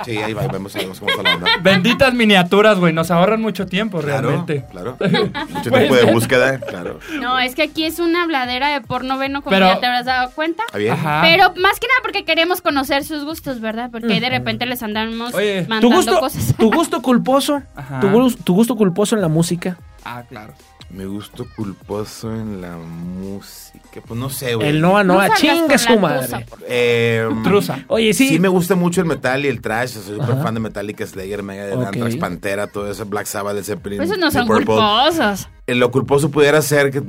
Sí, 0.06 0.18
ahí 0.18 0.34
va, 0.34 0.48
vemos, 0.48 0.74
vemos 0.74 1.00
cómo 1.00 1.12
está 1.12 1.24
la 1.24 1.36
onda. 1.36 1.52
Benditas 1.62 2.13
miniaturas, 2.13 2.80
güey. 2.80 2.94
Nos 2.94 3.12
ahorran 3.12 3.42
mucho 3.42 3.66
tiempo, 3.66 4.00
Claro, 4.00 4.30
realmente. 4.30 4.66
claro. 4.72 4.96
Mucho 5.50 5.72
tiempo 5.72 5.96
de 5.96 6.04
búsqueda, 6.06 6.60
claro. 6.60 7.00
No, 7.20 7.38
es 7.40 7.54
que 7.56 7.63
aquí 7.63 7.84
es 7.86 8.00
una 8.00 8.24
habladera 8.24 8.70
de 8.70 8.82
porno 8.82 9.18
veno, 9.18 9.42
como 9.42 9.54
Pero- 9.56 9.68
ya 9.74 9.80
te 9.80 9.86
habrás 9.88 10.06
dado 10.06 10.32
cuenta. 10.32 10.63
¿Está 10.68 10.78
bien? 10.78 10.94
Ajá. 10.94 11.22
Pero 11.24 11.54
más 11.58 11.80
que 11.80 11.88
nada 11.88 12.00
porque 12.02 12.24
queremos 12.24 12.62
conocer 12.62 13.04
sus 13.04 13.24
gustos, 13.26 13.60
¿verdad? 13.60 13.90
Porque 13.92 14.13
ahí 14.13 14.20
de 14.20 14.30
repente 14.30 14.66
les 14.67 14.84
andamos 14.84 15.34
Oye, 15.34 15.63
¿Tu 15.63 15.69
mandando 15.69 15.95
gusto, 15.95 16.19
cosas. 16.19 16.56
tu 16.58 16.71
gusto 16.71 17.01
culposo? 17.01 17.62
Tu, 18.01 18.32
tu 18.43 18.53
gusto 18.53 18.75
culposo 18.75 19.15
en 19.15 19.21
la 19.21 19.27
música? 19.27 19.77
Ah, 20.03 20.23
claro. 20.27 20.53
Mi 20.89 21.03
gusto 21.06 21.45
culposo 21.56 22.34
en 22.34 22.62
la 22.62 22.77
música. 22.77 23.80
Pues 24.08 24.19
no 24.19 24.30
sé, 24.30 24.56
güey. 24.56 24.69
El 24.69 24.80
Noa 24.82 25.04
No 25.04 25.15
Noa, 25.15 25.23
salgas 25.28 25.39
chinga 25.41 25.67
con 25.67 25.80
su 25.80 25.89
la 25.95 26.00
madre. 26.02 26.45
por- 26.50 26.60
Eh, 26.67 27.28
Trusa. 27.43 27.80
Oye, 27.88 28.13
sí. 28.13 28.28
Sí. 28.30 28.39
me 28.39 28.47
gusta 28.47 28.76
mucho 28.76 29.02
el 29.02 29.08
metal 29.08 29.43
y 29.43 29.47
el 29.47 29.60
trash. 29.62 29.89
Soy 29.91 30.15
súper 30.17 30.36
Ajá. 30.36 30.43
fan 30.43 30.54
de 30.54 30.60
Metallica, 30.60 31.06
Slayer, 31.06 31.41
Megadeth, 31.43 31.76
Ok. 31.78 31.86
Anthrax, 31.88 32.15
Pantera, 32.17 32.67
todo 32.67 32.89
eso, 32.91 33.06
Black 33.06 33.26
Sabbath, 33.26 33.56
Led 33.56 33.63
Zeppelin. 33.63 33.97
Pues 33.97 34.10
Esos 34.10 34.19
no 34.19 34.28
Deep 34.30 34.34
son 34.39 34.47
Purple. 34.47 34.65
culposos. 34.65 35.50
Eh, 35.67 35.76
Lo 35.76 35.91
culposo 35.91 36.30
pudiera 36.32 36.62
ser 36.62 36.91
que 36.91 37.02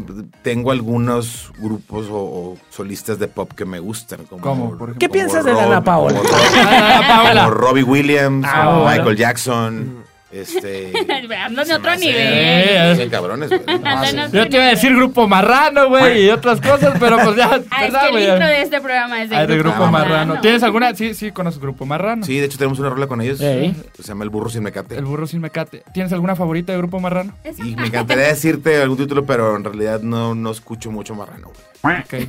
tengo 0.43 0.73
algunos 0.73 1.53
grupos 1.59 2.07
o, 2.11 2.17
o 2.17 2.57
solistas 2.71 3.19
de 3.19 3.29
pop 3.29 3.53
que 3.53 3.65
me 3.65 3.79
gustan. 3.79 4.25
Como, 4.25 4.43
¿Cómo? 4.43 4.65
Por 4.79 4.89
ejemplo. 4.91 4.95
¿Qué 4.99 5.07
como 5.09 5.13
piensas 5.13 5.45
de 5.45 5.53
Rob- 5.53 5.61
Dana 5.61 5.85
Paola? 5.85 6.19
Como, 6.19 6.29
Ana 6.69 7.07
Paola. 7.07 7.45
como 7.45 7.55
Robbie 7.55 7.83
Williams, 7.85 8.47
Ah, 8.49 8.65
como 8.65 8.83
bueno. 8.83 8.97
Michael 9.03 9.17
Jackson. 9.17 10.08
Este. 10.31 10.93
Ando 11.45 11.65
de 11.65 11.75
otro 11.75 11.97
nivel. 11.97 12.97
Son 12.97 13.09
cabrones, 13.09 13.49
güey. 13.49 13.63
No, 13.79 14.29
Yo 14.31 14.49
te 14.49 14.57
iba 14.57 14.65
a 14.67 14.69
decir 14.69 14.95
grupo 14.95 15.27
marrano, 15.27 15.89
güey, 15.89 16.27
y 16.27 16.31
otras 16.31 16.61
cosas, 16.61 16.97
pero 17.01 17.17
pues 17.19 17.37
ya, 17.37 17.47
Ah, 17.71 17.87
es 17.87 17.93
¿verdad, 17.93 18.11
que 18.11 18.17
el 18.17 18.29
intro 18.29 18.47
de 18.47 18.63
este 18.63 18.81
programa 18.81 19.23
es 19.23 19.31
de 19.31 19.37
Ah, 19.37 19.47
de 19.47 19.57
Grupo 19.59 19.71
grupo 19.77 19.87
marrano. 19.91 20.11
Marrano. 20.27 20.41
¿Tienes 20.43 20.63
alguna? 20.63 20.95
Sí, 20.95 21.15
sí, 21.15 21.33
conoces 21.33 21.61
grupo 21.61 21.87
marrano. 21.87 22.27
Sí, 22.27 22.39
de 22.39 22.45
hecho 22.47 22.59
tenemos 22.59 22.79
una 22.79 22.91
rola 22.91 23.07
con 23.07 23.21
ellos. 23.23 23.39
Se 23.39 23.73
llama 24.03 24.25
El 24.25 24.31
Burro 24.31 24.51
Sin 24.51 24.63
Mecate. 24.63 24.97
El 24.97 25.05
burro 25.07 25.27
sin 25.27 25.41
mecate. 25.41 25.83
¿Tienes 25.95 26.13
alguna 26.13 26.37
favorita 26.37 26.73
de 26.73 26.79
grupo 26.79 27.01
marrano? 27.01 27.33
Y 27.65 27.75
me 27.77 27.87
encantaría 27.87 28.25
decirte 28.25 28.81
algún 28.83 28.99
título, 28.99 29.25
pero 29.25 29.57
en 29.57 29.65
realidad 29.65 30.01
no, 30.03 30.35
no 30.35 30.51
escucho 30.51 30.91
mucho 30.91 31.15
marrano. 31.15 31.49
güey. 31.49 31.68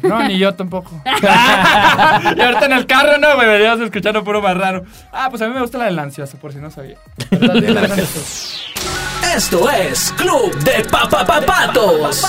No, 0.04 0.24
ni 0.24 0.38
yo 0.38 0.54
tampoco. 0.54 1.02
y 1.06 1.10
ahorita 2.42 2.66
en 2.66 2.74
el 2.74 2.86
carro, 2.86 3.18
no, 3.18 3.36
me 3.38 3.46
venías 3.48 3.80
escuchando 3.80 4.24
puro 4.24 4.42
marrano. 4.42 4.84
Ah, 5.12 5.28
pues 5.30 5.42
a 5.42 5.48
mí 5.48 5.54
me 5.54 5.62
gusta 5.62 5.78
la 5.78 5.86
del 5.86 5.98
ansioso, 6.00 6.38
por 6.38 6.54
si 6.54 6.60
no 6.60 6.70
sabía. 6.70 6.98
Esto 9.36 9.70
es 9.70 10.14
Club 10.18 10.56
de 10.60 10.86
Papapapatos. 10.86 12.26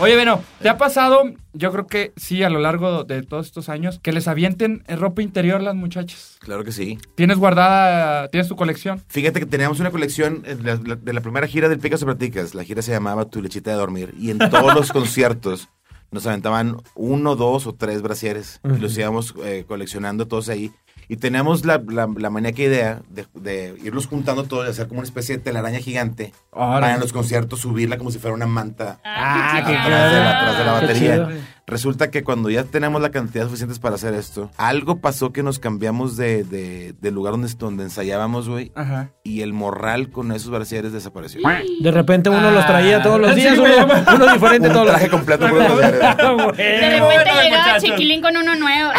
Oye, 0.00 0.16
bueno, 0.16 0.42
¿te 0.60 0.68
ha 0.68 0.76
pasado? 0.76 1.22
Yo 1.52 1.70
creo 1.70 1.86
que 1.86 2.12
sí, 2.16 2.42
a 2.42 2.50
lo 2.50 2.58
largo 2.58 3.04
de 3.04 3.22
todos 3.22 3.46
estos 3.46 3.68
años, 3.68 4.00
que 4.02 4.12
les 4.12 4.26
avienten 4.26 4.82
ropa 4.88 5.22
interior 5.22 5.62
las 5.62 5.76
muchachas. 5.76 6.36
Claro 6.40 6.64
que 6.64 6.72
sí. 6.72 6.98
¿Tienes 7.14 7.38
guardada, 7.38 8.28
tienes 8.28 8.48
tu 8.48 8.56
colección? 8.56 9.00
Fíjate 9.06 9.38
que 9.38 9.46
teníamos 9.46 9.78
una 9.78 9.92
colección 9.92 10.42
eh, 10.46 10.56
de 10.56 10.76
la, 10.78 10.96
de 10.96 11.12
la 11.12 11.20
primera 11.20 11.46
gira 11.46 11.68
del 11.68 11.78
Picas 11.78 12.02
o 12.02 12.06
Platicas. 12.06 12.54
La 12.56 12.64
gira 12.64 12.82
se 12.82 12.90
llamaba 12.90 13.26
Tu 13.26 13.40
lechita 13.40 13.70
de 13.70 13.76
dormir. 13.76 14.14
Y 14.18 14.30
en 14.30 14.38
todos 14.38 14.74
los 14.74 14.90
conciertos 14.92 15.68
nos 16.10 16.26
aventaban 16.26 16.76
uno, 16.96 17.36
dos 17.36 17.68
o 17.68 17.74
tres 17.74 18.02
brasieres. 18.02 18.60
Y 18.64 18.78
los 18.78 18.98
íbamos 18.98 19.32
eh, 19.44 19.64
coleccionando 19.66 20.26
todos 20.26 20.48
ahí. 20.48 20.72
Y 21.08 21.16
teníamos 21.16 21.64
la, 21.64 21.82
la, 21.86 22.08
la 22.16 22.30
maníaca 22.30 22.62
idea 22.62 23.02
de, 23.08 23.26
de 23.34 23.76
irlos 23.84 24.06
juntando 24.06 24.44
todos 24.44 24.66
y 24.66 24.70
hacer 24.70 24.88
como 24.88 25.00
una 25.00 25.06
especie 25.06 25.36
de 25.36 25.42
telaraña 25.42 25.78
gigante. 25.78 26.32
Órale. 26.50 26.80
Para 26.80 26.94
en 26.94 27.00
los 27.00 27.12
conciertos 27.12 27.60
subirla 27.60 27.98
como 27.98 28.10
si 28.10 28.18
fuera 28.18 28.34
una 28.34 28.46
manta 28.46 29.00
Ah, 29.04 29.62
qué 29.66 29.76
atrás 29.76 30.12
de 30.12 30.18
la, 30.18 30.24
chido. 30.24 30.28
atrás 30.28 30.58
de 30.58 30.64
la 30.64 30.80
Qué 30.80 30.86
batería. 30.86 31.46
Resulta 31.66 32.10
que 32.10 32.22
cuando 32.24 32.50
ya 32.50 32.64
tenemos 32.64 33.00
la 33.00 33.10
cantidad 33.10 33.44
suficientes 33.46 33.78
para 33.78 33.94
hacer 33.94 34.12
esto, 34.14 34.50
algo 34.58 34.98
pasó 35.00 35.32
que 35.32 35.42
nos 35.42 35.58
cambiamos 35.58 36.16
de, 36.16 36.44
de, 36.44 37.10
lugar 37.10 37.32
donde, 37.32 37.48
donde 37.58 37.84
ensayábamos, 37.84 38.48
güey. 38.50 38.70
Ajá. 38.74 39.10
Y 39.22 39.40
el 39.40 39.54
morral 39.54 40.10
con 40.10 40.30
esos 40.32 40.50
brasieres 40.50 40.92
desapareció. 40.92 41.40
De 41.80 41.90
repente 41.90 42.28
uno 42.28 42.50
los 42.50 42.66
traía 42.66 43.02
todos 43.02 43.18
los 43.18 43.30
Ah, 43.30 43.34
días, 43.34 43.54
sí, 43.54 43.60
uno, 43.60 44.32
diferente 44.34 44.68
Un 44.68 44.74
todos 44.74 44.86
los 44.86 44.94
traje 44.94 45.08
completo 45.08 45.48
por 45.48 45.56
los 45.58 45.76
brasieres. 45.76 46.00
De 46.56 46.90
repente 46.90 47.00
bueno, 47.04 47.42
llegaba. 47.42 47.78
Chiquilín 47.80 48.20
con 48.20 48.36
uno 48.36 48.54
nuevo. 48.56 48.92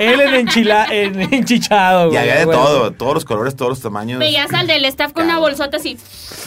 Él 0.00 0.20
en, 0.20 0.34
enchila, 0.34 0.86
en 0.90 1.20
enchichado, 1.34 2.06
Y 2.06 2.08
güey. 2.08 2.18
había 2.18 2.34
de 2.40 2.46
todo, 2.46 2.90
todos 2.92 3.14
los 3.14 3.24
colores, 3.24 3.54
todos 3.54 3.68
los 3.70 3.80
tamaños. 3.80 4.18
Veías 4.18 4.52
al 4.52 4.66
del 4.66 4.84
staff 4.86 5.12
con 5.12 5.24
una 5.24 5.38
bolsota 5.38 5.76
así. 5.76 5.96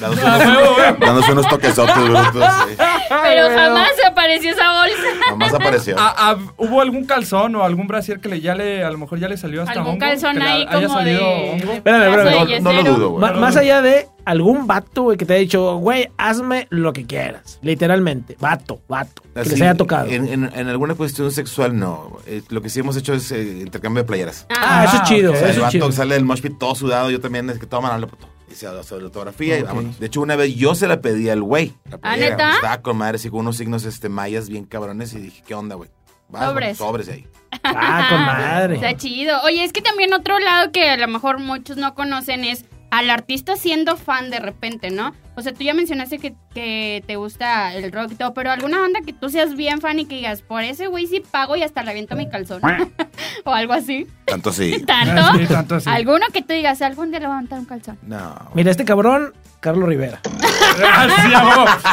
Dándose 0.02 0.22
Ah, 0.26 0.36
unos, 0.38 0.58
huevo, 0.58 0.76
huevo. 0.78 0.98
dándose 1.06 1.32
unos 1.32 1.48
toquesotes 1.48 1.96
brutos. 1.96 2.46
sí. 2.68 2.76
Pero 3.24 3.50
jamás 3.56 3.90
se 3.96 4.06
apareció 4.06 4.52
esa 4.52 4.72
bolsa. 4.74 4.96
Apareció. 5.32 5.61
Ah, 5.98 6.14
ah, 6.18 6.38
¿Hubo 6.58 6.82
algún 6.82 7.06
calzón 7.06 7.56
o 7.56 7.64
algún 7.64 7.88
brasier 7.88 8.20
que 8.20 8.30
le, 8.30 8.42
ya 8.42 8.56
le, 8.56 8.84
a 8.84 8.92
lo 8.92 8.98
mejor 8.98 9.20
ya 9.20 9.28
le 9.28 9.38
salió 9.38 9.62
hasta 9.62 9.74
Algún 9.74 9.88
hongo? 9.94 10.00
calzón 10.00 10.42
ahí 10.42 10.66
haya 10.68 10.88
como 10.88 11.00
salido 11.00 11.20
de- 11.20 11.50
hongo? 11.52 11.74
Espérame, 11.74 12.04
espérame. 12.10 12.62
No, 12.64 12.74
no 12.74 12.82
lo 12.82 12.94
dudo, 12.96 13.10
güey. 13.12 13.34
Más 13.40 13.56
allá 13.58 13.82
de 13.82 14.08
algún 14.26 14.68
vato, 14.68 15.04
güey, 15.04 15.18
que 15.18 15.26
te 15.26 15.34
ha 15.34 15.38
dicho, 15.38 15.76
güey, 15.78 16.08
hazme 16.18 16.68
lo 16.70 16.94
que 16.94 17.06
quieras. 17.06 17.60
Literalmente. 17.62 18.38
Vato, 18.40 18.82
vato. 18.88 19.22
Que 19.34 19.40
les 19.44 19.54
Así, 19.54 19.62
haya 19.64 19.76
tocado. 19.76 20.08
En, 20.08 20.28
en- 20.28 20.52
en 20.54 20.68
alguna 20.68 20.96
cuestión 20.96 21.32
sexual, 21.32 21.78
no. 21.78 22.18
Eh, 22.28 22.42
lo 22.50 22.62
que 22.62 22.70
sí 22.70 22.80
hemos 22.82 22.96
hecho 22.98 23.14
es 23.14 23.32
eh, 23.32 23.60
intercambio 23.62 24.04
de 24.04 24.08
playeras. 24.08 24.46
Ah, 24.50 24.84
eso 24.86 24.96
es 24.98 25.02
Ah, 25.02 25.06
chido, 25.06 25.32
ok. 25.32 25.36
O 25.38 25.40
sea, 25.40 25.46
el 25.48 25.52
eso 25.52 25.60
es 25.60 25.62
vato 25.64 25.72
chido. 25.72 25.88
que 25.88 25.94
sale 25.94 26.14
del 26.16 26.26
mosh 26.26 26.42
pit 26.42 26.58
todo 26.60 26.76
sudado, 26.76 27.10
yo 27.10 27.20
también, 27.20 27.50
es 27.50 27.58
que 27.60 27.66
toma 27.66 27.98
la 27.98 28.08
puto. 28.08 28.28
Y 28.52 28.56
se 28.56 28.68
hace 28.68 28.96
la 28.96 29.02
fotografía 29.02 29.58
y 29.60 29.62
vámonos. 29.64 30.00
De 30.00 30.08
hecho, 30.08 30.22
una 30.22 30.36
vez 30.36 30.54
yo 30.56 30.76
se 30.76 30.88
la 30.88 31.02
pedí 31.02 31.30
al 31.30 31.42
güey. 31.42 31.74
la 31.90 32.00
¿Ah, 32.02 32.18
neta? 32.18 32.56
Estaba 32.56 32.82
con 32.82 32.98
madre, 32.98 33.16
así 33.16 33.30
con 33.30 33.42
unos 33.42 33.58
signos 33.58 33.86
este, 33.86 34.10
mayas 34.10 34.50
bien 34.50 34.66
cabrones 34.66 35.14
y 35.14 35.20
dije, 35.20 35.44
¿qué 35.46 35.56
onda, 35.56 35.76
güey? 35.76 35.90
Sobres. 36.32 36.78
Sobres 36.78 37.10
ahí. 37.10 37.28
Ah, 37.64 38.08
con 38.10 38.22
madre. 38.22 38.76
Está 38.76 38.96
chido. 38.96 39.42
Oye, 39.44 39.64
es 39.64 39.74
que 39.74 39.82
también 39.82 40.14
otro 40.14 40.40
lado 40.40 40.72
que 40.72 40.90
a 40.90 40.98
lo 40.98 41.08
mejor 41.08 41.40
muchos 41.40 41.78
no 41.78 41.94
conocen 41.96 42.44
es 42.46 42.66
al 42.92 43.10
artista 43.10 43.56
siendo 43.56 43.96
fan 43.96 44.30
de 44.30 44.40
repente, 44.40 44.92
¿no? 44.92 45.14
O 45.36 45.42
sea, 45.42 45.54
tú 45.54 45.64
ya 45.64 45.74
mencionaste 45.74 46.20
que, 46.20 46.36
que 46.54 47.04
te 47.08 47.16
gusta 47.16 47.74
el 47.74 47.90
rock 47.92 48.12
y 48.12 48.16
todo, 48.16 48.34
pero 48.34 48.52
alguna 48.52 48.82
banda 48.82 49.00
que 49.04 49.14
tú 49.14 49.30
seas 49.30 49.56
bien 49.56 49.80
fan 49.80 49.98
y 49.98 50.06
que 50.06 50.16
digas, 50.16 50.42
por 50.42 50.62
ese 50.62 50.88
güey 50.88 51.08
sí 51.08 51.22
pago 51.22 51.56
y 51.56 51.64
hasta 51.64 51.84
le 51.84 51.92
aviento 51.92 52.18
mi 52.18 52.30
calzón. 52.30 52.62
o 53.46 53.52
algo 53.52 53.74
así. 53.74 54.08
Tanto 54.26 54.50
así. 54.50 54.82
¿Tanto? 54.86 55.40
Sí, 55.40 55.46
tanto 55.48 55.76
así. 55.76 55.90
¿Alguno 55.90 56.26
que 56.34 56.42
tú 56.42 56.54
digas, 56.54 56.82
algún 56.82 57.12
día 57.12 57.22
le 57.22 57.28
voy 57.28 57.34
a 57.34 57.38
aventar 57.38 57.60
un 57.60 57.66
calzón? 57.66 57.98
No. 58.04 58.36
Mira, 58.54 58.72
este 58.72 58.84
cabrón, 58.84 59.34
Carlos 59.62 59.88
Rivera. 59.88 60.20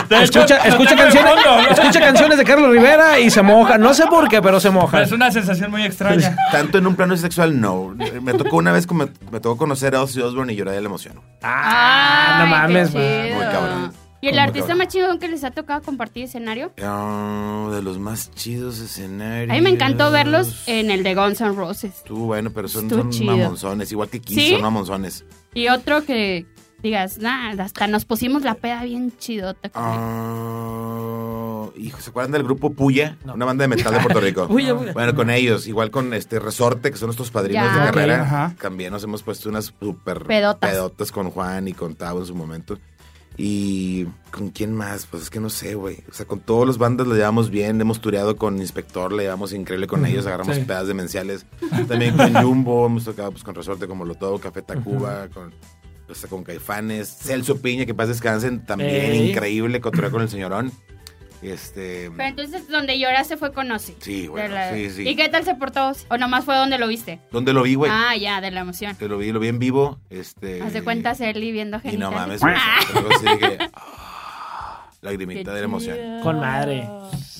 De 0.08 0.24
hecho, 0.24 0.40
Escucha, 0.40 0.96
canciones, 0.96 1.34
fondo, 1.34 1.62
¿no? 1.62 1.68
escucha 1.68 2.00
canciones 2.00 2.38
de 2.38 2.44
Carlos 2.44 2.70
Rivera 2.70 3.20
y 3.20 3.30
se 3.30 3.42
moja. 3.42 3.76
No 3.76 3.92
sé 3.92 4.06
por 4.06 4.26
qué, 4.28 4.40
pero 4.40 4.58
se 4.58 4.70
moja. 4.70 5.02
Es 5.02 5.12
una 5.12 5.30
sensación 5.30 5.70
muy 5.70 5.84
extraña. 5.84 6.34
Tanto 6.50 6.78
en 6.78 6.86
un 6.86 6.96
plano 6.96 7.16
sexual, 7.16 7.60
no. 7.60 7.94
Me 8.22 8.32
tocó 8.34 8.56
una 8.56 8.72
vez 8.72 8.90
me, 8.90 9.08
me 9.30 9.40
tocó 9.40 9.58
conocer 9.58 9.94
a 9.94 10.02
Ozzy 10.02 10.20
Osbourne 10.22 10.52
y 10.52 10.56
lloré 10.56 10.72
de 10.72 10.80
la 10.80 10.86
emoción. 10.86 11.20
Ah, 11.42 12.36
no 12.38 12.44
Ay, 12.44 12.50
mames. 12.50 12.94
Muy 12.94 13.44
cabrón. 13.52 13.92
¿Y 14.20 14.28
el 14.28 14.38
artista 14.38 14.68
cabrón. 14.68 14.78
más 14.78 14.88
chido 14.88 15.18
que 15.18 15.28
les 15.28 15.44
ha 15.44 15.50
tocado 15.50 15.82
compartir 15.82 16.24
escenario? 16.24 16.72
Ah, 16.82 17.68
de 17.70 17.82
los 17.82 17.98
más 17.98 18.30
chidos 18.32 18.80
escenarios. 18.80 19.50
A 19.50 19.54
mí 19.54 19.60
me 19.60 19.70
encantó 19.70 20.10
verlos 20.10 20.64
en 20.66 20.90
el 20.90 21.02
de 21.02 21.14
Guns 21.14 21.40
N' 21.40 21.52
Roses. 21.52 22.02
Tú, 22.04 22.24
bueno, 22.24 22.50
pero 22.50 22.66
son, 22.66 22.88
son 22.88 23.26
mamonzones, 23.26 23.92
igual 23.92 24.08
que 24.08 24.20
Kiss, 24.20 24.36
¿Sí? 24.38 24.50
son 24.52 24.62
mamonzones. 24.62 25.24
Y 25.54 25.68
otro 25.68 26.04
que 26.04 26.46
digas, 26.82 27.18
nada, 27.18 27.64
hasta 27.64 27.86
nos 27.86 28.04
pusimos 28.04 28.42
la 28.42 28.54
peda 28.54 28.84
bien 28.84 29.12
chidota. 29.18 29.68
hijo, 31.76 32.00
¿se 32.00 32.10
acuerdan 32.10 32.32
del 32.32 32.42
grupo 32.44 32.70
Puya? 32.72 33.16
Una 33.24 33.44
banda 33.44 33.62
de 33.62 33.68
metal 33.68 33.92
de 33.94 34.00
Puerto 34.00 34.20
Rico. 34.20 34.48
Puya, 34.48 34.76
Puya. 34.76 34.92
Bueno, 34.92 35.14
con 35.14 35.30
ellos, 35.30 35.66
igual 35.66 35.90
con 35.90 36.12
este 36.14 36.38
Resorte, 36.38 36.90
que 36.90 36.96
son 36.96 37.08
nuestros 37.08 37.30
padrinos 37.30 37.64
Ya. 37.64 37.72
de 37.72 37.86
carrera. 37.90 38.22
ajá. 38.22 38.54
También 38.60 38.92
nos 38.92 39.02
hemos 39.04 39.22
puesto 39.22 39.48
unas 39.48 39.72
super 39.78 40.24
Pedotas. 40.24 40.70
pedotas 40.70 41.12
con 41.12 41.30
Juan 41.30 41.68
y 41.68 41.72
con 41.72 41.94
Tavo 41.94 42.20
en 42.20 42.26
su 42.26 42.34
momento. 42.34 42.78
Y 43.40 44.06
con 44.32 44.48
quién 44.50 44.74
más, 44.74 45.06
pues 45.06 45.22
es 45.22 45.30
que 45.30 45.38
no 45.38 45.48
sé, 45.48 45.76
güey. 45.76 45.98
O 46.10 46.12
sea, 46.12 46.26
con 46.26 46.40
todos 46.40 46.66
los 46.66 46.76
bandas 46.76 47.06
lo 47.06 47.14
llevamos 47.14 47.50
bien, 47.50 47.80
hemos 47.80 48.00
tureado 48.00 48.34
con 48.36 48.58
Inspector, 48.58 49.12
le 49.12 49.22
llevamos 49.22 49.52
increíble 49.52 49.86
con 49.86 50.04
ellos, 50.06 50.26
agarramos 50.26 50.56
sí. 50.56 50.62
pedas 50.64 50.88
demenciales. 50.88 51.46
También 51.88 52.16
con 52.16 52.34
Jumbo, 52.34 52.86
hemos 52.86 53.04
tocado 53.04 53.30
pues 53.30 53.44
con 53.44 53.54
Resorte 53.54 53.86
como 53.86 54.04
Lotodo, 54.04 54.40
Café 54.40 54.62
Tacuba, 54.62 55.28
con, 55.32 55.52
o 56.08 56.14
sea, 56.14 56.28
con 56.30 56.44
Caifanes, 56.44 57.08
Celso 57.22 57.60
Piña, 57.60 57.84
que 57.86 57.94
paz 57.94 58.08
descansen, 58.08 58.64
también 58.64 58.90
Ey. 59.12 59.30
increíble, 59.30 59.80
cotorrear 59.80 60.10
con 60.12 60.22
el 60.22 60.28
señorón. 60.28 60.72
Este, 61.40 62.10
Pero 62.16 62.28
entonces 62.30 62.66
donde 62.68 62.98
lloraste 62.98 63.36
fue 63.36 63.52
con 63.52 63.70
Ozzy. 63.70 63.94
sí, 64.00 64.26
bueno, 64.26 64.54
la- 64.54 64.74
sí, 64.74 64.90
sí. 64.90 65.08
¿Y 65.08 65.14
qué 65.14 65.28
tal 65.28 65.44
se 65.44 65.54
portó 65.54 65.86
Ozzy? 65.90 66.04
¿O 66.10 66.18
nomás 66.18 66.44
fue 66.44 66.56
donde 66.56 66.78
lo 66.78 66.88
viste? 66.88 67.20
¿Dónde 67.30 67.52
lo 67.52 67.62
vi, 67.62 67.74
güey? 67.76 67.92
Ah, 67.94 68.16
ya, 68.16 68.40
de 68.40 68.50
la 68.50 68.60
emoción. 68.60 68.96
Que 68.96 69.06
lo 69.06 69.18
vi, 69.18 69.30
lo 69.30 69.38
vi 69.38 69.46
en 69.46 69.60
vivo, 69.60 70.00
este... 70.10 70.60
Haz 70.62 70.72
de 70.72 70.82
cuenta 70.82 71.14
Serly 71.14 71.52
viendo 71.52 71.76
Y 71.76 71.80
genitales. 71.90 72.00
no 72.10 72.10
mames, 72.10 72.40
güey, 72.40 72.54
Ah, 72.56 72.80
ah, 73.74 74.04
lagrimita 75.00 75.52
de 75.52 75.60
la 75.60 75.64
emoción. 75.64 75.96
Con 76.22 76.40
madre. 76.40 76.88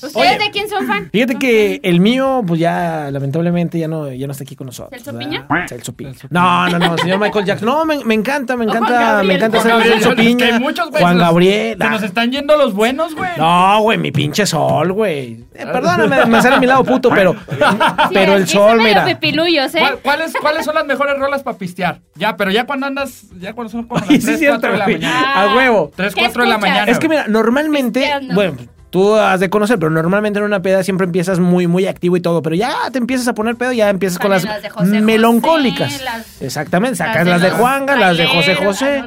¿Ustedes 0.01 0.15
Oye. 0.15 0.39
de 0.39 0.51
quién 0.53 0.69
son 0.69 0.87
fan? 0.87 1.09
Fíjate 1.11 1.37
que 1.39 1.81
el 1.83 1.99
mío, 1.99 2.45
pues 2.47 2.61
ya, 2.61 3.11
lamentablemente, 3.11 3.81
ya 3.81 3.89
no, 3.89 4.13
ya 4.13 4.27
no 4.29 4.31
está 4.31 4.45
aquí 4.45 4.55
con 4.55 4.67
nosotros. 4.69 4.91
¿Celso 4.93 5.13
¿verdad? 5.13 5.47
Piña? 5.49 5.69
Celso 5.69 5.93
Piña. 5.93 6.13
No, 6.31 6.69
no, 6.69 6.79
no, 6.79 6.99
señor 6.99 7.19
Michael 7.19 7.45
Jackson. 7.45 7.67
No, 7.69 7.85
me, 7.85 8.05
me 8.05 8.15
encanta, 8.15 8.57
me 8.57 8.65
encanta, 8.65 9.25
me 9.25 9.35
encanta 9.35 9.61
ser 9.61 9.83
Celso 9.83 10.15
Piña. 10.15 10.47
hay 10.47 10.61
muchos, 10.61 10.89
güey, 10.91 11.03
Juan 11.03 11.19
Gabriel. 11.19 11.79
Se 11.81 11.89
nos 11.91 12.03
ah. 12.03 12.07
están 12.07 12.31
yendo 12.31 12.57
los 12.57 12.75
buenos, 12.75 13.17
güey. 13.17 13.31
No, 13.39 13.81
güey, 13.83 13.99
mi 13.99 14.13
pinche 14.13 14.47
sol, 14.47 14.93
güey. 14.93 15.45
Eh, 15.53 15.67
perdóname, 15.67 16.27
me 16.27 16.41
sale 16.43 16.57
a 16.57 16.61
mi 16.61 16.67
lado 16.67 16.85
puto, 16.85 17.11
pero, 17.11 17.35
pero 18.13 18.37
el 18.37 18.47
sol, 18.47 18.81
mira. 18.81 19.05
pepilullos, 19.05 19.75
¿eh? 19.75 19.81
¿Cuál- 19.81 19.99
¿Cuáles, 19.99 20.33
¿Cuáles 20.41 20.65
son 20.65 20.77
las 20.77 20.87
mejores 20.87 21.19
rolas 21.19 21.43
para 21.43 21.59
pistear? 21.59 22.01
Ya, 22.15 22.37
pero 22.37 22.53
ya 22.53 22.67
cuando 22.67 22.87
andas, 22.87 23.25
ya 23.41 23.53
cuando 23.53 23.71
son 23.73 23.89
como 23.89 24.01
las 24.01 24.09
Sí, 24.09 24.19
3, 24.21 24.29
es 24.29 24.39
cierto, 24.39 24.61
4 24.61 24.73
de 24.73 24.79
la 24.79 24.87
mañana. 24.87 25.43
A 25.43 25.57
huevo. 25.57 25.91
3, 25.97 26.15
¿Qué 26.15 26.21
4 26.21 26.43
de 26.45 26.49
la 26.49 26.59
mañana. 26.59 26.91
Es 26.91 26.99
que 27.01 27.09
mira, 27.09 27.27
normalmente, 27.49 28.01
Pisteando. 28.01 28.35
bueno, 28.35 28.57
tú 28.91 29.15
has 29.15 29.41
de 29.41 29.51
conocer, 29.51 29.79
pero 29.79 29.91
normalmente 29.91 30.39
en 30.39 30.45
una 30.45 30.63
peda 30.63 30.83
siempre 30.83 31.05
empiezas 31.07 31.39
muy, 31.39 31.67
muy 31.67 31.87
activo 31.87 32.17
y 32.17 32.21
todo, 32.21 32.43
pero 32.43 32.55
ya 32.57 32.75
te 32.93 32.99
empiezas 32.99 33.29
a 33.29 33.35
poner 33.35 33.57
pedo, 33.57 33.73
ya 33.73 33.91
empiezas 33.91 34.19
con 34.19 34.31
las, 34.31 34.45
las 34.45 34.63
de 34.63 34.71
José 34.71 34.87
José, 34.91 35.01
melancólicas. 35.03 36.03
las- 36.03 36.43
Exactamente, 36.43 36.97
sacas 36.97 37.17
las 37.27 37.27
las 37.27 37.43
de 37.43 37.49
los 37.51 37.59
Juanga, 37.59 37.97
las 37.97 38.17
de 38.17 38.27
José 38.27 38.55
José. 38.55 39.05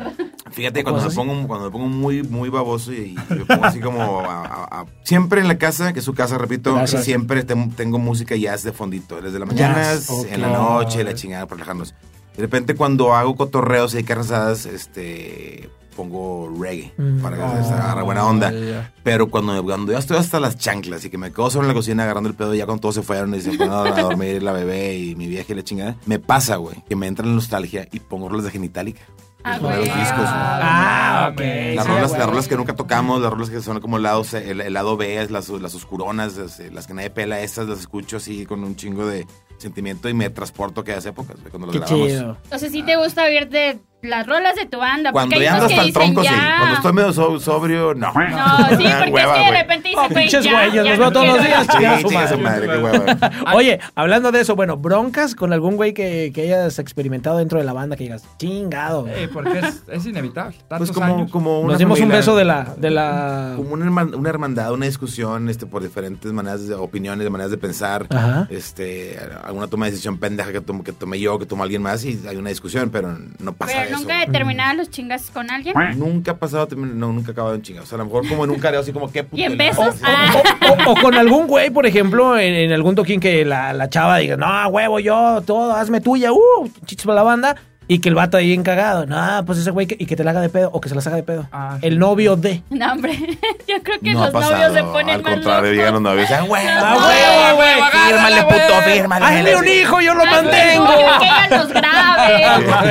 Fíjate, 0.51 0.83
cuando 0.83 1.01
me, 1.07 1.15
pongo, 1.15 1.47
cuando 1.47 1.65
me 1.67 1.71
pongo 1.71 1.87
muy, 1.87 2.23
muy 2.23 2.49
baboso 2.49 2.91
y, 2.91 3.15
y 3.29 3.33
me 3.33 3.45
pongo 3.45 3.63
así 3.65 3.79
como... 3.79 4.19
a- 4.19 4.45
a- 4.45 4.81
a- 4.81 4.85
siempre 5.03 5.39
en 5.39 5.47
la 5.47 5.57
casa, 5.57 5.93
que 5.93 5.99
es 5.99 6.05
su 6.05 6.13
casa, 6.13 6.37
repito, 6.37 6.75
Gracias. 6.75 7.05
siempre 7.05 7.43
tengo 7.43 7.99
música 7.99 8.35
jazz 8.35 8.63
de 8.63 8.73
fondito. 8.73 9.21
Desde 9.21 9.39
la 9.39 9.45
mañana, 9.45 9.93
en 10.29 10.41
la 10.41 10.49
noche, 10.49 11.03
la 11.05 11.13
chingada, 11.15 11.45
por 11.47 11.57
relajarnos. 11.57 11.95
De 12.35 12.41
repente 12.43 12.75
cuando 12.75 13.13
hago 13.15 13.35
cotorreos 13.35 13.93
y 13.95 14.03
carnes 14.03 14.65
este... 14.65 15.69
Pongo 16.01 16.51
reggae 16.59 16.91
Mm. 16.97 17.21
para 17.21 17.35
que 17.37 17.63
se 17.63 17.73
agarre 17.73 18.01
buena 18.03 18.25
onda. 18.25 18.47
Ah, 18.47 18.51
ya. 18.53 18.93
Pero 19.03 19.29
cuando, 19.29 19.63
cuando 19.63 19.91
ya 19.91 19.99
estoy 19.99 20.17
hasta 20.17 20.39
las 20.39 20.57
chanclas 20.57 21.05
y 21.05 21.09
que 21.09 21.17
me 21.17 21.31
quedo 21.31 21.49
solo 21.49 21.63
en 21.65 21.67
la 21.69 21.73
cocina 21.75 22.03
agarrando 22.03 22.27
el 22.29 22.35
pedo, 22.35 22.53
ya 22.55 22.65
cuando 22.65 22.81
todos 22.81 22.95
se 22.95 23.01
fueron 23.03 23.35
y 23.35 23.41
se 23.41 23.51
fueron 23.53 23.87
a 23.87 24.01
dormir 24.01 24.41
la 24.41 24.51
bebé 24.51 24.97
y 24.97 25.15
mi 25.15 25.27
vieja 25.27 25.53
y 25.53 25.55
la 25.55 25.63
chingada, 25.63 25.95
me 26.05 26.17
pasa, 26.19 26.55
güey, 26.55 26.77
que 26.89 26.95
me 26.95 27.05
entra 27.07 27.25
la 27.25 27.33
nostalgia 27.33 27.87
y 27.91 27.99
pongo 27.99 28.29
rolas 28.29 28.45
de 28.45 28.51
Genitalica. 28.51 29.01
Ah, 29.43 29.57
Los 29.57 29.75
discos. 29.75 29.95
Ah, 30.27 31.29
ok. 31.33 31.39
Las 31.75 31.85
Sí, 31.85 31.91
rolas, 31.91 32.11
las 32.11 32.27
rolas 32.29 32.47
que 32.47 32.55
nunca 32.57 32.75
tocamos, 32.75 33.21
las 33.21 33.31
rolas 33.31 33.49
que 33.49 33.61
son 33.61 33.79
como 33.79 33.97
el 33.97 34.03
lado, 34.03 34.23
C, 34.23 34.51
el, 34.51 34.61
el 34.61 34.73
lado 34.73 34.97
B, 34.97 35.27
las, 35.29 35.49
las 35.49 35.75
oscuronas, 35.75 36.37
las, 36.37 36.59
las 36.59 36.85
que 36.87 36.93
nadie 36.93 37.09
pela, 37.09 37.39
estas 37.41 37.67
las 37.67 37.79
escucho 37.79 38.17
así 38.17 38.45
con 38.45 38.63
un 38.63 38.75
chingo 38.75 39.05
de 39.05 39.25
sentimiento 39.57 40.09
y 40.09 40.13
me 40.13 40.29
transporto 40.29 40.81
a 40.81 40.83
aquellas 40.83 41.05
épocas, 41.05 41.37
cuando 41.49 41.67
las 41.67 41.73
Qué 41.73 41.79
grabamos. 41.79 42.07
chido. 42.07 42.37
O 42.51 42.57
sea, 42.57 42.69
sí 42.69 42.83
te 42.83 42.95
gusta 42.97 43.23
de 43.25 43.79
las 44.03 44.25
rolas 44.27 44.55
de 44.55 44.65
tu 44.65 44.77
banda. 44.77 45.11
Cuando 45.11 45.31
porque 45.35 45.43
ya 45.45 45.67
que 45.67 45.75
el 45.79 45.93
tronco, 45.93 46.23
sí. 46.23 46.29
Cuando 46.29 46.75
estoy 46.75 46.93
medio 46.93 47.13
so- 47.13 47.39
sobrio, 47.39 47.93
no. 47.93 48.11
No, 48.13 48.57
sí, 48.77 48.85
porque 49.09 49.21
es 49.21 49.27
que 49.27 49.39
de 49.39 49.51
repente 49.51 49.91
Oh, 49.95 50.01
dicen, 50.01 50.13
güey, 50.13 50.23
pinches 50.23 50.43
ya, 50.45 50.51
güeyes, 50.67 50.75
los 50.75 50.97
no 50.97 50.99
veo 50.99 51.11
todos 51.11 51.27
los 51.27 51.45
días. 51.45 51.67
Sí, 51.67 51.77
chinga 51.77 51.99
su 52.01 52.07
chinga 52.09 52.27
su 52.27 52.37
madre. 52.39 52.67
madre, 52.67 52.67
qué 52.67 52.83
hueva. 52.83 53.31
Oye, 53.55 53.79
hablando 53.95 54.31
de 54.31 54.41
eso, 54.41 54.55
bueno, 54.55 54.77
broncas 54.77 55.35
con 55.35 55.53
algún 55.53 55.75
güey 55.75 55.93
que, 55.93 56.31
que 56.33 56.41
hayas 56.43 56.79
experimentado 56.79 57.37
dentro 57.37 57.59
de 57.59 57.65
la 57.65 57.73
banda 57.73 57.95
que 57.95 58.03
digas, 58.05 58.23
chingado. 58.37 59.07
Eh, 59.07 59.29
porque 59.31 59.59
es, 59.59 59.83
es 59.87 60.05
inevitable. 60.05 60.55
Tantos 60.67 60.89
Pues 60.89 60.91
como, 60.99 61.15
años. 61.15 61.31
como 61.31 61.59
una 61.61 61.73
Nos 61.73 61.79
dimos 61.79 61.99
un 61.99 62.09
beso 62.09 62.35
de 62.35 62.45
la, 62.45 62.73
de 62.77 62.89
la. 62.89 63.53
como 63.55 63.73
una, 63.73 63.85
herman- 63.85 64.15
una 64.15 64.29
hermandad, 64.29 64.71
una 64.73 64.85
discusión 64.85 65.49
este, 65.49 65.65
por 65.65 65.83
diferentes 65.83 66.31
maneras 66.31 66.67
de 66.67 66.75
opiniones, 66.75 67.23
de 67.23 67.29
maneras 67.29 67.51
de 67.51 67.57
pensar. 67.57 68.07
Ajá. 68.09 68.47
Este, 68.49 69.19
alguna 69.43 69.67
toma 69.67 69.85
de 69.85 69.91
decisión 69.91 70.17
pendeja 70.17 70.51
que, 70.51 70.61
tomo- 70.61 70.83
que 70.83 70.91
tomé 70.93 71.19
yo, 71.19 71.37
que 71.39 71.45
tomó 71.45 71.63
alguien 71.63 71.81
más 71.81 72.03
y 72.05 72.19
hay 72.27 72.37
una 72.37 72.49
discusión, 72.49 72.89
pero 72.89 73.17
no 73.39 73.53
pasa 73.53 73.73
Pero 73.73 73.85
eso. 73.85 73.90
Nunca 73.91 74.19
determinaban 74.19 74.77
los 74.77 74.89
chingas 74.89 75.29
con 75.29 75.49
alguien. 75.51 75.75
Nunca 75.97 76.31
ha 76.31 76.37
pasado, 76.37 76.67
no, 76.75 77.13
nunca 77.13 77.29
ha 77.29 77.31
acabado 77.33 77.55
en 77.55 77.61
chingados. 77.61 77.87
O 77.87 77.89
sea, 77.89 77.95
a 77.95 77.99
lo 77.99 78.05
mejor 78.05 78.27
como 78.27 78.43
en 78.45 78.51
un 78.51 78.59
careo 78.59 78.79
así 78.79 78.91
como 78.91 79.11
qué 79.11 79.25
¿Y 79.31 79.43
en 79.43 79.51
putelada. 79.53 79.85
besos? 79.89 80.01
Ah. 80.03 80.43
O, 80.87 80.91
o 80.91 80.95
con 81.01 81.15
algún 81.15 81.47
güey, 81.47 81.69
por 81.69 81.85
ejemplo, 81.85 82.37
en, 82.37 82.53
en 82.53 82.71
algún 82.73 82.95
toquín 82.95 83.19
que 83.19 83.45
la, 83.45 83.73
la 83.73 83.89
chava 83.89 84.17
diga, 84.17 84.37
no, 84.37 84.67
huevo, 84.69 84.99
yo, 84.99 85.41
todo, 85.45 85.73
hazme 85.75 86.01
tuya, 86.01 86.31
uh, 86.31 86.39
chichis 86.85 87.05
para 87.05 87.15
la 87.15 87.23
banda. 87.23 87.55
Y 87.93 87.99
que 87.99 88.07
el 88.07 88.15
vato 88.15 88.37
ahí 88.37 88.53
encagado, 88.53 89.05
no, 89.05 89.43
pues 89.45 89.59
ese 89.59 89.69
güey 89.71 89.85
que, 89.85 89.97
y 89.99 90.05
que 90.05 90.15
te 90.15 90.23
la 90.23 90.31
haga 90.31 90.39
de 90.39 90.47
pedo, 90.47 90.69
o 90.71 90.79
que 90.79 90.87
se 90.87 90.95
las 90.95 91.05
haga 91.07 91.17
de 91.17 91.23
pedo. 91.23 91.47
Ah, 91.51 91.77
sí. 91.81 91.87
el 91.87 91.99
novio 91.99 92.37
de. 92.37 92.63
No, 92.69 92.93
hombre. 92.93 93.11
Yo 93.67 93.83
creo 93.83 93.99
que 93.99 94.13
No 94.13 94.25
los 94.27 94.33
novios 94.33 94.73
se 94.73 94.83
ponen 94.83 95.15
Al 95.15 95.23
más 95.23 95.33
contrario, 95.33 95.61
locos. 95.63 95.75
llegan 95.77 95.93
los 95.95 96.01
novios. 96.01 96.31
¡Ah, 96.31 96.43
huevo! 96.45 96.69
¡Ah, 96.71 97.07
huevo, 97.09 97.55
güey! 97.57 98.07
Fírmale, 98.07 98.43
puto, 98.43 98.81
fírmale. 98.85 99.25
¡Hazme 99.25 99.55
un 99.57 99.67
hijo, 99.67 99.99
yo 100.01 100.13
lo 100.13 100.23
Hazme 100.23 100.31
mantengo! 100.41 100.87
que 101.19 101.25
ella 101.25 101.47
nos 101.49 101.67
grabe. 101.67 102.45
Ah, 102.45 102.83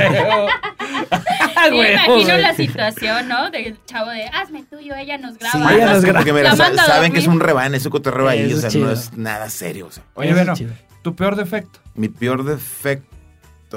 Sí, 1.68 1.70
me 1.72 1.92
imagino 1.92 2.24
güey. 2.24 2.42
la 2.42 2.54
situación, 2.54 3.28
¿no? 3.28 3.50
Del 3.50 3.76
chavo 3.86 4.10
de, 4.10 4.24
hazme 4.28 4.62
tuyo, 4.64 4.94
ella 4.96 5.18
nos 5.18 5.32
Sí, 5.32 5.38
graba. 5.40 5.74
ella 5.74 5.92
nos 5.92 6.02
graba. 6.02 6.18
porque 6.20 6.32
mira, 6.32 6.54
La 6.54 6.74
saben 6.84 7.12
que 7.12 7.18
es 7.18 7.26
un 7.26 7.40
rebane, 7.40 7.76
es 7.76 7.84
un 7.84 7.90
cotorreo 7.92 8.28
ahí, 8.28 8.52
o 8.52 8.56
sea, 8.58 8.70
chido. 8.70 8.86
no 8.86 8.92
es 8.92 9.12
nada 9.16 9.48
serio. 9.50 9.86
O 9.86 9.90
sea. 9.92 10.02
Oye, 10.14 10.32
bueno, 10.32 10.54
tu 11.02 11.14
peor 11.14 11.36
defecto. 11.36 11.80
Mi 11.94 12.08
peor 12.08 12.44
defecto, 12.44 13.09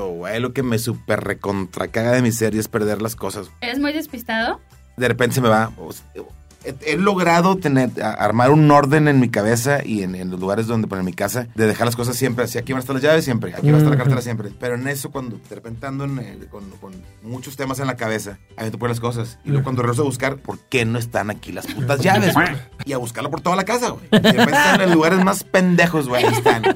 güey, 0.01 0.39
lo 0.39 0.53
que 0.53 0.63
me 0.63 0.79
super 0.79 1.23
recontracaga 1.23 2.11
de 2.11 2.21
mi 2.21 2.31
serie 2.31 2.59
es 2.59 2.67
perder 2.67 3.01
las 3.01 3.15
cosas. 3.15 3.49
¿Eres 3.61 3.79
muy 3.79 3.93
despistado? 3.93 4.59
de 4.97 5.07
repente 5.07 5.35
se 5.35 5.41
me 5.41 5.49
va. 5.49 5.71
O 5.77 5.91
sea, 5.91 6.05
He, 6.65 6.93
he 6.93 6.97
logrado 6.97 7.57
tener, 7.57 7.89
a- 8.01 8.11
armar 8.13 8.51
un 8.51 8.69
orden 8.71 9.07
en 9.07 9.19
mi 9.19 9.29
cabeza 9.29 9.79
y 9.85 10.03
en, 10.03 10.15
en 10.15 10.31
los 10.31 10.39
lugares 10.39 10.67
donde, 10.67 10.87
pues 10.87 10.99
en 10.99 11.05
mi 11.05 11.13
casa, 11.13 11.47
de 11.55 11.67
dejar 11.67 11.85
las 11.87 11.95
cosas 11.95 12.15
siempre 12.15 12.45
así. 12.45 12.57
Aquí 12.57 12.71
van 12.73 12.77
a 12.77 12.81
estar 12.81 12.93
las 12.93 13.03
llaves 13.03 13.25
siempre, 13.25 13.53
aquí 13.55 13.69
va 13.69 13.75
a 13.75 13.77
estar 13.79 13.91
la 13.91 13.97
cartera 13.97 14.21
siempre. 14.21 14.51
Pero 14.59 14.75
en 14.75 14.87
eso, 14.87 15.11
cuando 15.11 15.37
de 15.49 15.55
repente 15.55 15.85
ando 15.87 16.05
en, 16.05 16.47
con, 16.49 16.69
con 16.81 16.93
muchos 17.21 17.55
temas 17.55 17.79
en 17.79 17.87
la 17.87 17.95
cabeza, 17.95 18.37
ahí 18.57 18.69
te 18.71 18.77
pones 18.77 18.97
las 18.97 19.01
cosas. 19.01 19.39
Y 19.43 19.49
luego 19.49 19.63
cuando 19.63 19.81
regreso 19.81 20.03
a 20.03 20.05
buscar, 20.05 20.37
¿por 20.37 20.59
qué 20.69 20.85
no 20.85 20.97
están 20.99 21.29
aquí 21.29 21.51
las 21.51 21.67
putas 21.67 21.99
llaves? 21.99 22.33
güey? 22.33 22.47
Y 22.85 22.93
a 22.93 22.97
buscarlo 22.97 23.29
por 23.31 23.41
toda 23.41 23.55
la 23.55 23.63
casa, 23.65 23.89
güey. 23.89 24.05
De 24.11 24.19
repente 24.31 24.51
están 24.51 24.81
en 24.81 24.91
lugares 24.93 25.23
más 25.23 25.43
pendejos, 25.43 26.07
güey. 26.07 26.23
Ahí 26.25 26.33
están. 26.33 26.63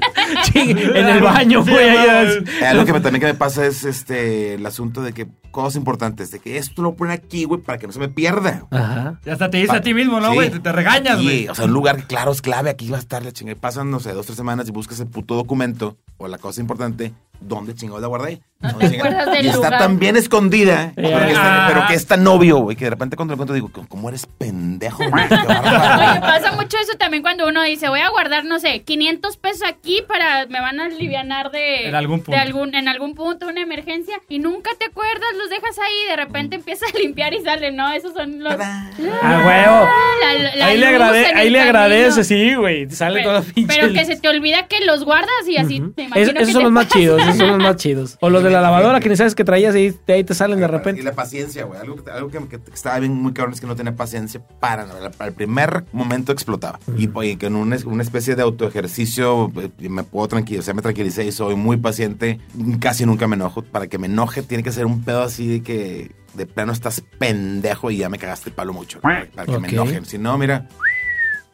Sí, 0.52 0.58
en 0.72 0.78
el 1.08 1.22
baño, 1.22 1.64
Sí, 1.64 1.70
güey. 1.70 1.88
no, 1.90 2.02
Eh, 2.02 2.66
Algo 2.66 2.84
que 2.84 2.92
me- 2.92 3.00
también 3.00 3.20
que 3.20 3.26
me 3.28 3.34
pasa 3.34 3.64
es 3.66 3.84
este 3.84 4.54
el 4.54 4.66
asunto 4.66 5.02
de 5.02 5.12
que 5.14 5.26
cosas 5.50 5.76
importantes, 5.76 6.30
de 6.30 6.38
que 6.38 6.58
esto 6.58 6.82
lo 6.82 6.94
ponen 6.94 7.14
aquí, 7.14 7.44
güey, 7.44 7.60
para 7.62 7.78
que 7.78 7.86
no 7.86 7.92
se 7.92 7.98
me 7.98 8.08
pierda. 8.08 8.66
Ajá. 8.70 9.18
Ya 9.24 9.32
hasta 9.32 9.50
te 9.50 9.56
dice 9.58 9.77
a 9.78 9.82
ti 9.82 9.94
mismo, 9.94 10.20
¿no, 10.20 10.28
Sí. 10.30 10.34
güey? 10.34 10.50
Te, 10.50 10.60
te 10.60 10.72
regañas, 10.72 11.22
güey. 11.22 11.48
O 11.48 11.54
sea, 11.54 11.64
un 11.64 11.72
lugar 11.72 12.06
claro 12.06 12.30
es 12.32 12.42
clave, 12.42 12.70
aquí 12.70 12.88
va 12.90 12.96
a 12.98 13.00
estar 13.00 13.24
la 13.24 13.32
chingada. 13.32 13.58
Pasan, 13.60 13.90
no 13.90 14.00
sé, 14.00 14.12
dos, 14.12 14.26
tres 14.26 14.36
semanas 14.36 14.68
y 14.68 14.72
buscas 14.72 15.00
el 15.00 15.06
puto 15.08 15.34
documento 15.34 15.96
o 16.18 16.28
la 16.28 16.38
cosa 16.38 16.60
importante 16.60 17.12
¿dónde 17.40 17.74
chingados 17.74 18.02
la 18.02 18.08
guardé? 18.08 18.40
Y 18.60 19.46
está 19.46 19.56
lugar. 19.56 19.78
tan 19.78 20.00
bien 20.00 20.16
escondida, 20.16 20.90
pero 20.96 21.16
que, 21.20 21.26
está, 21.30 21.64
Ah. 21.66 21.68
pero 21.72 21.86
que 21.86 21.94
es 21.94 22.06
tan 22.08 22.24
novio, 22.24 22.56
güey, 22.58 22.76
que 22.76 22.86
de 22.86 22.90
repente 22.90 23.14
cuando 23.14 23.30
lo 23.30 23.34
encuentro 23.36 23.54
digo, 23.54 23.70
¿cómo 23.88 24.08
eres 24.08 24.26
pendejo, 24.26 25.04
güey? 25.08 25.28
Qué 25.28 25.34
bárbaro". 25.46 26.10
Oye, 26.10 26.20
pasa 26.20 26.52
mucho 26.56 26.76
eso 26.76 26.94
también 26.98 27.22
cuando 27.22 27.46
uno 27.46 27.62
dice, 27.62 27.88
voy 27.88 28.00
a 28.00 28.08
guardar, 28.08 28.44
no 28.46 28.58
sé, 28.58 28.82
500 28.82 29.36
pesos 29.36 29.62
aquí 29.64 30.02
para, 30.08 30.46
me 30.46 30.60
van 30.60 30.80
a 30.80 30.86
alivianar 30.86 31.52
de... 31.52 31.86
En 31.86 31.94
algún 31.94 32.18
punto. 32.18 32.32
De 32.32 32.38
algún, 32.38 32.74
en 32.74 32.88
algún 32.88 33.14
punto, 33.14 33.46
una 33.46 33.60
emergencia, 33.60 34.16
y 34.28 34.40
nunca 34.40 34.70
te 34.76 34.86
acuerdas, 34.86 35.28
los 35.38 35.50
dejas 35.50 35.78
ahí, 35.78 35.94
y 36.06 36.10
de 36.10 36.16
repente 36.16 36.56
empiezas 36.56 36.92
a 36.92 36.98
limpiar 36.98 37.34
y 37.34 37.42
salen, 37.44 37.76
¿no? 37.76 37.92
Esos 37.92 38.12
son 38.12 38.42
los... 38.42 38.54
A 38.54 38.90
huevo. 38.98 39.88
La- 40.20 40.56
la 40.56 40.66
ahí 40.66 40.78
le, 40.78 40.86
agrade- 40.88 41.32
ahí 41.36 41.50
le 41.50 41.60
agradece, 41.60 42.24
sí, 42.24 42.54
güey. 42.56 42.90
Sale 42.90 43.20
Pero, 43.22 43.30
todo 43.40 43.42
pinche. 43.54 43.72
pero 43.78 43.92
que 43.92 44.04
se 44.04 44.16
te 44.16 44.28
olvida 44.28 44.66
que 44.66 44.84
los 44.84 45.04
guardas 45.04 45.30
y 45.46 45.56
así 45.58 45.80
te 45.94 46.02
imagino 46.02 46.26
Es- 46.26 46.34
que 46.34 46.42
esos 46.42 46.52
son 46.54 46.60
te 46.60 46.64
los 46.64 46.72
más 46.72 46.88
chidos, 46.88 47.22
esos 47.28 47.38
son 47.38 47.48
los 47.50 47.58
más 47.58 47.76
chidos. 47.76 48.16
O 48.20 48.30
los 48.30 48.42
de 48.42 48.50
la 48.50 48.60
lavadora 48.60 49.00
que 49.00 49.08
ni 49.08 49.16
sabes 49.16 49.34
que 49.34 49.44
traías 49.44 49.74
y 49.76 49.90
de 50.06 50.12
ahí 50.12 50.24
te 50.24 50.34
salen 50.34 50.58
de 50.58 50.64
Y 50.64 50.68
repente. 50.68 51.02
la 51.02 51.12
paciencia, 51.12 51.64
güey. 51.64 51.80
Algo, 51.80 52.02
que- 52.04 52.10
algo 52.10 52.30
que, 52.30 52.38
que 52.48 52.60
estaba 52.74 52.98
bien 52.98 53.14
muy 53.14 53.32
cabrón 53.32 53.54
es 53.54 53.60
que 53.60 53.66
no 53.66 53.76
tenía 53.76 53.94
paciencia 53.96 54.40
para 54.60 54.86
nada. 54.86 55.10
Al 55.18 55.32
primer 55.32 55.84
momento 55.92 56.32
explotaba. 56.32 56.78
Y, 56.96 57.08
y 57.24 57.36
que 57.36 57.46
en 57.46 57.56
una, 57.56 57.76
una 57.86 58.02
especie 58.02 58.34
de 58.36 58.42
autoejercicio 58.42 59.52
eh, 59.60 59.88
me 59.88 60.02
puedo 60.02 60.28
tranquilizar, 60.28 60.60
o 60.62 60.64
sea, 60.64 60.74
me 60.74 60.82
tranquilicé 60.82 61.24
y 61.24 61.32
soy 61.32 61.54
muy 61.56 61.76
paciente. 61.76 62.40
Casi 62.80 63.04
nunca 63.06 63.26
me 63.28 63.36
enojo. 63.36 63.62
Para 63.62 63.86
que 63.86 63.98
me 63.98 64.06
enoje 64.06 64.42
tiene 64.42 64.62
que 64.62 64.72
ser 64.72 64.86
un 64.86 65.02
pedo 65.04 65.22
así 65.22 65.46
de 65.48 65.62
que 65.62 66.12
de 66.34 66.46
plano 66.46 66.72
estás 66.72 67.02
pendejo 67.18 67.90
y 67.90 67.96
ya 67.98 68.08
me 68.08 68.18
cagaste 68.18 68.50
el 68.50 68.54
palo 68.54 68.72
mucho. 68.72 69.00
Para, 69.00 69.26
para 69.30 69.46
que 69.52 69.58
me 69.58 69.68
enojen. 69.68 70.04
Si 70.04 70.18
no, 70.18 70.36
mira, 70.38 70.68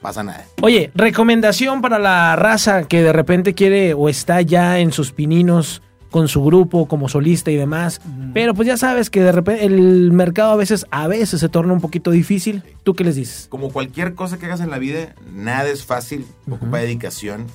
pasa 0.05 0.23
nada. 0.23 0.45
Oye, 0.61 0.91
recomendación 0.95 1.81
para 1.81 1.99
la 1.99 2.37
raza 2.37 2.87
que 2.87 3.03
de 3.03 3.15
repente 3.15 3.55
quiere 3.55 3.95
o 3.95 4.11
está 4.11 4.43
ya 4.43 4.79
en 4.79 4.93
sus 4.93 5.13
pininos 5.13 5.81
con 6.11 6.29
su 6.29 6.45
grupo 6.45 6.87
como 6.87 7.09
solista 7.09 7.51
y 7.51 7.57
demás, 7.57 8.01
pero 8.35 8.55
pues 8.55 8.69
ya 8.69 8.77
sabes 8.77 9.11
que 9.11 9.21
de 9.21 9.33
repente 9.33 9.65
el 9.65 10.13
mercado 10.13 10.53
a 10.53 10.57
veces 10.57 10.87
a 10.93 11.09
veces 11.09 11.41
se 11.41 11.49
torna 11.49 11.73
un 11.73 11.81
poquito 11.81 12.13
difícil. 12.13 12.63
¿Tú 12.85 12.95
qué 12.95 13.03
les 13.03 13.17
dices? 13.17 13.47
Como 13.49 13.71
cualquier 13.71 14.15
cosa 14.15 14.39
que 14.39 14.47
hagas 14.47 14.61
en 14.61 14.71
la 14.71 14.79
vida, 14.79 15.17
nada 15.33 15.69
es 15.71 15.85
fácil, 15.85 16.27
ocupa 16.49 16.79
dedicación. 16.79 17.47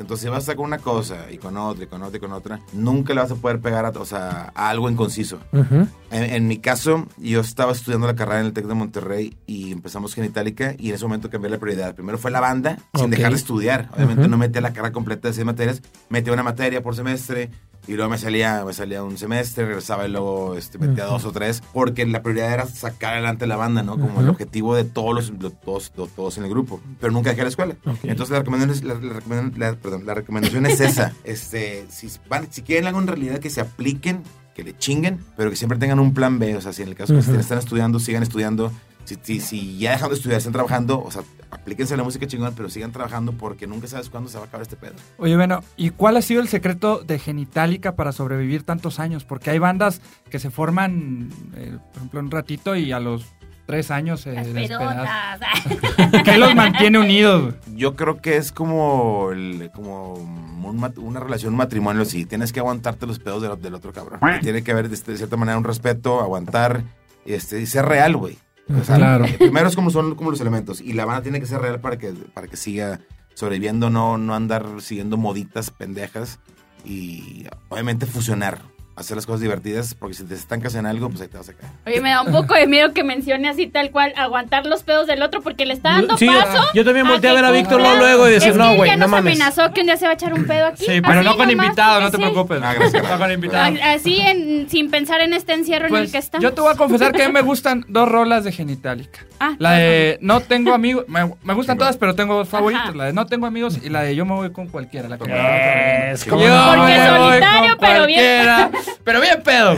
Entonces, 0.00 0.24
si 0.24 0.28
vas 0.30 0.44
a 0.44 0.46
sacar 0.46 0.64
una 0.64 0.78
cosa 0.78 1.30
y 1.30 1.38
con 1.38 1.56
otra 1.56 1.84
y 1.84 1.86
con 1.86 2.02
otra 2.02 2.16
y 2.16 2.20
con 2.20 2.32
otra, 2.32 2.60
nunca 2.72 3.14
le 3.14 3.20
vas 3.20 3.30
a 3.30 3.34
poder 3.34 3.60
pegar 3.60 3.84
a, 3.84 3.90
o 3.90 4.04
sea, 4.04 4.52
a 4.54 4.68
algo 4.70 4.88
inconciso. 4.90 5.38
Ujú. 5.52 5.86
En, 6.10 6.22
en 6.24 6.46
mi 6.48 6.58
caso, 6.58 7.06
yo 7.18 7.40
estaba 7.40 7.72
estudiando 7.72 8.06
la 8.06 8.14
carrera 8.14 8.40
en 8.40 8.46
el 8.46 8.52
TEC 8.52 8.66
de 8.66 8.74
Monterrey 8.74 9.36
y 9.46 9.72
empezamos 9.72 10.14
Genitalica 10.14 10.74
y 10.78 10.88
en 10.88 10.94
ese 10.94 11.04
momento 11.04 11.28
cambié 11.30 11.50
la 11.50 11.58
prioridad. 11.58 11.94
Primero 11.94 12.18
fue 12.18 12.30
la 12.30 12.40
banda, 12.40 12.78
sin 12.94 13.04
Ok. 13.06 13.10
dejar 13.10 13.30
de 13.32 13.36
estudiar. 13.36 13.90
Obviamente 13.94 14.22
Ujú. 14.22 14.30
no 14.30 14.38
metía 14.38 14.60
la 14.60 14.70
carrera 14.72 14.92
completa 14.92 15.28
de 15.28 15.34
seis 15.34 15.44
materias, 15.44 15.82
metía 16.08 16.32
una 16.32 16.42
materia 16.42 16.82
por 16.82 16.94
semestre 16.96 17.50
y 17.88 17.94
luego 17.94 18.10
me 18.10 18.18
salía, 18.18 18.64
me 18.64 18.72
salía 18.74 19.02
un 19.02 19.16
semestre, 19.18 19.64
regresaba 19.66 20.06
y 20.06 20.10
luego 20.10 20.54
este, 20.56 20.78
metía 20.78 21.04
dos 21.06 21.24
o 21.24 21.32
tres, 21.32 21.62
porque 21.72 22.06
la 22.06 22.22
prioridad 22.22 22.52
era 22.52 22.66
sacar 22.66 23.14
adelante 23.14 23.46
la 23.46 23.56
banda, 23.56 23.82
¿no? 23.82 23.98
Como 23.98 24.20
el 24.20 24.28
objetivo 24.28 24.76
de 24.76 24.84
todos 24.84 25.14
los, 25.14 25.30
lo- 25.42 25.50
todos, 25.50 25.90
todos 25.92 26.38
en 26.38 26.44
el 26.44 26.50
grupo. 26.50 26.80
Pero 27.00 27.12
nunca 27.12 27.30
dejé 27.30 27.42
la 27.42 27.48
escuela. 27.48 27.76
Entonces 28.02 28.30
la 28.30 28.38
recomendación 28.40 28.76
es, 28.76 28.84
la, 28.84 28.94
la 28.94 29.14
recomendación- 29.14 29.58
la- 29.58 29.74
perdón, 29.74 30.06
la 30.06 30.14
recomendación 30.14 30.66
es 30.66 30.80
esa. 30.80 31.12
Este, 31.24 31.86
si, 31.88 32.08
van, 32.28 32.46
si 32.52 32.62
quieren 32.62 32.86
algo 32.86 33.00
en 33.00 33.06
realidad 33.08 33.38
que 33.40 33.50
se 33.50 33.60
apliquen, 33.60 34.22
que 34.54 34.62
le 34.64 34.76
chinguen, 34.76 35.18
pero 35.36 35.50
que 35.50 35.56
siempre 35.56 35.78
tengan 35.78 35.98
un 36.00 36.12
plan 36.14 36.38
B. 36.38 36.56
O 36.56 36.60
sea, 36.60 36.72
si 36.72 36.82
en 36.82 36.88
el 36.88 36.94
caso 36.94 37.12
que 37.14 37.20
Ujú. 37.20 37.26
estén, 37.30 37.40
están 37.40 37.58
estudiando, 37.58 37.98
sigan 38.00 38.22
estudiando. 38.22 38.70
Si, 39.04 39.16
si, 39.22 39.40
si 39.40 39.78
ya 39.78 39.92
dejan 39.92 40.10
de 40.10 40.16
estudiar, 40.16 40.36
están 40.38 40.52
trabajando, 40.52 41.02
o 41.02 41.10
sea, 41.10 41.22
aplíquense 41.50 41.94
a 41.94 41.96
la 41.96 42.02
música 42.04 42.26
chingón, 42.26 42.54
pero 42.56 42.68
sigan 42.70 42.92
trabajando 42.92 43.32
porque 43.32 43.66
nunca 43.66 43.86
sabes 43.86 44.10
cuándo 44.10 44.28
se 44.30 44.36
va 44.38 44.44
a 44.44 44.46
acabar 44.48 44.62
este 44.62 44.76
pedo. 44.76 44.94
Oye, 45.18 45.36
bueno, 45.36 45.60
¿y 45.76 45.90
cuál 45.90 46.16
ha 46.16 46.22
sido 46.22 46.40
el 46.40 46.48
secreto 46.48 46.98
de 47.04 47.18
Genitalica 47.18 47.96
para 47.96 48.12
sobrevivir 48.12 48.62
tantos 48.64 48.98
años? 49.00 49.24
Porque 49.24 49.50
hay 49.50 49.58
bandas 49.58 50.00
que 50.30 50.38
se 50.38 50.50
forman, 50.50 51.30
eh, 51.56 51.78
por 51.92 51.96
ejemplo, 51.96 52.20
un 52.20 52.30
ratito 52.30 52.76
y 52.76 52.92
a 52.92 53.00
los 53.00 53.24
tres 53.66 53.90
años 53.90 54.20
se 54.22 54.32
Las. 54.32 55.40
¿Qué 56.24 56.38
los 56.38 56.54
mantiene 56.54 56.98
unidos? 56.98 57.54
Yo 57.74 57.96
creo 57.96 58.16
que 58.22 58.36
es 58.36 58.50
como, 58.52 59.30
el- 59.32 59.70
como 59.74 60.14
un 60.14 60.92
una 60.98 61.20
relación, 61.20 61.52
un 61.52 61.58
matrimonio, 61.58 62.04
sí. 62.04 62.24
Tienes 62.26 62.52
que 62.52 62.60
aguantarte 62.60 63.06
los 63.06 63.18
pedos 63.18 63.42
del, 63.42 63.60
del 63.60 63.74
otro 63.74 63.92
cabrón. 63.92 64.20
Tiene 64.40 64.62
que 64.62 64.72
haber, 64.72 64.86
este, 64.86 65.12
de 65.12 65.18
cierta 65.18 65.36
manera, 65.36 65.56
un 65.58 65.64
respeto, 65.64 66.20
aguantar 66.20 66.82
este, 67.26 67.60
y 67.60 67.66
ser 67.66 67.84
real, 67.86 68.16
güey. 68.16 68.38
O 68.68 68.84
sea, 68.84 68.96
Claro. 68.96 69.24
eh, 69.24 69.36
Primero 69.38 69.68
es 69.68 69.74
como 69.74 69.90
son 69.90 70.14
como 70.14 70.30
los 70.30 70.40
elementos. 70.40 70.80
Y 70.80 70.92
la 70.92 71.04
banda 71.04 71.22
tiene 71.22 71.40
que 71.40 71.46
ser 71.46 71.60
real 71.60 71.80
para 71.80 71.98
que, 71.98 72.12
para 72.12 72.46
que 72.48 72.56
siga 72.56 73.00
sobreviviendo, 73.34 73.88
no, 73.90 74.18
no 74.18 74.34
andar 74.34 74.66
siguiendo 74.80 75.16
moditas 75.16 75.70
pendejas. 75.70 76.38
Y 76.84 77.46
obviamente 77.68 78.06
fusionar. 78.06 78.60
Hacer 78.98 79.16
las 79.16 79.26
cosas 79.26 79.40
divertidas, 79.42 79.94
porque 79.94 80.14
si 80.14 80.24
te 80.24 80.34
estancas 80.34 80.74
en 80.74 80.84
algo, 80.84 81.08
pues 81.08 81.20
ahí 81.20 81.28
te 81.28 81.36
vas 81.38 81.48
a 81.48 81.52
caer. 81.52 81.70
Oye, 81.86 82.00
me 82.00 82.10
da 82.10 82.22
un 82.22 82.32
poco 82.32 82.54
de 82.54 82.66
miedo 82.66 82.92
que 82.92 83.04
mencione 83.04 83.48
así 83.48 83.68
tal 83.68 83.92
cual, 83.92 84.12
aguantar 84.16 84.66
los 84.66 84.82
pedos 84.82 85.06
del 85.06 85.22
otro 85.22 85.40
porque 85.40 85.66
le 85.66 85.74
está 85.74 85.90
dando 85.92 86.16
Sí, 86.18 86.26
paso. 86.26 86.64
yo 86.74 86.84
también 86.84 87.06
volteé 87.06 87.30
a 87.30 87.34
ver 87.34 87.44
a 87.44 87.52
Víctor 87.52 87.80
luego, 87.80 88.28
y 88.28 88.32
decir, 88.32 88.50
Es 88.50 88.56
no, 88.56 88.70
que 88.70 88.76
güey, 88.76 88.90
ya 88.90 88.96
no 88.96 89.06
mames. 89.06 89.34
amenazó 89.40 89.72
que 89.72 89.82
un 89.82 89.86
día 89.86 89.96
se 89.96 90.06
va 90.06 90.10
a 90.10 90.14
echar 90.14 90.34
un 90.34 90.46
pedo 90.48 90.66
aquí. 90.66 90.84
Sí, 90.84 91.00
pero 91.00 91.20
así 91.20 91.28
no 91.28 91.36
con 91.36 91.48
nomás, 91.48 91.64
invitado, 91.66 92.00
no 92.00 92.10
te 92.10 92.16
sí. 92.16 92.22
preocupes. 92.24 92.60
Ah, 92.60 92.74
gracias, 92.74 92.92
No 93.04 93.08
con 93.08 93.18
gracias. 93.18 93.34
invitado. 93.34 93.76
A- 93.84 93.92
Así, 93.92 94.20
en, 94.20 94.68
sin 94.68 94.90
pensar 94.90 95.20
en 95.20 95.32
este 95.32 95.52
encierro 95.52 95.86
en 95.86 95.94
el 95.94 96.00
Pues, 96.02 96.10
que 96.12 96.18
estamos. 96.18 96.42
yo 96.42 96.52
te 96.52 96.60
voy 96.60 96.72
a 96.72 96.76
confesar 96.76 97.12
que 97.12 97.22
a 97.22 97.28
mí 97.28 97.32
me 97.32 97.42
gustan 97.42 97.84
dos 97.88 98.08
rolas 98.08 98.42
de 98.42 98.50
Genitalica. 98.50 99.20
Ah, 99.38 99.54
La 99.58 99.72
de 99.74 100.18
No 100.20 100.40
tengo 100.40 100.74
amigos, 100.74 101.04
me, 101.06 101.24
me 101.44 101.54
gustan 101.54 101.76
Sí, 101.76 101.78
todas, 101.78 101.96
pero 101.96 102.16
tengo 102.16 102.34
dos 102.34 102.48
favoritas. 102.48 102.88
Ajá. 102.88 102.96
La 102.96 103.04
de 103.04 103.12
No 103.12 103.26
tengo 103.26 103.46
amigos 103.46 103.78
y 103.80 103.90
la 103.90 104.02
de 104.02 104.16
Yo 104.16 104.24
me 104.24 104.34
voy 104.34 104.50
con 104.50 104.66
cualquiera. 104.66 105.08
La 105.08 105.16
que 105.18 106.10
Es 106.12 106.24
como- 106.24 106.42
Yo 106.42 106.48
no, 106.48 106.66
Porque 106.74 106.92
me 106.98 107.10
voy 107.10 107.28
solitario, 107.28 107.70
con 107.76 107.78
pero 107.78 108.06
bien. 108.06 108.18
Pero 109.04 109.20
bien 109.20 109.42
pedo. 109.42 109.76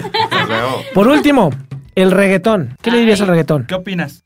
Por 0.94 1.08
último, 1.08 1.50
el 1.94 2.10
reggaetón. 2.10 2.76
¿Qué 2.82 2.90
le 2.90 2.98
dirías 2.98 3.20
al 3.20 3.28
reggaetón? 3.28 3.66
¿Qué 3.66 3.74
opinas? 3.74 4.24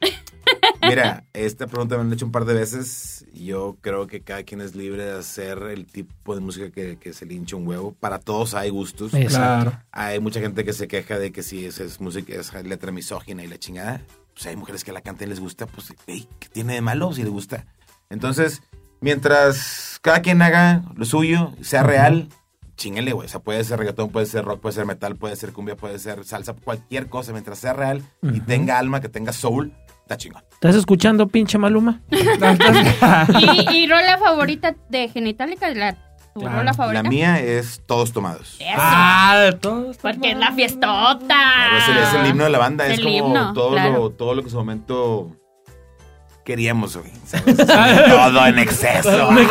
Mira, 0.82 1.24
esta 1.32 1.66
pregunta 1.66 1.96
me 1.96 2.02
han 2.02 2.12
hecho 2.12 2.26
un 2.26 2.32
par 2.32 2.44
de 2.44 2.54
veces. 2.54 3.26
Yo 3.32 3.76
creo 3.80 4.06
que 4.06 4.20
cada 4.20 4.42
quien 4.42 4.60
es 4.60 4.74
libre 4.74 5.04
de 5.04 5.18
hacer 5.18 5.58
el 5.70 5.86
tipo 5.86 6.34
de 6.34 6.40
música 6.40 6.70
que, 6.70 6.98
que 6.98 7.12
se 7.12 7.26
le 7.26 7.34
hinche 7.34 7.56
un 7.56 7.66
huevo. 7.66 7.94
Para 7.98 8.18
todos 8.18 8.54
hay 8.54 8.70
gustos. 8.70 9.14
Exacto. 9.14 9.78
Hay 9.92 10.20
mucha 10.20 10.40
gente 10.40 10.64
que 10.64 10.72
se 10.72 10.88
queja 10.88 11.18
de 11.18 11.32
que 11.32 11.42
si 11.42 11.66
es, 11.66 11.80
es 11.80 12.00
música, 12.00 12.34
es 12.34 12.52
letra 12.64 12.92
misógina 12.92 13.42
y 13.42 13.46
la 13.46 13.58
chingada. 13.58 14.02
Pues 14.34 14.46
hay 14.46 14.56
mujeres 14.56 14.84
que 14.84 14.92
la 14.92 15.00
cantan 15.00 15.28
y 15.28 15.30
les 15.30 15.40
gusta. 15.40 15.66
Pues, 15.66 15.94
hey, 16.06 16.28
¿qué 16.38 16.48
tiene 16.48 16.74
de 16.74 16.80
malo 16.80 17.12
si 17.12 17.22
les 17.22 17.30
gusta? 17.30 17.66
Entonces, 18.10 18.62
mientras 19.00 19.98
cada 20.02 20.20
quien 20.20 20.42
haga 20.42 20.82
lo 20.96 21.04
suyo, 21.04 21.52
sea 21.62 21.82
real, 21.82 22.28
chingale, 22.76 23.12
güey. 23.12 23.26
O 23.26 23.28
sea, 23.28 23.40
puede 23.40 23.62
ser 23.64 23.78
reggaetón, 23.78 24.10
puede 24.10 24.26
ser 24.26 24.44
rock, 24.44 24.60
puede 24.60 24.74
ser 24.74 24.86
metal, 24.86 25.16
puede 25.16 25.36
ser 25.36 25.52
cumbia, 25.52 25.76
puede 25.76 25.98
ser 25.98 26.24
salsa, 26.24 26.54
cualquier 26.54 27.08
cosa. 27.08 27.32
Mientras 27.32 27.58
sea 27.58 27.72
real 27.72 28.02
y 28.22 28.40
tenga 28.40 28.78
alma, 28.78 29.00
que 29.00 29.08
tenga 29.08 29.32
soul, 29.32 29.72
está 30.02 30.16
chingón. 30.16 30.42
¿Estás 30.52 30.74
escuchando, 30.76 31.28
pinche 31.28 31.58
Maluma? 31.58 32.00
¿Y, 32.10 33.76
y 33.76 33.86
rola 33.88 34.18
favorita 34.18 34.74
de 34.88 35.08
Genitalica? 35.08 35.68
¿La, 35.74 35.94
¿Tu 36.34 36.40
Claro. 36.40 36.56
rola 36.58 36.74
favorita? 36.74 37.02
La 37.04 37.08
mía 37.08 37.40
es 37.40 37.82
Todos 37.86 38.12
Tomados. 38.12 38.56
Eso. 38.58 38.68
ah, 38.76 39.38
de 39.44 39.52
todos. 39.52 39.96
porque 39.98 40.32
es 40.32 40.36
la 40.36 40.50
fiestota. 40.52 41.26
Claro, 41.26 41.76
es, 41.78 41.88
el, 41.88 41.98
es 41.98 42.14
el 42.14 42.26
himno 42.30 42.44
de 42.44 42.50
la 42.50 42.58
banda, 42.58 42.86
es, 42.88 42.98
como 43.00 43.08
himno, 43.14 43.52
todo, 43.52 43.70
claro. 43.70 43.92
lo, 43.92 44.10
todo 44.10 44.34
lo 44.34 44.42
que 44.42 44.46
en 44.48 44.50
su 44.50 44.56
momento 44.56 45.30
queríamos, 46.44 46.96
güey. 46.96 47.10
¿sabes? 47.26 47.56
todo 48.08 48.46
en 48.46 48.58
exceso. 48.58 49.30
me, 49.32 49.46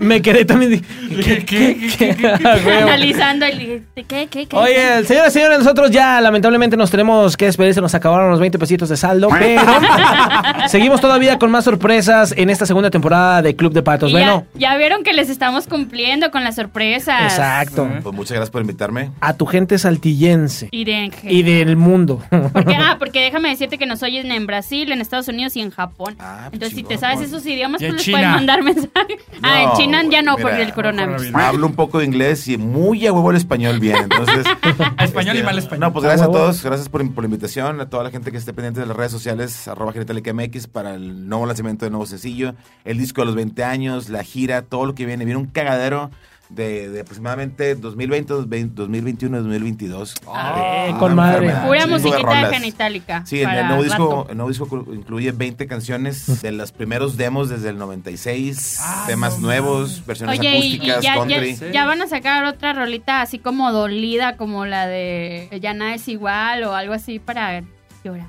me 0.00 0.22
quedé 0.22 0.44
también. 0.44 0.84
¿Qué, 1.24 1.44
qué, 1.44 1.90
qué? 1.98 2.38
Ah, 2.44 2.56
güey. 2.64 2.76
Analizando 2.76 3.46
el... 3.46 3.84
¿Qué, 3.94 4.04
qué, 4.28 4.46
qué? 4.46 4.56
Oye, 4.56 5.04
señoras 5.04 5.30
y 5.30 5.38
señores, 5.38 5.58
nosotros 5.58 5.90
ya 5.90 6.20
lamentablemente 6.20 6.76
nos 6.76 6.90
tenemos 6.90 7.36
que 7.36 7.46
despedir, 7.46 7.74
se 7.74 7.80
nos 7.80 7.94
acabaron 7.94 8.30
los 8.30 8.40
20 8.40 8.58
pesitos 8.58 8.88
de 8.88 8.96
saldo, 8.96 9.28
pero 9.30 9.62
seguimos 10.68 11.00
todavía 11.00 11.38
con 11.38 11.50
más 11.50 11.64
sorpresas 11.64 12.34
en 12.36 12.50
esta 12.50 12.66
segunda 12.66 12.90
temporada 12.90 13.42
de 13.42 13.56
Club 13.56 13.72
de 13.72 13.82
Patos. 13.82 14.10
Y 14.10 14.12
Bueno, 14.12 14.46
ya, 14.54 14.72
ya 14.72 14.76
vieron 14.76 15.04
que 15.04 15.12
les 15.12 15.30
estamos 15.30 15.66
cumpliendo 15.66 16.30
con 16.30 16.44
las 16.44 16.56
sorpresas. 16.56 17.22
exacto. 17.22 17.88
Pues 18.02 18.14
muchas 18.14 18.32
gracias 18.32 18.50
por 18.50 18.60
invitarme. 18.60 19.10
A 19.20 19.34
tu 19.34 19.46
gente 19.46 19.78
saltillense 19.78 20.68
Y 20.70 20.84
de 20.84 21.10
y 21.22 21.42
del 21.42 21.76
mundo. 21.76 22.22
Porque, 22.52 22.76
ah, 22.78 22.96
porque 22.98 23.20
déjame 23.20 23.48
decirte 23.48 23.78
que 23.78 23.86
nos 23.86 24.02
oyen 24.02 24.30
en 24.32 24.46
Brasil, 24.46 24.92
en 24.92 25.00
Estados 25.00 25.28
Unidos 25.28 25.56
y 25.56 25.60
en 25.60 25.70
Japón. 25.70 25.93
Ah, 26.18 26.46
pues 26.50 26.54
Entonces, 26.54 26.68
si 26.70 26.74
chingón, 26.76 26.88
te 26.88 26.98
sabes 26.98 27.16
pues. 27.18 27.28
esos 27.28 27.46
idiomas, 27.46 27.80
Y 27.80 27.84
pues 27.86 27.94
les 27.94 28.02
China. 28.02 28.16
pueden 28.18 28.30
mandar 28.32 28.62
mensajes. 28.62 29.20
ah, 29.42 29.62
en 29.62 29.68
No, 29.68 29.76
China 29.76 30.02
ya 30.10 30.22
no, 30.22 30.36
mira, 30.36 30.50
por 30.50 30.60
el 30.60 30.72
coronavirus. 30.74 31.34
Hablo 31.34 31.66
un 31.66 31.74
poco 31.74 31.98
de 31.98 32.06
inglés 32.06 32.48
y 32.48 32.56
muy 32.58 33.06
a 33.06 33.12
huevo 33.12 33.30
el 33.30 33.36
español 33.36 33.78
bien. 33.80 33.96
Entonces, 33.96 34.46
Español 35.00 35.36
y 35.36 35.38
este, 35.38 35.42
mal 35.46 35.58
español. 35.58 35.80
No, 35.80 35.92
pues 35.92 36.04
A 36.04 36.08
gracias 36.08 36.26
a, 36.26 36.30
huevo. 36.30 36.44
todos. 36.44 36.62
Gracias 36.64 36.88
por, 36.88 37.14
por 37.14 37.24
la 37.24 37.26
invitación. 37.26 37.80
A 37.80 37.88
toda 37.88 38.04
la 38.04 38.10
gente 38.10 38.30
que 38.30 38.36
esté 38.38 38.52
pendiente 38.52 38.80
de 38.80 38.86
las 38.86 38.96
redes 38.96 39.12
sociales, 39.12 39.68
arroba 39.68 39.92
MX, 39.92 40.66
para 40.66 40.94
el 40.94 41.28
nuevo 41.28 41.46
lanzamiento 41.46 41.84
del 41.84 41.92
nuevo 41.92 42.06
sencillo, 42.06 42.54
el 42.84 42.98
disco 42.98 43.20
de 43.22 43.26
los 43.26 43.34
20 43.34 43.62
años, 43.64 44.08
la 44.08 44.22
gira, 44.22 44.62
todo 44.62 44.86
lo 44.86 44.94
que 44.94 45.06
viene. 45.06 45.24
Viene 45.24 45.38
un 45.40 45.46
cagadero 45.46 46.10
de, 46.54 46.88
de 46.88 47.00
aproximadamente 47.00 47.74
2020, 47.74 48.32
2021, 48.74 49.36
2022. 49.38 50.14
Ah, 50.28 50.86
Eh, 50.88 50.94
con 50.98 51.14
madre. 51.14 51.52
Pura 51.66 51.86
musiquita 51.86 52.46
de 52.48 52.54
genitálica. 52.54 53.24
Sí, 53.26 53.40
el, 53.42 53.50
el 53.50 53.66
nuevo 53.68 53.82
disco, 53.82 54.26
el 54.30 54.36
nuevo 54.36 54.50
disco 54.50 54.84
incluye 54.92 55.32
20 55.32 55.66
canciones 55.66 56.42
de 56.42 56.52
los 56.52 56.72
primeros 56.72 57.16
demos 57.16 57.48
desde 57.48 57.70
el 57.70 57.78
96, 57.78 58.80
temas 59.06 59.38
nuevos, 59.38 60.04
versiones 60.06 60.38
Oye, 60.38 60.50
y, 60.50 60.52
y 60.54 60.58
acústicas, 60.58 61.02
ya, 61.02 61.14
ya, 61.14 61.14
country. 61.16 61.72
ya 61.72 61.86
van 61.86 62.02
a 62.02 62.06
sacar 62.06 62.44
otra 62.44 62.72
rolita 62.72 63.20
así 63.22 63.38
como 63.38 63.72
dolida, 63.72 64.36
como 64.36 64.66
la 64.66 64.86
de 64.86 65.48
Ya 65.60 65.74
nada 65.74 65.94
es 65.94 66.06
igual 66.08 66.64
o 66.64 66.74
algo 66.74 66.92
así 66.94 67.18
para 67.18 67.62
llorar. 68.04 68.26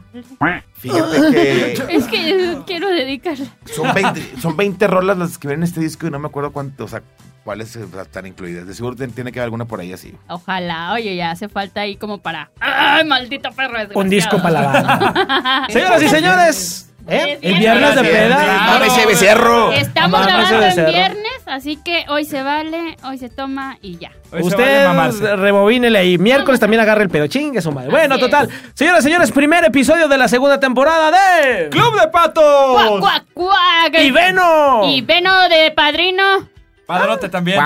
Fíjate 0.73 1.31
que 1.31 1.71
Es 1.95 2.05
que 2.05 2.57
quiero 2.65 2.87
dedicarla. 2.89 3.45
son 3.65 3.93
20, 3.93 4.39
son 4.41 4.55
20 4.57 4.87
rolas 4.87 5.17
las 5.17 5.37
que 5.37 5.47
ven 5.47 5.59
en 5.59 5.63
este 5.63 5.81
disco 5.81 6.07
y 6.07 6.11
no 6.11 6.19
me 6.19 6.27
acuerdo 6.27 6.51
cuántos, 6.51 6.85
o 6.85 6.87
sea, 6.97 7.03
cuáles 7.45 7.75
están 7.75 8.25
incluidas. 8.25 8.67
De 8.67 8.73
seguro 8.73 8.95
tiene 8.95 9.31
que 9.31 9.39
haber 9.39 9.43
alguna 9.45 9.65
por 9.65 9.79
ahí 9.79 9.93
así. 9.93 10.13
Ojalá, 10.27 10.91
oye, 10.93 11.15
ya 11.15 11.31
hace 11.31 11.47
falta 11.47 11.81
ahí 11.81 11.95
como 11.95 12.17
para. 12.17 12.49
¡Ay, 12.59 13.05
maldito 13.05 13.51
perro! 13.51 13.77
Un 13.93 14.09
disco 14.09 14.41
para 14.41 14.49
la 14.49 14.61
banda. 14.61 15.67
Señoras 15.69 16.01
y 16.01 16.09
señores, 16.09 16.91
¿eh? 17.07 17.37
El 17.43 17.59
viernes 17.59 17.95
de 17.95 18.03
peda. 18.03 18.67
¡Mames, 18.67 18.97
ese 18.97 19.05
becerro! 19.05 19.71
Estamos 19.73 20.25
grabando 20.25 20.65
en 20.65 20.85
viernes, 20.87 21.41
así 21.45 21.77
que 21.77 22.05
hoy 22.09 22.25
se 22.25 22.41
vale, 22.41 22.97
hoy 23.03 23.19
se 23.19 23.29
toma 23.29 23.77
y 23.79 23.99
ya. 23.99 24.11
Hoy 24.31 24.41
Usted 24.41 24.87
vale 24.87 25.35
rebobínele 25.35 25.99
ahí. 25.99 26.17
Miércoles 26.17 26.59
también 26.59 26.81
agarre 26.81 27.03
el 27.03 27.09
pedo. 27.09 27.27
Chingue 27.27 27.61
su 27.61 27.71
madre. 27.71 27.91
Bueno, 27.91 28.15
Así 28.15 28.23
total. 28.23 28.49
Señoras 28.73 29.01
y 29.01 29.03
señores, 29.03 29.31
primer 29.31 29.63
episodio 29.65 30.07
de 30.07 30.17
la 30.17 30.27
segunda 30.27 30.59
temporada 30.59 31.11
de. 31.11 31.69
¡Club 31.69 31.93
de 31.93 32.09
¡Cuac, 32.09 32.11
Patos! 32.11 32.99
cuac, 32.99 33.23
cuac! 33.35 33.99
¡Y 34.01 34.09
Veno! 34.09 34.89
Y 34.89 35.01
Veno 35.01 35.47
de 35.47 35.69
padrino. 35.75 36.54
Padrote 36.85 37.29
también. 37.29 37.57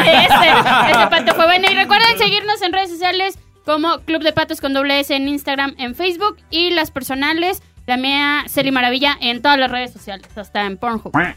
Ese, 0.00 0.90
ese 0.90 1.06
pato 1.10 1.34
fue 1.34 1.46
bueno. 1.46 1.68
Y 1.70 1.74
recuerden 1.74 2.18
seguirnos 2.18 2.60
en 2.62 2.72
redes 2.72 2.90
sociales 2.90 3.38
como 3.64 4.00
Club 4.00 4.22
de 4.22 4.32
Patos 4.32 4.60
con 4.60 4.72
doble 4.72 4.98
S 5.00 5.14
en 5.14 5.28
Instagram, 5.28 5.74
en 5.78 5.94
Facebook 5.94 6.38
y 6.50 6.70
las 6.70 6.90
personales. 6.90 7.62
La 7.88 7.96
mía, 7.96 8.44
Celi 8.48 8.70
Maravilla, 8.70 9.16
en 9.18 9.40
todas 9.40 9.58
las 9.58 9.70
redes 9.70 9.90
sociales, 9.92 10.26
hasta 10.36 10.66
en 10.66 10.76
Pornhub. 10.76 11.10
¡A 11.16 11.34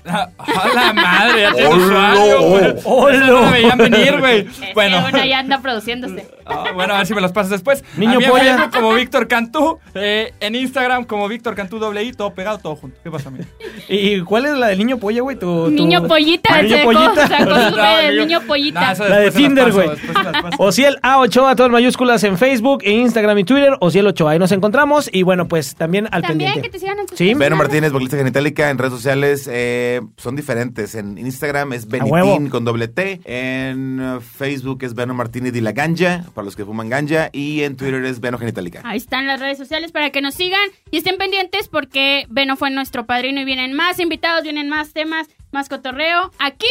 la 0.75 0.91
madre! 0.91 1.43
¡Ya 1.43 1.53
tiene 1.53 1.67
¡Holo! 1.69 1.85
usuario, 1.85 2.41
güey! 2.41 2.73
¡Holo! 2.83 3.09
Eso 3.09 3.25
no 3.25 3.41
me 3.43 3.51
veían 3.51 3.77
venir, 3.77 4.19
güey. 4.19 4.39
Es 4.61 4.73
Bueno. 4.75 5.09
ya 5.25 5.39
anda 5.39 5.61
produciéndose. 5.61 6.27
Ah, 6.45 6.65
bueno, 6.73 6.93
a 6.93 6.97
ver 6.97 7.07
si 7.07 7.13
me 7.13 7.21
los 7.21 7.31
pasas 7.31 7.51
después. 7.51 7.85
Niño 7.95 8.15
A 8.15 8.17
mí 8.17 8.23
en 8.25 8.29
polla. 8.31 8.55
Facebook 8.57 8.71
como 8.73 8.93
Víctor 8.95 9.27
Cantú. 9.29 9.79
eh, 9.95 10.33
en 10.41 10.55
Instagram 10.55 11.05
como 11.05 11.29
Víctor 11.29 11.55
Cantú 11.55 11.79
doble 11.79 12.03
I, 12.03 12.11
todo 12.11 12.33
pegado, 12.33 12.57
todo 12.57 12.75
junto. 12.75 12.97
¿Qué 13.01 13.09
pasa, 13.09 13.29
amigo? 13.29 13.45
¿Y 13.87 14.19
cuál 14.21 14.45
es 14.47 14.57
la 14.57 14.67
del 14.67 14.79
niño 14.79 14.97
polla, 14.97 15.21
güey? 15.21 15.39
Tu, 15.39 15.45
tu- 15.45 15.69
Niño 15.69 16.05
pollita, 16.05 16.61
niño 16.61 16.75
sacó, 16.77 16.91
pollita. 16.91 17.27
sacó 17.29 17.43
su 17.55 17.75
No, 17.77 17.83
fe 17.83 18.01
del 18.07 18.15
niño- 18.17 18.25
niño 18.25 18.41
pollita. 18.41 18.93
La 18.95 19.19
de 19.19 19.31
Tinder, 19.31 19.71
güey. 19.71 19.89
después 19.89 20.17
se 20.17 20.23
las 20.31 20.41
paso. 20.43 20.55
O 20.59 20.71
si 20.73 20.83
el 20.83 20.99
A8 21.01 21.49
a 21.49 21.55
todas 21.55 21.71
mayúsculas 21.71 22.21
en 22.25 22.37
Facebook, 22.37 22.79
en 22.83 22.99
Instagram 23.01 23.37
y 23.39 23.43
Twitter. 23.45 23.77
O 23.79 23.89
si 23.89 23.99
el 23.99 24.07
8 24.07 24.27
ahí 24.27 24.37
nos 24.37 24.51
encontramos. 24.51 25.09
Y 25.13 25.23
bueno, 25.23 25.47
pues 25.47 25.75
también 25.75 26.09
al 26.11 26.23
También 26.45 26.61
que 26.63 26.69
te 26.69 26.79
sigan 26.79 26.99
en 26.99 27.05
tus 27.05 27.17
Sí. 27.17 27.31
sociales. 27.33 27.57
Martínez, 27.57 27.91
vocalista 27.91 28.17
genitálica, 28.17 28.69
en 28.69 28.77
redes 28.77 28.93
sociales 28.93 29.49
eh, 29.51 30.01
son 30.17 30.35
diferentes. 30.35 30.95
En 30.95 31.17
Instagram 31.17 31.73
es. 31.73 31.87
Benitín 31.87 32.49
con 32.49 32.65
doble 32.65 32.87
T. 32.87 33.21
En 33.25 33.99
eh, 34.01 34.19
Facebook 34.21 34.83
es 34.83 34.93
Beno 34.93 35.13
Martínez 35.13 35.55
y 35.55 35.61
la 35.61 35.71
ganja, 35.71 36.23
para 36.33 36.45
los 36.45 36.55
que 36.55 36.65
fuman 36.65 36.89
ganja. 36.89 37.29
Y 37.31 37.63
en 37.63 37.75
Twitter 37.77 38.03
es 38.05 38.19
Beno 38.19 38.37
Genitálica. 38.37 38.81
Ahí 38.83 38.97
están 38.97 39.27
las 39.27 39.39
redes 39.39 39.57
sociales 39.57 39.91
para 39.91 40.09
que 40.11 40.21
nos 40.21 40.35
sigan 40.35 40.69
y 40.89 40.97
estén 40.97 41.17
pendientes 41.17 41.67
porque 41.67 42.25
Beno 42.29 42.55
fue 42.57 42.69
nuestro 42.71 43.05
padrino 43.05 43.41
y 43.41 43.45
vienen 43.45 43.73
más 43.73 43.99
invitados, 43.99 44.43
vienen 44.43 44.69
más 44.69 44.93
temas, 44.93 45.27
más 45.51 45.69
cotorreo. 45.69 46.31
Aquí. 46.39 46.67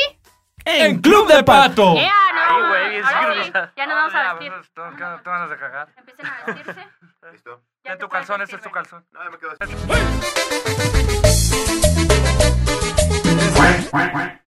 En 0.65 1.01
Club 1.01 1.27
de 1.27 1.43
Pato. 1.43 1.97
¡Ea, 1.97 2.13
no! 2.35 2.67
Ahora 2.67 3.45
sí, 3.45 3.51
ya 3.77 3.87
nos 3.87 3.95
vamos 3.95 4.15
a 4.15 4.35
vestir. 4.35 4.53
Van 4.77 5.53
a 5.53 5.57
cagar. 5.57 5.89
Empiecen 5.97 6.27
a 6.27 6.47
vestirse. 6.47 6.81
¿Listo? 7.33 7.63
Ya 7.85 7.93
En 7.93 7.99
te 7.99 8.05
tu 8.05 8.09
calzón, 8.09 8.43
este 8.43 8.57
es 8.57 8.63
tu 8.63 8.71
calzón. 8.71 9.07
No, 9.11 9.25
ya 9.25 9.31
me 9.31 9.39
quedo 9.39 9.53
así. 9.59 9.75